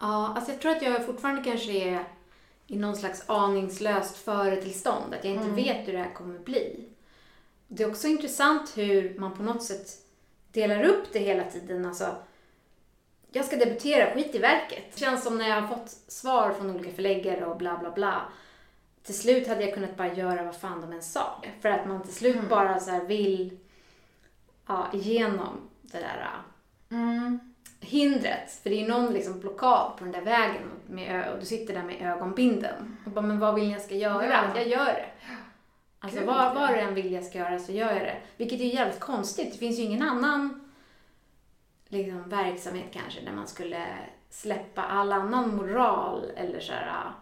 Ja, 0.00 0.32
alltså 0.36 0.52
jag 0.52 0.60
tror 0.60 0.72
att 0.72 0.82
jag 0.82 1.06
fortfarande 1.06 1.44
kanske 1.44 1.72
är 1.72 2.04
i 2.66 2.76
någon 2.78 2.96
slags 2.96 3.22
aningslöst 3.26 4.16
företillstånd. 4.16 5.14
Att 5.14 5.24
jag 5.24 5.32
inte 5.34 5.44
Mm. 5.44 5.56
vet 5.56 5.88
hur 5.88 5.92
det 5.92 5.98
här 5.98 6.14
kommer 6.14 6.38
bli. 6.38 6.84
Det 7.68 7.82
är 7.82 7.90
också 7.90 8.08
intressant 8.08 8.76
hur 8.78 9.18
man 9.18 9.36
på 9.36 9.42
något 9.42 9.62
sätt 9.62 9.88
delar 10.52 10.82
upp 10.84 11.12
det 11.12 11.18
hela 11.18 11.44
tiden. 11.44 11.86
Alltså, 11.86 12.16
jag 13.32 13.44
ska 13.44 13.56
debutera, 13.56 14.14
skit 14.14 14.34
i 14.34 14.38
verket. 14.38 14.82
Det 14.94 15.00
känns 15.00 15.24
som 15.24 15.38
när 15.38 15.48
jag 15.48 15.60
har 15.60 15.76
fått 15.76 15.90
svar 16.08 16.52
från 16.52 16.70
olika 16.76 16.90
förläggare 16.90 17.46
och 17.46 17.56
bla 17.56 17.78
bla 17.78 17.90
bla. 17.90 18.22
Till 19.08 19.18
slut 19.18 19.48
hade 19.48 19.64
jag 19.64 19.74
kunnat 19.74 19.96
bara 19.96 20.14
göra 20.14 20.42
vad 20.42 20.56
fan 20.56 20.80
de 20.80 20.92
än 20.92 21.02
sa. 21.02 21.42
För 21.60 21.68
att 21.68 21.86
man 21.86 22.02
till 22.02 22.14
slut 22.14 22.36
Mm. 22.36 22.48
bara 22.48 22.80
så 22.80 23.04
vill 23.04 23.58
ja, 24.66 24.86
igenom 24.92 25.68
det 25.82 25.98
där 25.98 26.30
hindret. 27.80 28.50
För 28.62 28.70
det 28.70 28.76
är 28.76 28.80
ju 28.80 28.88
någon 28.88 29.12
liksom 29.12 29.40
blockad 29.40 29.92
på 29.98 30.04
den 30.04 30.12
där 30.12 30.20
vägen 30.20 30.62
med 30.86 31.32
och 31.32 31.38
du 31.40 31.46
sitter 31.46 31.74
där 31.74 31.82
med 31.82 32.02
ögonbinden. 32.02 32.96
Och 33.04 33.10
bara, 33.10 33.26
men 33.26 33.38
vad 33.38 33.54
vill 33.54 33.70
jag 33.70 33.80
ska 33.80 33.94
göra? 33.94 34.26
Ja. 34.26 34.42
Jag 34.54 34.68
gör 34.68 34.84
det. 34.84 35.06
Alltså 35.98 36.18
Gud, 36.18 36.26
vad, 36.26 36.54
vad 36.54 36.70
det 36.70 36.80
än 36.80 36.94
vill 36.94 37.12
jag 37.12 37.24
ska 37.24 37.38
göra 37.38 37.58
så 37.58 37.72
gör 37.72 37.92
jag 37.92 38.02
det. 38.02 38.16
Vilket 38.36 38.60
är 38.60 38.64
ju 38.64 38.74
jävligt 38.74 39.00
konstigt. 39.00 39.52
Det 39.52 39.58
finns 39.58 39.78
ju 39.78 39.82
ingen 39.82 40.02
annan 40.02 40.70
liksom, 41.88 42.28
verksamhet 42.28 42.86
kanske 42.92 43.20
där 43.20 43.32
man 43.32 43.48
skulle 43.48 43.86
släppa 44.30 44.82
all 44.82 45.12
annan 45.12 45.56
moral 45.56 46.24
eller 46.36 46.60
så 46.60 46.72
här. 46.72 47.12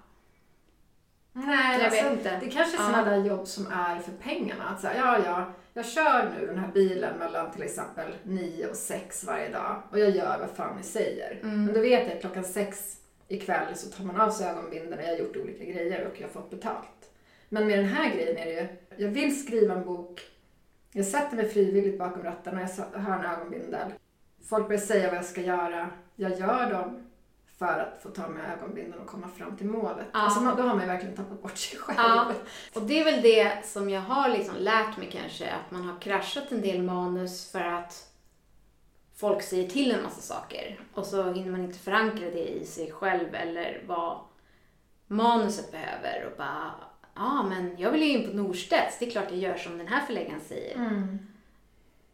Nej, 1.38 1.78
Jag 1.78 1.84
alltså, 1.86 2.04
vet 2.04 2.12
inte. 2.12 2.38
det 2.40 2.50
kanske 2.50 2.76
är 2.76 2.80
Ja. 2.80 2.86
sådana 2.86 3.10
där 3.10 3.24
jobb 3.24 3.46
som 3.46 3.66
är 3.66 3.98
för 3.98 4.12
pengarna. 4.12 4.64
Att 4.68 4.80
säga, 4.80 4.94
ja, 4.96 5.18
ja, 5.24 5.52
jag 5.74 5.86
kör 5.86 6.30
nu 6.40 6.46
den 6.46 6.58
här 6.58 6.72
bilen 6.72 7.18
mellan 7.18 7.50
till 7.50 7.62
exempel 7.62 8.14
9 8.22 8.66
och 8.66 8.76
6 8.76 9.24
varje 9.24 9.48
dag 9.48 9.82
och 9.90 9.98
jag 9.98 10.10
gör 10.10 10.38
vad 10.38 10.50
fan 10.50 10.76
ni 10.76 10.82
säger. 10.82 11.40
Mm. 11.42 11.64
Men 11.64 11.74
då 11.74 11.80
vet 11.80 12.06
jag 12.06 12.12
att 12.14 12.20
klockan 12.20 12.44
6 12.44 12.96
ikväll 13.28 13.74
så 13.76 13.90
tar 13.90 14.04
man 14.04 14.20
av 14.20 14.30
sig 14.30 14.48
ögonbindeln 14.50 14.98
och 14.98 15.04
jag 15.04 15.08
har 15.08 15.16
gjort 15.16 15.36
olika 15.36 15.64
grejer 15.64 16.06
och 16.06 16.20
jag 16.20 16.26
har 16.26 16.32
fått 16.32 16.50
betalt. 16.50 17.10
Men 17.48 17.66
med 17.66 17.78
den 17.78 17.86
här 17.88 18.14
grejen 18.14 18.36
är 18.36 18.44
det 18.46 18.52
ju, 18.52 18.66
jag 19.04 19.08
vill 19.10 19.40
skriva 19.44 19.74
en 19.74 19.84
bok, 19.84 20.20
jag 20.92 21.06
sätter 21.06 21.36
mig 21.36 21.48
frivilligt 21.48 21.98
bakom 21.98 22.22
ratten 22.22 22.54
och 22.58 22.62
jag 22.94 23.00
har 23.00 23.18
en 23.18 23.24
ögonbindel. 23.24 23.92
Folk 24.48 24.66
börjar 24.66 24.80
säga 24.80 25.08
vad 25.08 25.16
jag 25.16 25.24
ska 25.24 25.40
göra, 25.40 25.90
jag 26.16 26.38
gör 26.38 26.70
dem 26.72 27.05
för 27.58 27.78
att 27.78 28.02
få 28.02 28.08
ta 28.08 28.28
med 28.28 28.52
ögonbindeln 28.52 29.02
och 29.02 29.06
komma 29.06 29.28
fram 29.28 29.56
till 29.56 29.66
målet. 29.66 30.06
Ja. 30.12 30.18
Alltså, 30.18 30.40
då 30.40 30.62
har 30.62 30.74
man 30.74 30.80
ju 30.80 30.86
verkligen 30.86 31.16
tappat 31.16 31.42
bort 31.42 31.58
sig 31.58 31.78
själv. 31.78 31.98
Ja. 31.98 32.32
Och 32.74 32.82
det 32.82 33.00
är 33.00 33.04
väl 33.04 33.22
det 33.22 33.66
som 33.66 33.90
jag 33.90 34.00
har 34.00 34.28
liksom 34.28 34.56
lärt 34.56 34.96
mig 34.96 35.10
kanske, 35.12 35.50
att 35.50 35.70
man 35.70 35.82
har 35.82 36.00
kraschat 36.00 36.52
en 36.52 36.60
del 36.60 36.82
manus 36.82 37.50
för 37.52 37.60
att 37.60 38.12
folk 39.14 39.42
säger 39.42 39.68
till 39.68 39.92
en 39.92 40.02
massa 40.02 40.20
saker. 40.20 40.80
Och 40.94 41.06
så 41.06 41.32
hinner 41.32 41.50
man 41.50 41.64
inte 41.64 41.78
förankra 41.78 42.30
det 42.30 42.48
i 42.48 42.64
sig 42.66 42.92
själv 42.92 43.34
eller 43.34 43.82
vad 43.86 44.20
manuset 45.06 45.72
behöver. 45.72 46.26
Och 46.30 46.38
bara, 46.38 46.74
ja 47.14 47.42
men 47.42 47.78
jag 47.78 47.92
vill 47.92 48.02
ju 48.02 48.08
in 48.08 48.30
på 48.30 48.36
Norstedts, 48.36 48.98
det 48.98 49.06
är 49.06 49.10
klart 49.10 49.30
jag 49.30 49.38
gör 49.38 49.56
som 49.56 49.78
den 49.78 49.88
här 49.88 50.06
förläggaren 50.06 50.40
säger. 50.40 50.76
Mm. 50.76 51.18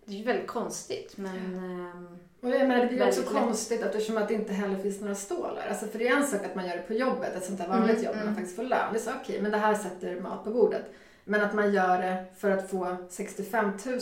Det 0.05 0.13
är 0.13 0.17
ju 0.19 0.25
väldigt 0.25 0.49
konstigt 0.49 1.17
men... 1.17 1.55
ehm, 1.55 2.19
Och 2.43 2.51
jag 2.51 2.69
menar, 2.69 2.77
det 2.81 2.87
blir 2.87 2.99
ju 2.99 3.05
också 3.09 3.21
lätt. 3.21 3.31
konstigt 3.31 3.83
eftersom 3.83 4.17
att 4.17 4.29
det 4.29 4.35
inte 4.35 4.53
heller 4.53 4.77
finns 4.79 5.01
några 5.01 5.15
stålar. 5.15 5.67
Alltså 5.69 5.87
för 5.87 5.99
det 5.99 6.09
är 6.09 6.17
en 6.17 6.27
sak 6.27 6.45
att 6.45 6.55
man 6.55 6.67
gör 6.67 6.77
det 6.77 6.83
på 6.83 6.95
jobbet, 6.95 7.35
ett 7.37 7.45
sånt 7.45 7.59
där 7.59 7.69
vanligt 7.69 7.91
Mm, 7.99 8.05
jobb, 8.05 8.15
när 8.15 8.21
man 8.25 8.29
mm. 8.29 8.35
faktiskt 8.35 8.57
får 8.57 8.63
lön. 8.63 8.93
Det 8.93 8.99
är 8.99 9.03
så 9.03 9.11
okej, 9.23 9.43
men 9.43 9.51
det 9.51 9.59
här 9.59 9.75
sätter 9.75 10.21
mat 10.21 10.45
på 10.45 10.51
bordet. 10.51 10.85
Men 11.25 11.41
att 11.41 11.55
man 11.55 11.73
gör 11.73 11.99
det 12.03 12.25
för 12.37 12.51
att 12.51 12.71
få 12.71 12.97
65 13.09 13.71
000 13.87 13.99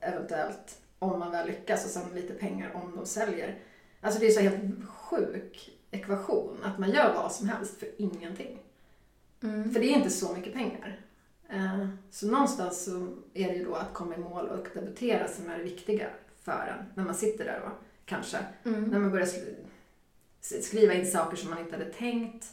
eventuellt, 0.00 0.78
om 0.98 1.18
man 1.18 1.30
väl 1.32 1.46
lyckas, 1.46 1.84
och 1.84 1.90
sen 1.90 2.02
lite 2.14 2.34
pengar 2.34 2.70
om 2.74 2.92
de 2.96 3.06
säljer. 3.06 3.58
Alltså 4.00 4.20
det 4.20 4.26
är 4.26 4.30
så 4.30 4.40
helt 4.40 4.60
sjuk 4.88 5.70
ekvation, 5.90 6.58
att 6.64 6.78
man 6.78 6.90
gör 6.90 7.14
vad 7.14 7.32
som 7.32 7.48
helst 7.48 7.78
för 7.78 7.88
ingenting. 7.98 8.58
mm. 9.42 9.72
För 9.72 9.80
det 9.80 9.86
är 9.86 9.96
inte 9.96 10.10
så 10.10 10.32
mycket 10.32 10.52
pengar. 10.52 11.00
Eh, 11.48 11.86
Så 12.10 12.26
någonstans 12.26 12.84
så 12.84 13.08
är 13.34 13.48
det 13.48 13.54
ju 13.54 13.64
då 13.64 13.74
att 13.74 13.94
komma 13.94 14.14
i 14.14 14.18
mål 14.18 14.46
och 14.48 14.66
debutera 14.74 15.28
som 15.28 15.50
är 15.50 15.58
det 15.58 15.64
viktiga 15.64 16.06
för 16.46 16.76
en. 16.78 16.84
När 16.94 17.04
man 17.04 17.14
sitter 17.14 17.44
där 17.44 17.60
då, 17.64 17.70
kanske. 18.04 18.38
Mm. 18.64 18.84
När 18.84 18.98
man 18.98 19.10
börjar 19.10 19.28
skriva 20.40 20.94
in 20.94 21.06
saker 21.06 21.36
som 21.36 21.50
man 21.50 21.58
inte 21.58 21.76
hade 21.76 21.92
tänkt. 21.92 22.46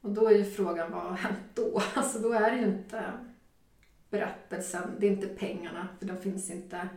Och 0.00 0.10
då 0.10 0.26
är 0.28 0.32
ju 0.34 0.44
frågan, 0.44 0.92
vad 0.92 1.02
har 1.02 1.12
hänt 1.16 1.38
då? 1.54 1.82
Alltså 1.94 2.18
då 2.18 2.32
är 2.32 2.50
det 2.50 2.56
ju 2.56 2.64
inte 2.66 3.04
berättelsen, 4.10 4.82
det 4.98 5.06
är 5.06 5.10
inte 5.10 5.26
pengarna, 5.26 5.88
för 5.98 6.06
de 6.06 6.16
finns 6.16 6.50
inte. 6.50 6.88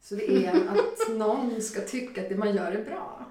Så 0.00 0.14
det 0.14 0.46
är 0.46 0.54
att 0.68 1.16
någon 1.16 1.62
ska 1.62 1.80
tycka 1.80 2.22
att 2.22 2.28
det 2.28 2.36
man 2.36 2.54
gör 2.54 2.72
är 2.72 2.84
bra. 2.84 3.24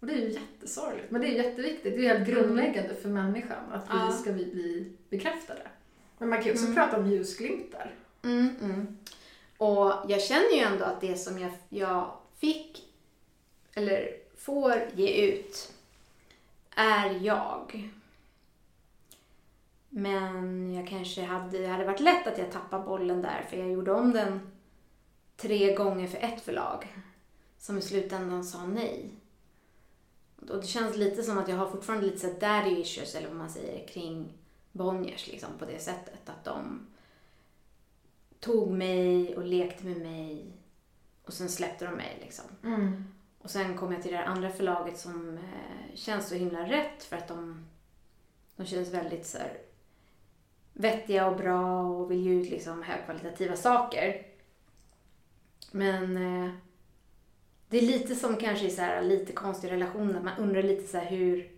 Och 0.00 0.06
det 0.06 0.12
är 0.14 0.18
ju 0.18 0.30
jättesorgligt. 0.32 1.10
Men 1.10 1.20
det 1.20 1.26
är 1.26 1.44
jätteviktigt. 1.44 1.96
Det 1.96 2.06
är 2.06 2.16
helt 2.16 2.28
grundläggande 2.28 2.94
för 2.94 3.08
människan 3.08 3.72
att 3.72 3.84
vi 3.84 3.88
Ja. 3.98 4.12
ska 4.12 4.32
vi 4.32 4.44
bli 4.46 4.92
bekräftade. 5.10 5.60
Men 6.18 6.28
man 6.28 6.38
kan 6.38 6.46
ju 6.46 6.52
också 6.52 6.64
Mm. 6.64 6.74
prata 6.76 6.96
om 6.98 7.06
ljusglimtar. 7.10 7.94
Mm, 8.22 8.48
mm. 8.62 8.96
Och 9.58 9.92
jag 10.08 10.22
känner 10.22 10.52
ju 10.52 10.58
ändå 10.58 10.84
att 10.84 11.00
det 11.00 11.16
som 11.16 11.38
jag, 11.38 11.52
jag 11.68 12.16
fick, 12.36 12.84
eller 13.74 14.16
får 14.36 14.74
ge 14.94 15.08
ut, 15.08 15.72
är 16.76 17.10
jag. 17.10 17.90
Men 19.88 20.74
jag 20.74 20.88
kanske 20.88 21.22
hade, 21.22 21.58
det 21.58 21.66
hade 21.66 21.84
varit 21.84 22.00
lätt 22.00 22.26
att 22.26 22.38
jag 22.38 22.52
tappade 22.52 22.84
bollen 22.84 23.22
där, 23.22 23.46
för 23.50 23.56
jag 23.56 23.70
gjorde 23.70 23.92
om 23.92 24.12
den 24.12 24.52
tre 25.36 25.74
gånger 25.74 26.08
för 26.08 26.18
ett 26.18 26.40
förlag. 26.40 26.96
Som 27.58 27.78
i 27.78 27.82
slutändan 27.82 28.44
sa 28.44 28.66
nej. 28.66 29.10
Och 30.48 30.60
det 30.60 30.66
känns 30.66 30.96
lite 30.96 31.22
som 31.22 31.38
att 31.38 31.48
jag 31.48 31.56
har 31.56 31.70
fortfarande 31.70 32.06
lite 32.06 32.18
såhär 32.18 32.40
daddy 32.40 32.80
issues, 32.80 33.14
eller 33.14 33.28
vad 33.28 33.36
man 33.36 33.50
säger, 33.50 33.86
kring 33.86 34.32
Bonniers 34.72 35.26
liksom 35.26 35.50
på 35.58 35.64
det 35.64 35.78
sättet. 35.78 36.28
Att 36.28 36.44
de 36.44 36.86
tog 38.44 38.70
mig 38.70 39.36
och 39.36 39.44
lekte 39.44 39.84
med 39.86 39.96
mig 39.96 40.52
och 41.24 41.32
sen 41.32 41.48
släppte 41.48 41.84
de 41.84 41.94
mig 41.94 42.18
liksom. 42.20 42.44
Och 43.38 43.50
sen 43.50 43.76
kom 43.76 43.92
jag 43.92 44.02
till 44.02 44.12
det 44.12 44.16
här 44.18 44.26
andra 44.26 44.50
förlaget 44.50 44.98
som 44.98 45.38
eh, 45.38 45.94
känns 45.94 46.28
så 46.28 46.34
himla 46.34 46.68
rätt 46.68 47.04
för 47.04 47.16
att 47.16 47.28
de, 47.28 47.66
de 48.56 48.66
känns 48.66 48.94
väldigt 48.94 49.26
så 49.26 49.38
här, 49.38 49.58
vettiga 50.72 51.26
och 51.26 51.36
bra 51.36 51.82
och 51.82 52.10
vill 52.10 52.26
ge 52.26 52.32
ut 52.32 52.50
liksom 52.50 52.82
högkvalitativa 52.82 53.56
saker. 53.56 54.26
Men 55.70 56.16
eh, 56.16 56.50
det 57.68 57.78
är 57.78 57.82
lite 57.82 58.14
som 58.14 58.36
kanske 58.36 58.66
i 58.66 58.70
så 58.70 58.82
här, 58.82 59.02
lite 59.02 59.32
konstig 59.32 59.70
relation, 59.70 60.16
att 60.16 60.24
man 60.24 60.38
undrar 60.38 60.62
lite 60.62 60.86
så 60.86 60.98
här 60.98 61.06
hur, 61.06 61.50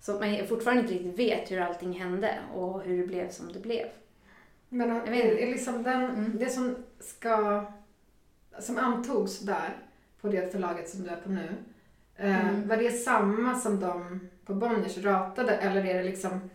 så 0.00 0.14
att 0.14 0.20
man 0.20 0.46
fortfarande 0.46 0.82
inte 0.82 0.94
riktigt 0.94 1.18
vet 1.18 1.50
hur 1.50 1.60
allting 1.60 1.92
hände 1.92 2.38
och 2.54 2.82
hur 2.82 3.00
det 3.00 3.06
blev 3.06 3.30
som 3.30 3.52
det 3.52 3.60
blev. 3.60 3.86
Men 4.68 4.96
inte. 4.96 5.10
är 5.42 5.46
liksom 5.50 5.82
den, 5.82 6.04
Mm. 6.04 6.32
det 6.38 6.50
som 6.50 6.76
ska, 7.00 7.64
som 8.60 8.78
antogs 8.78 9.38
där 9.40 9.76
på 10.20 10.28
det 10.28 10.52
förlaget 10.52 10.88
som 10.88 11.02
du 11.02 11.08
är 11.08 11.16
på 11.16 11.28
nu, 11.30 11.54
eh, 12.16 12.48
Mm. 12.48 12.68
var 12.68 12.76
det 12.76 12.90
samma 12.90 13.54
som 13.54 13.80
de 13.80 14.20
på 14.44 14.54
Bonniers 14.54 14.98
ratade 14.98 15.56
eller 15.56 15.84
är 15.84 15.94
det 15.94 16.02
liksom 16.02 16.50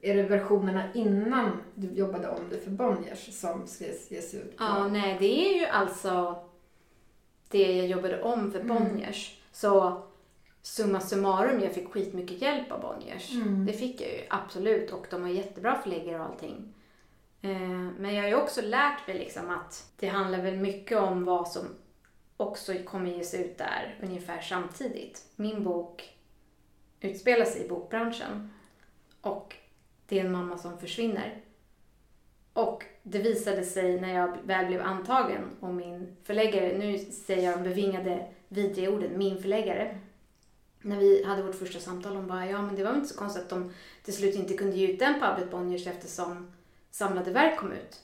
är 0.00 0.14
det 0.16 0.22
versionerna 0.22 0.82
innan 0.94 1.50
du 1.74 1.88
jobbade 1.92 2.28
om 2.28 2.48
det 2.50 2.58
för 2.58 2.70
Bonniers 2.70 3.40
som 3.40 3.66
ska 3.66 3.84
ges 3.84 4.34
ut? 4.34 4.56
på- 4.56 4.64
Ja, 4.64 4.88
nej, 4.88 5.16
det 5.20 5.48
är 5.54 5.60
ju 5.60 5.66
alltså 5.66 6.36
det 7.48 7.72
jag 7.76 7.86
jobbade 7.86 8.22
om 8.22 8.52
för 8.52 8.60
Mm. 8.60 8.76
Bonniers. 8.76 9.40
Så 9.52 10.02
summa 10.62 11.00
summarum, 11.00 11.60
jag 11.60 11.72
fick 11.72 11.88
skitmycket 11.92 12.42
hjälp 12.42 12.72
av 12.72 12.80
Bonniers. 12.80 13.32
Mm. 13.32 13.66
Det 13.66 13.72
fick 13.72 14.00
jag 14.00 14.10
ju 14.10 14.20
absolut 14.30 14.90
och 14.92 15.06
de 15.10 15.22
har 15.22 15.28
jättebra 15.28 15.78
förläggare 15.82 16.18
och 16.20 16.24
allting. 16.26 16.73
Eh, 17.44 17.90
men 17.98 18.14
jag 18.14 18.22
har 18.22 18.28
ju 18.28 18.34
också 18.34 18.62
lärt 18.62 19.06
mig 19.06 19.18
liksom 19.18 19.50
att 19.50 19.92
det 19.96 20.06
handlar 20.06 20.42
väl 20.42 20.56
mycket 20.56 20.98
om 20.98 21.24
vad 21.24 21.48
som 21.48 21.64
också 22.36 22.74
kommer 22.84 23.10
ges 23.10 23.34
ut 23.34 23.58
där 23.58 23.98
ungefär 24.02 24.40
samtidigt. 24.40 25.24
Min 25.36 25.64
bok 25.64 26.16
utspelar 27.00 27.44
sig 27.44 27.64
i 27.64 27.68
bokbranschen 27.68 28.50
och 29.20 29.56
det 30.06 30.18
är 30.18 30.24
en 30.24 30.32
mamma 30.32 30.58
som 30.58 30.78
försvinner. 30.78 31.40
Och 32.52 32.84
det 33.02 33.18
visade 33.18 33.64
sig 33.64 34.00
när 34.00 34.14
jag 34.14 34.36
väl 34.44 34.66
blev 34.66 34.82
antagen 34.82 35.44
och 35.60 35.74
min 35.74 36.16
förläggare, 36.22 36.78
nu 36.78 36.98
säger 36.98 37.50
jag 37.50 37.58
de 37.58 37.68
bevingade 37.68 38.28
vidriga 38.48 38.90
orden, 38.90 39.18
min 39.18 39.42
förläggare. 39.42 39.98
När 40.80 40.96
vi 40.96 41.24
hade 41.24 41.42
vårt 41.42 41.54
första 41.54 41.80
samtal, 41.80 42.16
hon 42.16 42.26
bara, 42.26 42.46
ja 42.46 42.62
men 42.62 42.76
det 42.76 42.84
var 42.84 42.90
väl 42.90 43.00
inte 43.00 43.12
så 43.12 43.18
konstigt 43.18 43.42
att 43.42 43.50
de 43.50 43.72
till 44.02 44.14
slut 44.14 44.34
inte 44.34 44.56
kunde 44.56 44.76
ge 44.76 44.92
ut 44.92 44.98
den 44.98 45.20
på 45.20 45.26
Albert 45.26 45.50
Bonniers 45.50 45.86
eftersom 45.86 46.52
Samlade 46.94 47.30
verk 47.30 47.58
kom 47.58 47.72
ut. 47.72 48.02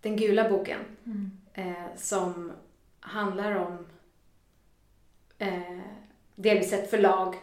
Den 0.00 0.16
gula 0.16 0.48
boken 0.50 0.80
Mm. 1.04 1.30
eh, 1.54 1.96
som 1.96 2.52
handlar 3.00 3.52
om 3.56 3.86
eh, 5.38 5.78
delvis 6.34 6.72
ett 6.72 6.90
förlag 6.90 7.34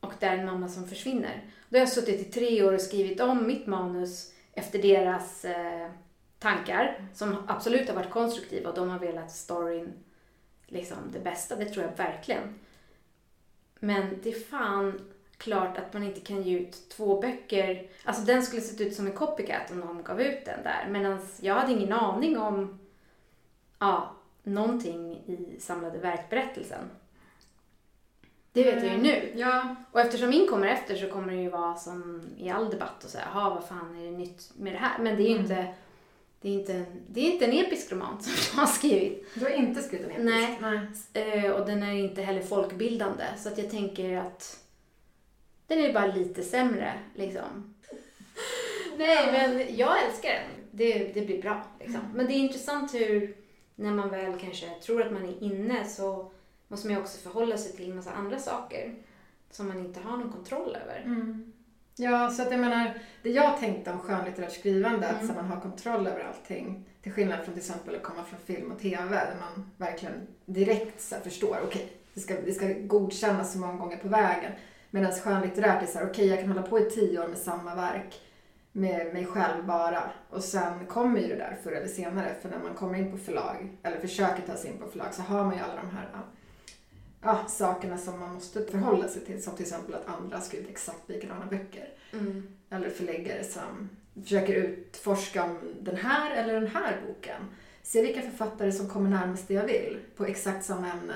och 0.00 0.12
där 0.18 0.36
en 0.38 0.46
mamma 0.46 0.68
som 0.68 0.88
försvinner. 0.88 1.44
Då 1.68 1.76
har 1.76 1.80
jag 1.80 1.88
suttit 1.88 2.20
i 2.20 2.24
tre 2.24 2.62
år 2.64 2.72
och 2.72 2.80
skrivit 2.80 3.20
om 3.20 3.46
mitt 3.46 3.66
manus 3.66 4.32
efter 4.52 4.82
deras 4.82 5.44
eh, 5.44 5.90
tankar 6.38 7.08
som 7.14 7.36
absolut 7.48 7.88
har 7.88 7.94
varit 7.96 8.10
konstruktiva 8.10 8.68
och 8.70 8.76
de 8.76 8.88
har 8.88 8.98
velat 8.98 9.32
storyn 9.32 9.92
liksom 10.66 10.98
det 11.12 11.20
bästa, 11.20 11.56
det 11.56 11.64
tror 11.68 11.84
jag 11.84 11.96
verkligen. 11.96 12.58
Men 13.78 14.18
det 14.22 14.30
är 14.30 14.40
fan 14.40 15.09
klart 15.40 15.78
att 15.78 15.92
man 15.92 16.02
inte 16.02 16.20
kan 16.20 16.42
ge 16.42 16.58
ut 16.58 16.88
två 16.88 17.20
böcker. 17.20 17.86
Alltså 18.04 18.22
den 18.22 18.42
skulle 18.42 18.62
sett 18.62 18.80
ut 18.80 18.94
som 18.94 19.06
en 19.06 19.12
copycat 19.12 19.70
om 19.70 19.80
de 19.80 20.02
gav 20.02 20.20
ut 20.20 20.44
den 20.44 20.62
där. 20.62 20.86
Medan 20.90 21.18
jag 21.40 21.54
hade 21.54 21.72
ingen 21.72 21.92
aning 21.92 22.38
om 22.38 22.78
ja, 23.78 24.10
någonting 24.42 25.12
i 25.12 25.56
samlade 25.60 25.98
verkberättelsen. 25.98 26.90
Det 28.52 28.64
vet 28.64 28.84
jag 28.84 28.92
ju 28.92 29.02
nu. 29.02 29.32
Ja, 29.36 29.74
Och 29.92 30.00
eftersom 30.00 30.30
min 30.30 30.48
kommer 30.48 30.66
efter 30.66 30.96
så 30.96 31.08
kommer 31.10 31.32
det 31.32 31.42
ju 31.42 31.48
vara 31.50 31.76
som 31.76 32.22
i 32.38 32.50
all 32.50 32.70
debatt 32.70 33.04
och 33.04 33.10
säga, 33.10 33.24
jaha 33.34 33.50
vad 33.50 33.64
fan 33.64 33.98
är 34.00 34.04
det 34.04 34.10
nytt 34.10 34.50
med 34.58 34.72
det 34.72 34.78
här? 34.78 34.98
Men 34.98 35.16
det 35.16 35.22
är 35.22 35.28
ju 35.28 35.34
Mm. 35.38 35.42
inte, 35.42 35.74
det 36.40 36.48
är 36.48 36.52
inte, 36.52 36.72
en, 36.74 36.86
det 37.08 37.20
är 37.20 37.32
inte 37.32 37.44
en 37.44 37.52
episk 37.52 37.92
roman 37.92 38.22
som 38.22 38.32
jag 38.56 38.66
har 38.66 38.72
skrivit. 38.72 39.34
du 39.34 39.40
har 39.44 39.50
inte 39.50 39.82
skrivit 39.82 40.06
en 40.06 40.28
episk? 40.28 40.60
Nej. 40.60 40.88
Nej. 41.12 41.44
Eh, 41.44 41.50
och 41.50 41.66
den 41.66 41.82
är 41.82 41.92
inte 41.92 42.22
heller 42.22 42.42
folkbildande. 42.42 43.24
Så 43.38 43.48
att 43.48 43.58
jag 43.58 43.70
tänker 43.70 44.16
att 44.16 44.58
den 45.70 45.84
är 45.84 45.92
bara 45.92 46.06
lite 46.06 46.42
sämre 46.42 46.92
liksom. 47.14 47.74
Nej, 48.98 49.32
men 49.32 49.76
jag 49.76 50.04
älskar 50.04 50.30
den. 50.30 50.50
Det, 50.70 51.14
det 51.14 51.20
blir 51.20 51.42
bra 51.42 51.64
liksom. 51.80 52.00
Men 52.14 52.26
det 52.26 52.32
är 52.32 52.36
intressant 52.38 52.94
hur, 52.94 53.36
när 53.74 53.90
man 53.90 54.10
väl 54.10 54.38
kanske 54.40 54.70
tror 54.82 55.02
att 55.02 55.12
man 55.12 55.24
är 55.28 55.42
inne 55.42 55.84
så 55.84 56.30
måste 56.68 56.86
man 56.86 56.96
ju 56.96 57.02
också 57.02 57.18
förhålla 57.18 57.56
sig 57.58 57.72
till 57.72 57.90
en 57.90 57.96
massa 57.96 58.12
andra 58.12 58.38
saker 58.38 58.94
som 59.50 59.68
man 59.68 59.78
inte 59.78 60.00
har 60.00 60.16
någon 60.16 60.32
kontroll 60.32 60.76
över. 60.82 61.02
Mm. 61.04 61.52
Ja, 61.96 62.30
så 62.30 62.42
att 62.42 62.50
jag 62.50 62.60
menar, 62.60 63.00
det 63.22 63.30
jag 63.30 63.58
tänkte 63.60 63.92
om 63.92 63.98
skönlitterärt 63.98 64.52
skrivande, 64.52 65.08
att 65.08 65.22
Mm. 65.22 65.28
så 65.28 65.34
man 65.34 65.50
har 65.50 65.60
kontroll 65.60 66.06
över 66.06 66.24
allting. 66.24 66.84
Till 67.02 67.12
skillnad 67.12 67.44
från 67.44 67.54
till 67.54 67.62
exempel 67.62 67.94
att 67.94 68.02
komma 68.02 68.24
från 68.24 68.40
film 68.56 68.72
och 68.72 68.80
TV, 68.80 69.10
där 69.10 69.36
man 69.40 69.70
verkligen 69.76 70.26
direkt 70.46 71.00
så 71.00 71.16
förstår, 71.16 71.58
okej, 71.64 71.92
det, 72.14 72.20
ska, 72.20 72.34
det 72.34 72.52
ska 72.52 72.66
godkännas 72.68 73.52
så 73.52 73.58
många 73.58 73.76
gånger 73.76 73.96
på 73.96 74.08
vägen. 74.08 74.52
Medan 74.90 75.12
skönlitterärt 75.12 75.82
är 75.82 75.86
så 75.86 75.98
här, 75.98 76.06
okej, 76.10 76.26
jag 76.26 76.38
kan 76.38 76.48
hålla 76.48 76.62
på 76.62 76.78
i 76.78 76.90
tio 76.90 77.24
år 77.24 77.28
med 77.28 77.38
samma 77.38 77.74
verk, 77.74 78.20
med 78.72 79.12
mig 79.12 79.26
själv 79.26 79.66
bara. 79.66 80.10
Och 80.30 80.44
sen 80.44 80.86
kommer 80.86 81.20
ju 81.20 81.28
det 81.28 81.36
där 81.36 81.56
förr 81.62 81.72
eller 81.72 81.88
senare, 81.88 82.34
för 82.42 82.48
när 82.48 82.58
man 82.58 82.74
kommer 82.74 82.98
in 82.98 83.10
på 83.10 83.18
förlag, 83.18 83.76
eller 83.82 83.98
försöker 83.98 84.42
ta 84.42 84.56
sig 84.56 84.70
in 84.70 84.78
på 84.78 84.86
förlag, 84.90 85.14
så 85.14 85.22
har 85.22 85.44
man 85.44 85.54
ju 85.54 85.60
alla 85.60 85.76
de 85.76 85.96
här 85.96 86.08
ja, 87.22 87.44
sakerna 87.48 87.98
som 87.98 88.20
man 88.20 88.34
måste 88.34 88.64
förhålla 88.64 89.08
sig 89.08 89.24
till. 89.24 89.42
Som 89.42 89.54
till 89.54 89.64
exempel 89.64 89.94
att 89.94 90.08
andra 90.08 90.36
har 90.36 90.44
skrivit 90.44 90.70
exakt 90.70 91.08
likadana 91.08 91.46
böcker. 91.46 91.88
Mm. 92.12 92.56
Eller 92.70 92.90
förläggare 92.90 93.44
som 93.44 93.88
försöker 94.22 94.54
utforska 94.54 95.44
om 95.44 95.58
den 95.80 95.96
här 95.96 96.30
eller 96.30 96.54
den 96.54 96.66
här 96.66 97.00
boken. 97.06 97.42
Se 97.82 98.02
vilka 98.02 98.22
författare 98.22 98.72
som 98.72 98.88
kommer 98.88 99.10
närmast 99.10 99.48
det 99.48 99.54
jag 99.54 99.66
vill 99.66 99.98
på 100.16 100.24
exakt 100.24 100.64
samma 100.64 100.92
ämne. 100.92 101.14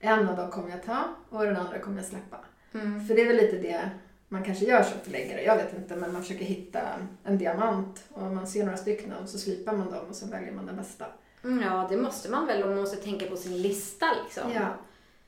En 0.00 0.28
av 0.28 0.36
dem 0.36 0.50
kommer 0.50 0.70
jag 0.70 0.82
ta 0.82 1.04
och 1.28 1.44
den 1.44 1.56
andra 1.56 1.78
kommer 1.78 1.96
jag 1.96 2.06
släppa. 2.06 2.40
Mm. 2.74 3.06
För 3.06 3.14
det 3.14 3.22
är 3.22 3.26
väl 3.26 3.36
lite 3.36 3.56
det 3.56 3.90
man 4.28 4.44
kanske 4.44 4.64
gör 4.64 4.82
som 4.82 5.00
förläggare. 5.04 5.42
Jag 5.42 5.56
vet 5.56 5.74
inte, 5.76 5.96
men 5.96 6.12
man 6.12 6.22
försöker 6.22 6.44
hitta 6.44 6.80
en 7.24 7.38
diamant 7.38 8.04
och 8.08 8.22
man 8.22 8.46
ser 8.46 8.64
några 8.64 8.76
stycken 8.76 9.12
och 9.12 9.28
så 9.28 9.38
slipar 9.38 9.72
man 9.72 9.90
dem 9.90 10.04
och 10.08 10.16
så 10.16 10.26
väljer 10.26 10.52
man 10.52 10.66
den 10.66 10.76
bästa. 10.76 11.06
Mm, 11.44 11.62
Ja, 11.62 11.86
det 11.90 11.96
måste 11.96 12.30
man 12.30 12.46
väl 12.46 12.62
om 12.62 12.68
man 12.70 12.78
måste 12.80 12.96
tänka 12.96 13.26
på 13.26 13.36
sin 13.36 13.62
lista 13.62 14.06
liksom. 14.24 14.52
Ja, 14.52 14.68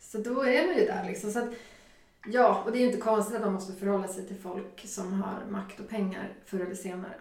så 0.00 0.18
då 0.18 0.42
är 0.42 0.66
man 0.66 0.76
ju 0.76 0.86
där 0.86 1.04
liksom. 1.06 1.30
Så 1.30 1.38
att, 1.38 1.48
ja, 2.26 2.62
och 2.66 2.72
det 2.72 2.78
är 2.78 2.80
ju 2.80 2.86
inte 2.86 3.00
konstigt 3.00 3.36
att 3.36 3.42
man 3.42 3.52
måste 3.52 3.72
förhålla 3.72 4.08
sig 4.08 4.26
till 4.26 4.36
folk 4.36 4.86
som 4.86 5.22
har 5.22 5.50
makt 5.50 5.80
och 5.80 5.88
pengar 5.88 6.28
förr 6.44 6.60
eller 6.60 6.74
senare. 6.74 7.14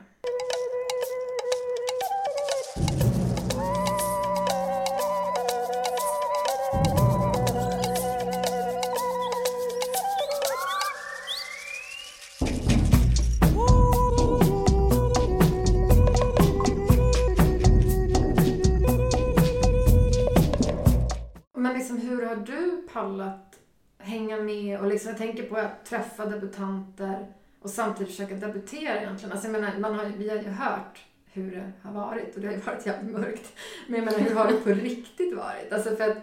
Liksom, 24.94 25.10
jag 25.10 25.18
tänker 25.18 25.44
på 25.44 25.56
att 25.56 25.86
träffa 25.86 26.26
debutanter 26.26 27.28
och 27.62 27.70
samtidigt 27.70 28.12
försöka 28.12 28.36
debutera 28.36 29.02
egentligen. 29.02 29.32
Alltså 29.32 29.48
jag 29.48 29.62
menar, 29.62 29.80
man 29.80 29.96
har, 29.96 30.06
vi 30.06 30.30
har 30.30 30.36
ju 30.36 30.50
hört 30.50 31.06
hur 31.26 31.52
det 31.52 31.72
har 31.82 31.94
varit 31.94 32.36
och 32.36 32.42
det 32.42 32.48
har 32.48 32.54
ju 32.54 32.60
varit 32.60 32.86
jävligt 32.86 33.12
mörkt. 33.12 33.54
Men 33.88 33.96
jag 33.96 34.06
menar, 34.06 34.20
hur 34.20 34.36
har 34.36 34.48
det 34.48 34.54
på 34.54 34.70
riktigt 34.70 35.36
varit? 35.36 35.74
Alltså 35.74 35.96
för 35.96 36.10
att 36.10 36.18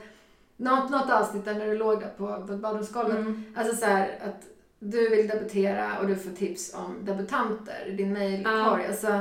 något, 0.57 0.91
något 0.91 1.11
avsnitt 1.11 1.45
där 1.45 1.55
när 1.55 1.67
du 1.67 1.79
låg 1.79 2.01
där 2.01 2.09
på, 2.17 2.47
på 2.47 2.57
badrumsgolvet, 2.57 3.19
mm. 3.19 3.45
alltså 3.57 3.77
så 3.77 3.87
här, 3.87 4.19
att 4.25 4.47
du 4.79 5.09
vill 5.09 5.29
debutera 5.29 5.99
och 5.99 6.07
du 6.07 6.17
får 6.17 6.31
tips 6.31 6.75
om 6.75 7.05
debutanter 7.05 7.87
i 7.87 7.91
din 7.91 8.13
mejlkorg. 8.13 8.83
Ja. 8.83 8.89
Alltså, 8.89 9.21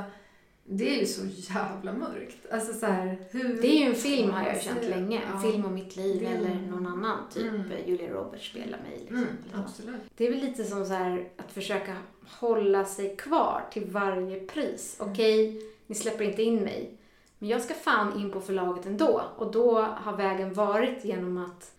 det 0.72 0.95
är 0.95 0.99
ju 0.99 1.05
så 1.05 1.26
jävla 1.53 1.93
mörkt. 1.93 2.51
Alltså 2.51 2.74
så 2.74 2.86
här, 2.86 3.17
hur... 3.32 3.61
Det 3.61 3.67
är 3.67 3.80
ju 3.80 3.86
en 3.86 3.95
film 3.95 4.32
har 4.32 4.47
jag 4.47 4.61
känt 4.61 4.84
länge. 4.84 5.22
En 5.34 5.41
film 5.41 5.65
om 5.65 5.74
mitt 5.74 5.95
liv 5.95 6.26
mm. 6.26 6.38
eller 6.38 6.72
någon 6.72 6.88
annan. 6.88 7.17
Typ 7.34 7.53
mm. 7.53 7.72
Julia 7.86 8.09
Roberts 8.09 8.49
spelar 8.49 8.78
mig. 8.78 8.99
Liksom. 8.99 9.17
Mm, 9.17 9.28
absolut. 9.53 10.01
Det 10.17 10.28
är 10.28 10.30
väl 10.32 10.39
lite 10.39 10.63
som 10.63 10.86
så 10.86 10.93
här, 10.93 11.30
att 11.38 11.51
försöka 11.51 11.97
hålla 12.28 12.86
sig 12.86 13.15
kvar 13.15 13.61
till 13.72 13.86
varje 13.86 14.39
pris. 14.39 14.97
Mm. 14.99 15.11
Okej, 15.11 15.61
ni 15.88 15.95
släpper 15.95 16.24
inte 16.24 16.43
in 16.43 16.63
mig. 16.63 16.97
Men 17.39 17.49
jag 17.49 17.61
ska 17.61 17.74
fan 17.74 18.20
in 18.20 18.32
på 18.32 18.41
förlaget 18.41 18.86
ändå. 18.86 19.22
Och 19.38 19.51
då 19.51 19.82
har 19.82 20.17
vägen 20.17 20.53
varit 20.53 21.05
genom 21.05 21.38
att 21.38 21.72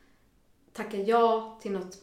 tacka 0.72 0.96
ja 0.96 1.58
till 1.62 1.72
något 1.72 1.98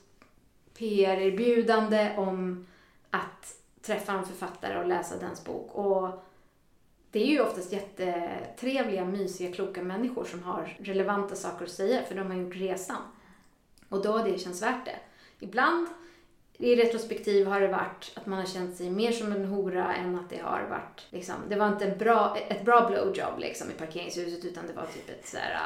PR-erbjudande 0.78 2.16
om 2.18 2.68
att 3.10 3.56
träffa 3.82 4.14
en 4.14 4.26
författare 4.26 4.80
och 4.80 4.88
läsa 4.88 5.16
dens 5.18 5.44
bok. 5.44 5.76
Och 5.76 6.27
det 7.18 7.24
är 7.24 7.28
ju 7.28 7.42
oftast 7.42 7.72
jättetrevliga, 7.72 9.06
mysiga, 9.06 9.52
kloka 9.52 9.82
människor 9.82 10.26
som 10.26 10.44
har 10.44 10.78
relevanta 10.80 11.36
saker 11.36 11.66
att 11.66 11.72
säga 11.72 12.04
för 12.04 12.16
de 12.16 12.28
har 12.28 12.38
gjort 12.38 12.56
resan. 12.56 13.02
Och 13.90 14.04
då 14.04 14.12
har 14.12 14.30
det 14.30 14.40
känts 14.40 14.62
värt 14.62 14.86
det. 14.86 15.00
Ibland 15.40 15.88
i 16.58 16.76
retrospektiv 16.76 17.48
har 17.48 17.62
det 17.62 17.68
varit 17.68 18.12
att 18.16 18.26
man 18.26 18.40
har 18.40 18.46
känt 18.46 18.76
sig 18.76 18.90
mer 18.90 19.12
som 19.12 19.32
en 19.32 19.46
hora 19.46 19.96
än 19.96 20.16
att 20.16 20.30
det 20.30 20.38
har 20.38 20.68
varit 20.70 21.08
liksom, 21.10 21.36
det 21.50 21.56
var 21.56 21.68
inte 21.68 21.86
en 21.86 21.98
bra, 21.98 22.38
ett 22.50 22.66
bra 22.66 22.90
blowjob 22.90 23.40
liksom 23.40 23.70
i 23.70 23.74
parkeringshuset 23.74 24.46
utan 24.46 24.68
det 24.68 24.74
var 24.74 24.86
typ 24.86 25.10
ett 25.10 25.28
sådär 25.28 25.60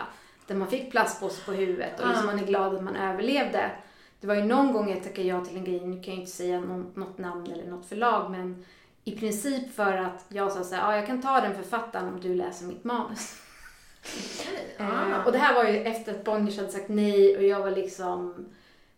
där 0.48 0.56
man 0.56 0.68
fick 0.68 0.92
plastpåse 0.92 1.46
på 1.46 1.52
huvudet 1.52 2.00
och 2.00 2.08
liksom 2.08 2.26
man 2.26 2.40
är 2.40 2.46
glad 2.46 2.76
att 2.76 2.84
man 2.84 2.96
överlevde. 2.96 3.72
Det 4.20 4.28
var 4.28 4.36
ju 4.36 4.44
någon 4.44 4.74
gång 4.74 4.90
jag 4.90 5.04
tackade 5.04 5.28
ja 5.28 5.46
till 5.46 5.58
en 5.58 5.64
grej, 5.64 5.80
nu 5.80 6.04
kan 6.04 6.14
jag 6.14 6.22
inte 6.22 6.32
säga 6.32 6.60
något 6.96 7.18
namn 7.18 7.52
eller 7.52 7.68
något 7.68 7.86
förlag 7.86 8.32
men 8.32 8.66
i 9.04 9.12
princip 9.12 9.76
för 9.76 9.98
att 9.98 10.26
jag 10.30 10.52
sa 10.52 10.64
såhär, 10.64 10.92
ja 10.92 10.96
jag 10.96 11.08
kan 11.08 11.22
ta 11.22 11.42
den 11.42 11.56
författaren 11.56 12.14
om 12.14 12.22
du 12.22 12.36
läser 12.36 12.66
mitt 12.66 12.84
manus. 12.84 13.36
uh, 14.80 15.26
och 15.26 15.32
det 15.32 15.38
här 15.38 15.54
var 15.54 15.64
ju 15.64 15.78
efter 15.78 16.12
att 16.12 16.24
Bonniers 16.24 16.58
hade 16.58 16.72
sagt 16.72 16.90
nej 16.90 17.38
och 17.38 17.44
jag 17.44 17.60
var 17.60 17.72
liksom 17.72 18.46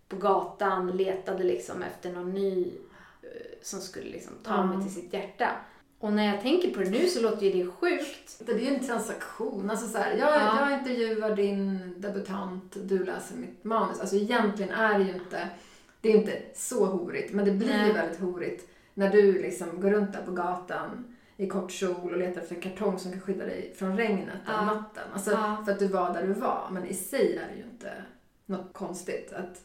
på 0.07 0.15
gatan, 0.15 0.97
letade 0.97 1.43
liksom 1.43 1.83
efter 1.83 2.11
någon 2.11 2.33
ny 2.33 2.65
uh, 2.65 3.29
som 3.61 3.79
skulle 3.79 4.09
liksom 4.09 4.33
ta 4.43 4.53
mm. 4.53 4.69
mig 4.69 4.87
till 4.87 4.95
sitt 4.95 5.13
hjärta. 5.13 5.51
Och 5.99 6.13
när 6.13 6.25
jag 6.25 6.41
tänker 6.41 6.71
på 6.71 6.79
det 6.79 6.89
nu 6.89 7.07
så 7.07 7.21
låter 7.21 7.45
ju 7.45 7.63
det 7.63 7.71
sjukt. 7.71 8.41
Det 8.45 8.51
är 8.51 8.59
ju 8.59 8.75
en 8.75 8.87
transaktion. 8.87 9.69
Alltså 9.69 9.87
så 9.87 9.97
här, 9.97 10.11
jag, 10.11 10.29
ja. 10.29 10.69
jag 10.69 10.79
intervjuar 10.79 11.35
din 11.35 11.93
debutant, 11.97 12.77
du 12.83 13.03
läser 13.03 13.35
mitt 13.35 13.63
manus. 13.63 13.99
Alltså 13.99 14.15
egentligen 14.15 14.71
är 14.71 14.99
det 14.99 15.05
ju 15.05 15.13
inte, 15.13 15.49
det 16.01 16.11
är 16.11 16.17
inte 16.17 16.41
så 16.55 16.85
horigt, 16.85 17.33
men 17.33 17.45
det 17.45 17.51
blir 17.51 17.67
Nej. 17.67 17.93
väldigt 17.93 18.19
horigt 18.19 18.72
när 18.93 19.09
du 19.09 19.41
liksom 19.41 19.81
går 19.81 19.91
runt 19.91 20.13
där 20.13 20.21
på 20.21 20.31
gatan 20.31 21.15
i 21.37 21.47
kort 21.47 21.71
kjol 21.71 22.13
och 22.13 22.17
letar 22.17 22.41
efter 22.41 22.55
en 22.55 22.61
kartong 22.61 22.99
som 22.99 23.11
kan 23.11 23.21
skydda 23.21 23.45
dig 23.45 23.73
från 23.77 23.97
regnet 23.97 24.37
ja. 24.45 24.51
den 24.51 24.65
natten. 24.65 25.03
Alltså 25.13 25.31
ja. 25.31 25.61
för 25.65 25.71
att 25.71 25.79
du 25.79 25.87
var 25.87 26.13
där 26.13 26.27
du 26.27 26.33
var. 26.33 26.67
Men 26.71 26.85
i 26.85 26.93
sig 26.93 27.37
är 27.37 27.47
det 27.47 27.55
ju 27.57 27.63
inte 27.63 28.03
något 28.45 28.73
konstigt 28.73 29.33
att 29.33 29.61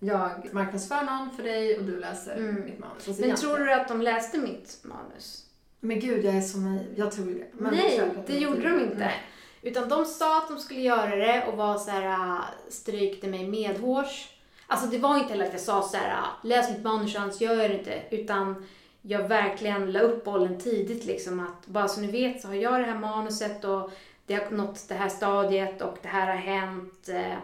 jag 0.00 0.48
marknadsför 0.52 1.02
någon 1.02 1.30
för 1.30 1.42
dig 1.42 1.78
och 1.78 1.84
du 1.84 2.00
läser 2.00 2.36
mm. 2.36 2.64
mitt 2.64 2.78
manus. 2.78 3.08
Alltså 3.08 3.26
men 3.26 3.36
tror 3.36 3.58
du 3.58 3.72
att 3.72 3.88
de 3.88 4.02
läste 4.02 4.38
mitt 4.38 4.80
manus? 4.82 5.46
Men 5.80 6.00
gud, 6.00 6.24
jag 6.24 6.36
är 6.36 6.40
så 6.40 6.58
naiv. 6.58 6.94
Jag 6.96 7.12
tror 7.12 7.26
det. 7.26 7.46
Men 7.52 7.74
Nej, 7.74 8.10
det 8.26 8.38
gjorde 8.38 8.62
de 8.62 8.80
inte. 8.80 8.98
Nej. 8.98 9.14
Utan 9.62 9.88
de 9.88 10.04
sa 10.04 10.38
att 10.38 10.48
de 10.48 10.58
skulle 10.58 10.80
göra 10.80 11.16
det 11.16 11.46
och 11.46 11.56
var 11.56 11.78
så 11.78 11.90
här, 11.90 12.36
äh, 12.36 12.44
strykte 12.68 13.28
mig 13.28 13.48
medhårs. 13.48 14.28
Alltså 14.72 14.86
det 14.86 14.98
var 14.98 15.18
inte 15.18 15.30
heller 15.30 15.46
att 15.46 15.52
jag 15.52 15.60
sa 15.60 15.82
så 15.82 15.96
här, 15.96 16.20
ah, 16.22 16.46
läs 16.46 16.70
mitt 16.70 16.84
manus 16.84 17.16
annars 17.16 17.40
gör 17.40 17.54
jag 17.54 17.70
det 17.70 17.78
inte. 17.78 18.02
Utan 18.10 18.66
jag 19.02 19.28
verkligen 19.28 19.92
la 19.92 20.00
upp 20.00 20.24
bollen 20.24 20.58
tidigt 20.58 21.04
liksom 21.04 21.40
att 21.40 21.66
bara 21.66 21.88
så 21.88 22.00
ni 22.00 22.10
vet 22.10 22.40
så 22.40 22.48
har 22.48 22.54
jag 22.54 22.80
det 22.80 22.86
här 22.86 22.98
manuset 22.98 23.64
och 23.64 23.90
det 24.26 24.34
har 24.34 24.50
nått 24.50 24.88
det 24.88 24.94
här 24.94 25.08
stadiet 25.08 25.82
och 25.82 25.98
det 26.02 26.08
här 26.08 26.26
har 26.26 26.36
hänt. 26.36 27.08
Eh. 27.08 27.36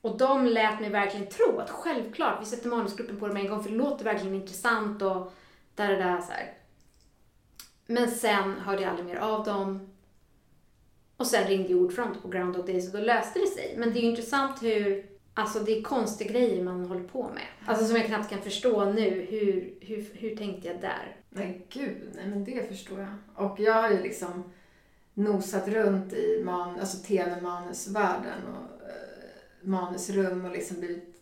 Och 0.00 0.18
de 0.18 0.46
lät 0.46 0.80
mig 0.80 0.90
verkligen 0.90 1.26
tro 1.26 1.58
att 1.58 1.70
självklart, 1.70 2.38
vi 2.40 2.46
sätter 2.46 2.68
manusgruppen 2.68 3.20
på 3.20 3.28
det 3.28 3.34
med 3.34 3.42
en 3.42 3.50
gång 3.50 3.62
för 3.62 3.70
det 3.70 3.76
låter 3.76 4.04
verkligen 4.04 4.34
intressant 4.34 5.02
och 5.02 5.32
där, 5.74 5.92
och 5.92 5.98
där 5.98 6.20
så 6.20 6.32
här. 6.32 6.52
Men 7.86 8.10
sen 8.10 8.60
hörde 8.60 8.82
jag 8.82 8.90
aldrig 8.90 9.06
mer 9.06 9.16
av 9.16 9.44
dem. 9.44 9.90
Och 11.16 11.26
sen 11.26 11.48
ringde 11.48 11.68
Jordfront 11.68 12.22
på 12.22 12.28
Groundhog 12.28 12.66
Days 12.66 12.86
och 12.86 13.00
då 13.00 13.04
löste 13.04 13.38
det 13.38 13.46
sig. 13.46 13.74
Men 13.76 13.92
det 13.92 13.98
är 13.98 14.02
ju 14.02 14.10
intressant 14.10 14.62
hur, 14.62 15.15
alltså 15.36 15.58
det 15.58 15.78
är 15.78 15.82
konstiga 15.82 16.30
grejer 16.30 16.64
man 16.64 16.86
håller 16.86 17.08
på 17.08 17.22
med. 17.22 17.46
Alltså 17.66 17.86
som 17.86 17.96
jag 17.96 18.06
knappt 18.06 18.30
kan 18.30 18.42
förstå 18.42 18.84
nu. 18.84 19.26
Hur, 19.30 19.74
hur, 19.80 20.06
hur 20.12 20.36
tänkte 20.36 20.68
jag 20.68 20.80
där? 20.80 21.16
Nej 21.30 21.66
gud, 21.68 22.10
nej 22.14 22.26
men 22.26 22.44
det 22.44 22.68
förstår 22.68 23.00
jag. 23.00 23.44
Och 23.50 23.60
jag 23.60 23.74
har 23.74 23.90
ju 23.90 24.02
liksom 24.02 24.44
nosat 25.14 25.68
runt 25.68 26.12
i 26.12 26.42
man, 26.44 26.80
alltså 26.80 27.06
tv-manusvärlden 27.06 28.42
och 28.48 28.88
eh, 28.88 29.68
manusrum 29.68 30.44
och 30.44 30.52
liksom 30.52 30.80
blivit 30.80 31.12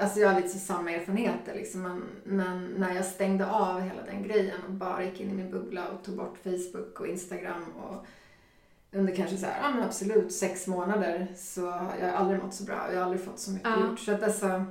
Alltså 0.00 0.20
jag 0.20 0.28
har 0.28 0.40
lite 0.40 0.48
så 0.48 0.58
samma 0.58 0.90
erfarenheter 0.90 1.54
liksom. 1.54 1.82
Men, 1.82 2.02
men, 2.24 2.66
när 2.66 2.94
jag 2.94 3.04
stängde 3.04 3.50
av 3.50 3.80
hela 3.80 4.02
den 4.02 4.22
grejen 4.22 4.62
och 4.66 4.72
bara 4.72 5.04
gick 5.04 5.20
in 5.20 5.30
i 5.30 5.34
min 5.34 5.50
bubbla 5.50 5.88
och 5.88 6.04
tog 6.04 6.16
bort 6.16 6.38
Facebook 6.42 7.00
och 7.00 7.06
Instagram 7.06 7.64
och 7.72 8.06
under 8.92 9.14
kanske 9.14 9.36
så 9.36 9.46
här, 9.46 9.62
ja 9.62 9.70
men 9.70 9.82
absolut 9.82 10.32
sex 10.32 10.66
månader 10.66 11.26
så 11.36 11.60
jag 12.00 12.06
har 12.06 12.12
aldrig 12.12 12.42
mått 12.42 12.54
så 12.54 12.64
bra. 12.64 12.88
Jag 12.92 12.98
har 12.98 13.04
aldrig 13.04 13.24
fått 13.24 13.38
så 13.38 13.50
mycket 13.50 13.68
ja. 13.68 13.88
gjort. 13.88 13.98
Så 13.98 14.12
att 14.12 14.20
dessa, 14.20 14.64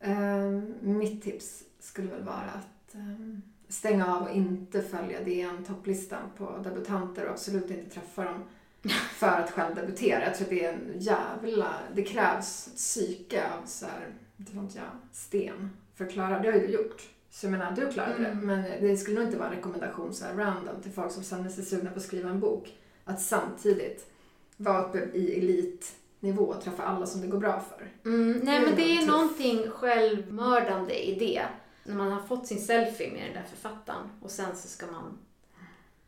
eh, 0.00 0.50
mitt 0.80 1.22
tips 1.22 1.62
skulle 1.80 2.10
väl 2.10 2.24
vara 2.24 2.50
att 2.54 2.94
eh, 2.94 3.38
stänga 3.68 4.16
av 4.16 4.22
och 4.22 4.34
inte 4.34 4.82
följa 4.82 5.24
DN 5.24 5.64
topplistan 5.64 6.22
på 6.36 6.58
debutanter 6.64 7.24
och 7.24 7.30
absolut 7.30 7.70
inte 7.70 7.90
träffa 7.90 8.24
dem 8.24 8.42
för 9.12 9.40
att 9.40 9.50
själv 9.50 9.74
debutera. 9.74 10.24
Jag 10.24 10.34
tror 10.34 10.44
att 10.44 10.50
det 10.50 10.64
är 10.64 10.72
en 10.72 11.00
jävla... 11.00 11.74
Det 11.94 12.02
krävs 12.02 12.66
ett 12.66 12.76
psyke 12.76 13.42
av 13.44 13.66
så 13.66 13.86
här, 13.86 14.14
inte 14.36 14.56
vet 14.56 14.74
jag, 14.74 14.84
sten 15.12 15.70
för 15.94 16.04
att 16.04 16.12
klara 16.12 16.38
det. 16.38 16.50
har 16.50 16.58
ju 16.58 16.66
du 16.66 16.72
gjort. 16.72 17.08
Så 17.38 17.46
jag 17.46 17.50
menar, 17.50 17.72
du 17.72 17.92
klarade 17.92 18.14
mm. 18.14 18.40
det. 18.40 18.46
Men 18.46 18.62
det 18.80 18.96
skulle 18.96 19.18
nog 19.18 19.28
inte 19.28 19.38
vara 19.38 19.48
en 19.48 19.54
rekommendation 19.54 20.14
så 20.14 20.24
här 20.24 20.34
random 20.34 20.82
till 20.82 20.92
folk 20.92 21.12
som 21.12 21.22
känner 21.22 21.50
sig 21.50 21.64
sugna 21.64 21.90
på 21.90 21.96
att 21.96 22.04
skriva 22.04 22.30
en 22.30 22.40
bok. 22.40 22.72
Att 23.04 23.20
samtidigt 23.20 24.10
vara 24.56 24.84
uppe 24.84 24.98
i 24.98 25.38
elitnivå 25.38 26.44
och 26.44 26.62
träffa 26.62 26.82
alla 26.82 27.06
som 27.06 27.20
det 27.20 27.26
går 27.26 27.38
bra 27.38 27.64
för. 27.68 28.10
Mm, 28.10 28.40
nej, 28.42 28.60
det 28.60 28.66
men 28.66 28.76
det 28.76 28.82
är 28.82 28.98
tuff. 28.98 29.06
någonting 29.06 29.70
självmördande 29.70 31.08
i 31.08 31.18
det. 31.18 31.42
När 31.84 31.94
man 31.94 32.12
har 32.12 32.22
fått 32.22 32.46
sin 32.46 32.60
selfie 32.60 33.12
med 33.12 33.22
den 33.22 33.34
där 33.34 33.46
författaren 33.50 34.08
och 34.22 34.30
sen 34.30 34.56
så 34.56 34.68
ska 34.68 34.86
man 34.86 35.18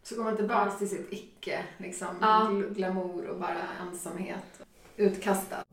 så 0.03 0.17
går 0.17 0.25
man 0.25 0.37
tillbaks 0.37 0.79
till 0.79 0.89
sitt 0.89 1.13
icke, 1.13 1.65
liksom 1.79 2.09
ja. 2.21 2.51
glamour 2.71 3.27
och 3.27 3.41
bara 3.41 3.63
ensamhet. 3.81 4.63
Utkastad. 4.97 5.65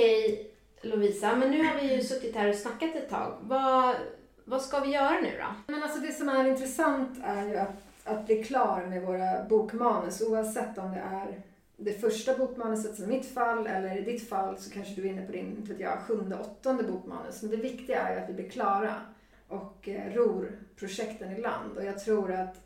Okej 0.00 0.50
Lovisa, 0.82 1.36
men 1.36 1.50
nu 1.50 1.64
har 1.64 1.80
vi 1.80 1.94
ju 1.94 2.02
suttit 2.02 2.36
här 2.36 2.48
och 2.48 2.54
snackat 2.54 2.94
ett 2.94 3.08
tag. 3.08 3.36
Vad, 3.40 3.96
vad 4.44 4.62
ska 4.62 4.80
vi 4.80 4.92
göra 4.92 5.20
nu 5.20 5.30
då? 5.38 5.72
Men 5.72 5.82
alltså 5.82 6.00
det 6.00 6.12
som 6.12 6.28
är 6.28 6.48
intressant 6.48 7.18
är 7.24 7.48
ju 7.48 7.56
att, 7.56 7.82
att 8.04 8.26
bli 8.26 8.44
klar 8.44 8.86
med 8.86 9.02
våra 9.02 9.44
bokmanus 9.44 10.20
oavsett 10.20 10.78
om 10.78 10.90
det 10.90 11.00
är 11.00 11.42
det 11.76 11.92
första 11.92 12.38
bokmanuset 12.38 12.96
som 12.96 13.04
i 13.04 13.08
mitt 13.08 13.34
fall, 13.34 13.66
eller 13.66 13.98
i 13.98 14.00
ditt 14.00 14.28
fall 14.28 14.58
så 14.58 14.70
kanske 14.70 14.94
du 14.94 15.02
är 15.02 15.12
inne 15.12 15.26
på 15.26 15.32
din, 15.32 15.56
inte 15.56 15.72
vet 15.72 15.80
jag, 15.80 15.98
sjunde, 15.98 16.38
åttonde 16.38 16.82
bokmanus. 16.82 17.42
Men 17.42 17.50
det 17.50 17.56
viktiga 17.56 18.02
är 18.02 18.14
ju 18.14 18.20
att 18.20 18.28
vi 18.28 18.34
blir 18.34 18.50
klara 18.50 18.94
och 19.48 19.88
eh, 19.88 20.14
ror 20.14 20.58
projekten 20.76 21.32
i 21.32 21.40
land. 21.40 21.76
Och 21.76 21.84
jag 21.84 22.04
tror 22.04 22.32
att 22.32 22.56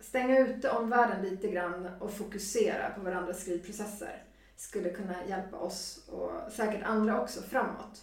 stänga 0.00 0.38
ute 0.38 0.70
omvärlden 0.70 1.22
lite 1.22 1.48
grann 1.48 1.88
och 1.98 2.12
fokusera 2.12 2.90
på 2.90 3.00
varandras 3.00 3.40
skrivprocesser 3.40 4.22
skulle 4.60 4.90
kunna 4.90 5.26
hjälpa 5.28 5.56
oss 5.56 6.08
och 6.08 6.52
säkert 6.52 6.82
andra 6.82 7.22
också 7.22 7.42
framåt. 7.42 8.02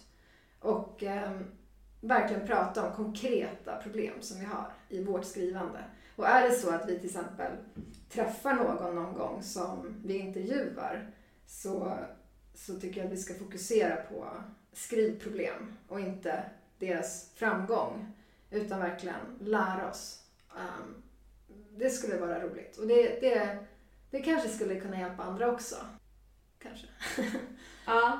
Och 0.60 1.02
eh, 1.02 1.40
verkligen 2.00 2.46
prata 2.46 2.88
om 2.88 2.96
konkreta 2.96 3.76
problem 3.76 4.14
som 4.20 4.40
vi 4.40 4.46
har 4.46 4.72
i 4.88 5.04
vårt 5.04 5.24
skrivande. 5.24 5.84
Och 6.16 6.28
är 6.28 6.48
det 6.48 6.54
så 6.54 6.74
att 6.74 6.88
vi 6.88 6.98
till 6.98 7.06
exempel 7.06 7.52
träffar 8.10 8.54
någon 8.54 8.94
någon 8.94 9.14
gång 9.14 9.42
som 9.42 10.02
vi 10.04 10.18
intervjuar 10.18 11.10
så, 11.46 11.98
så 12.54 12.80
tycker 12.80 13.00
jag 13.00 13.06
att 13.06 13.12
vi 13.12 13.16
ska 13.16 13.34
fokusera 13.34 13.96
på 13.96 14.28
skrivproblem 14.72 15.76
och 15.88 16.00
inte 16.00 16.44
deras 16.78 17.30
framgång. 17.34 18.12
Utan 18.50 18.80
verkligen 18.80 19.38
lära 19.40 19.90
oss 19.90 20.22
um, 20.54 21.02
det 21.76 21.90
skulle 21.90 22.18
vara 22.18 22.40
roligt. 22.40 22.76
Och 22.76 22.86
det, 22.86 23.20
det, 23.20 23.58
det 24.10 24.20
kanske 24.20 24.48
skulle 24.48 24.80
kunna 24.80 25.00
hjälpa 25.00 25.22
andra 25.22 25.52
också. 25.52 25.76
Kanske. 26.68 26.86
ja. 27.86 28.18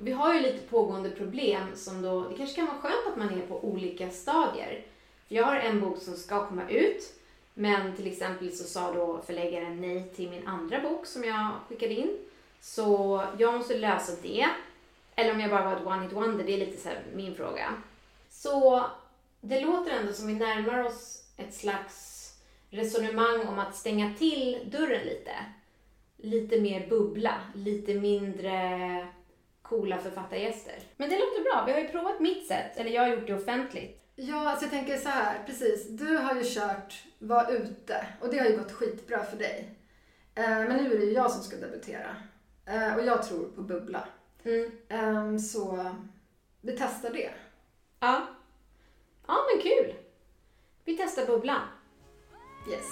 Vi 0.00 0.12
har 0.12 0.34
ju 0.34 0.40
lite 0.40 0.66
pågående 0.68 1.10
problem 1.10 1.76
som 1.76 2.02
då, 2.02 2.28
det 2.28 2.36
kanske 2.36 2.56
kan 2.56 2.66
vara 2.66 2.78
skönt 2.78 3.06
att 3.08 3.16
man 3.16 3.38
är 3.38 3.46
på 3.46 3.64
olika 3.64 4.10
stadier. 4.10 4.82
Jag 5.28 5.44
har 5.44 5.56
en 5.56 5.80
bok 5.80 6.02
som 6.02 6.16
ska 6.16 6.46
komma 6.46 6.68
ut, 6.68 7.14
men 7.54 7.96
till 7.96 8.06
exempel 8.06 8.52
så 8.52 8.64
sa 8.64 8.92
då 8.92 9.22
förläggaren 9.26 9.80
nej 9.80 10.10
till 10.16 10.30
min 10.30 10.46
andra 10.46 10.80
bok 10.80 11.06
som 11.06 11.24
jag 11.24 11.50
skickade 11.68 11.94
in. 11.94 12.18
Så 12.60 13.22
jag 13.38 13.54
måste 13.54 13.78
lösa 13.78 14.12
det. 14.22 14.46
Eller 15.14 15.32
om 15.32 15.40
jag 15.40 15.50
bara 15.50 15.64
var 15.64 15.76
ett 15.76 15.86
one 15.86 16.02
hit 16.02 16.12
wonder, 16.12 16.44
det 16.44 16.52
är 16.52 16.58
lite 16.58 16.82
så 16.82 16.88
min 17.14 17.34
fråga. 17.34 17.74
Så 18.30 18.86
det 19.40 19.60
låter 19.60 19.90
ändå 19.90 20.12
som 20.12 20.26
vi 20.26 20.34
närmar 20.34 20.84
oss 20.84 21.24
ett 21.36 21.54
slags 21.54 22.18
resonemang 22.70 23.46
om 23.46 23.58
att 23.58 23.76
stänga 23.76 24.14
till 24.14 24.58
dörren 24.70 25.06
lite. 25.06 25.32
Lite 26.22 26.60
mer 26.60 26.88
bubbla, 26.88 27.34
lite 27.54 27.94
mindre 27.94 29.08
coola 29.62 29.98
författargäster. 29.98 30.74
Men 30.96 31.08
det 31.10 31.18
låter 31.18 31.42
bra. 31.42 31.64
Vi 31.66 31.72
har 31.72 31.80
ju 31.80 31.88
provat 31.88 32.20
mitt 32.20 32.46
sätt, 32.46 32.76
eller 32.76 32.90
jag 32.90 33.02
har 33.02 33.08
gjort 33.08 33.26
det 33.26 33.34
offentligt. 33.34 34.04
Ja, 34.14 34.50
alltså 34.50 34.64
jag 34.64 34.72
tänker 34.72 34.96
så 34.96 35.08
här, 35.08 35.44
precis. 35.46 35.88
Du 35.88 36.16
har 36.16 36.34
ju 36.34 36.42
kört 36.44 37.04
Var 37.18 37.52
ute 37.52 38.06
och 38.20 38.28
det 38.28 38.38
har 38.38 38.46
ju 38.46 38.56
gått 38.56 38.72
skitbra 38.72 39.24
för 39.24 39.36
dig. 39.36 39.74
Eh, 40.34 40.48
men 40.48 40.76
nu 40.76 40.92
är 40.92 40.98
det 40.98 41.04
ju 41.04 41.12
jag 41.12 41.30
som 41.30 41.42
ska 41.42 41.56
debutera. 41.56 42.16
Eh, 42.66 42.96
och 42.96 43.04
jag 43.04 43.22
tror 43.22 43.48
på 43.48 43.62
bubbla. 43.62 44.08
Mm. 44.44 44.70
Ehm, 44.88 45.38
så 45.38 45.94
vi 46.60 46.76
testar 46.78 47.10
det. 47.10 47.30
Ja. 48.00 48.26
Ja, 49.26 49.36
men 49.54 49.62
kul. 49.62 49.94
Vi 50.84 50.96
testar 50.96 51.26
bubblan. 51.26 51.62
Yes. 52.70 52.86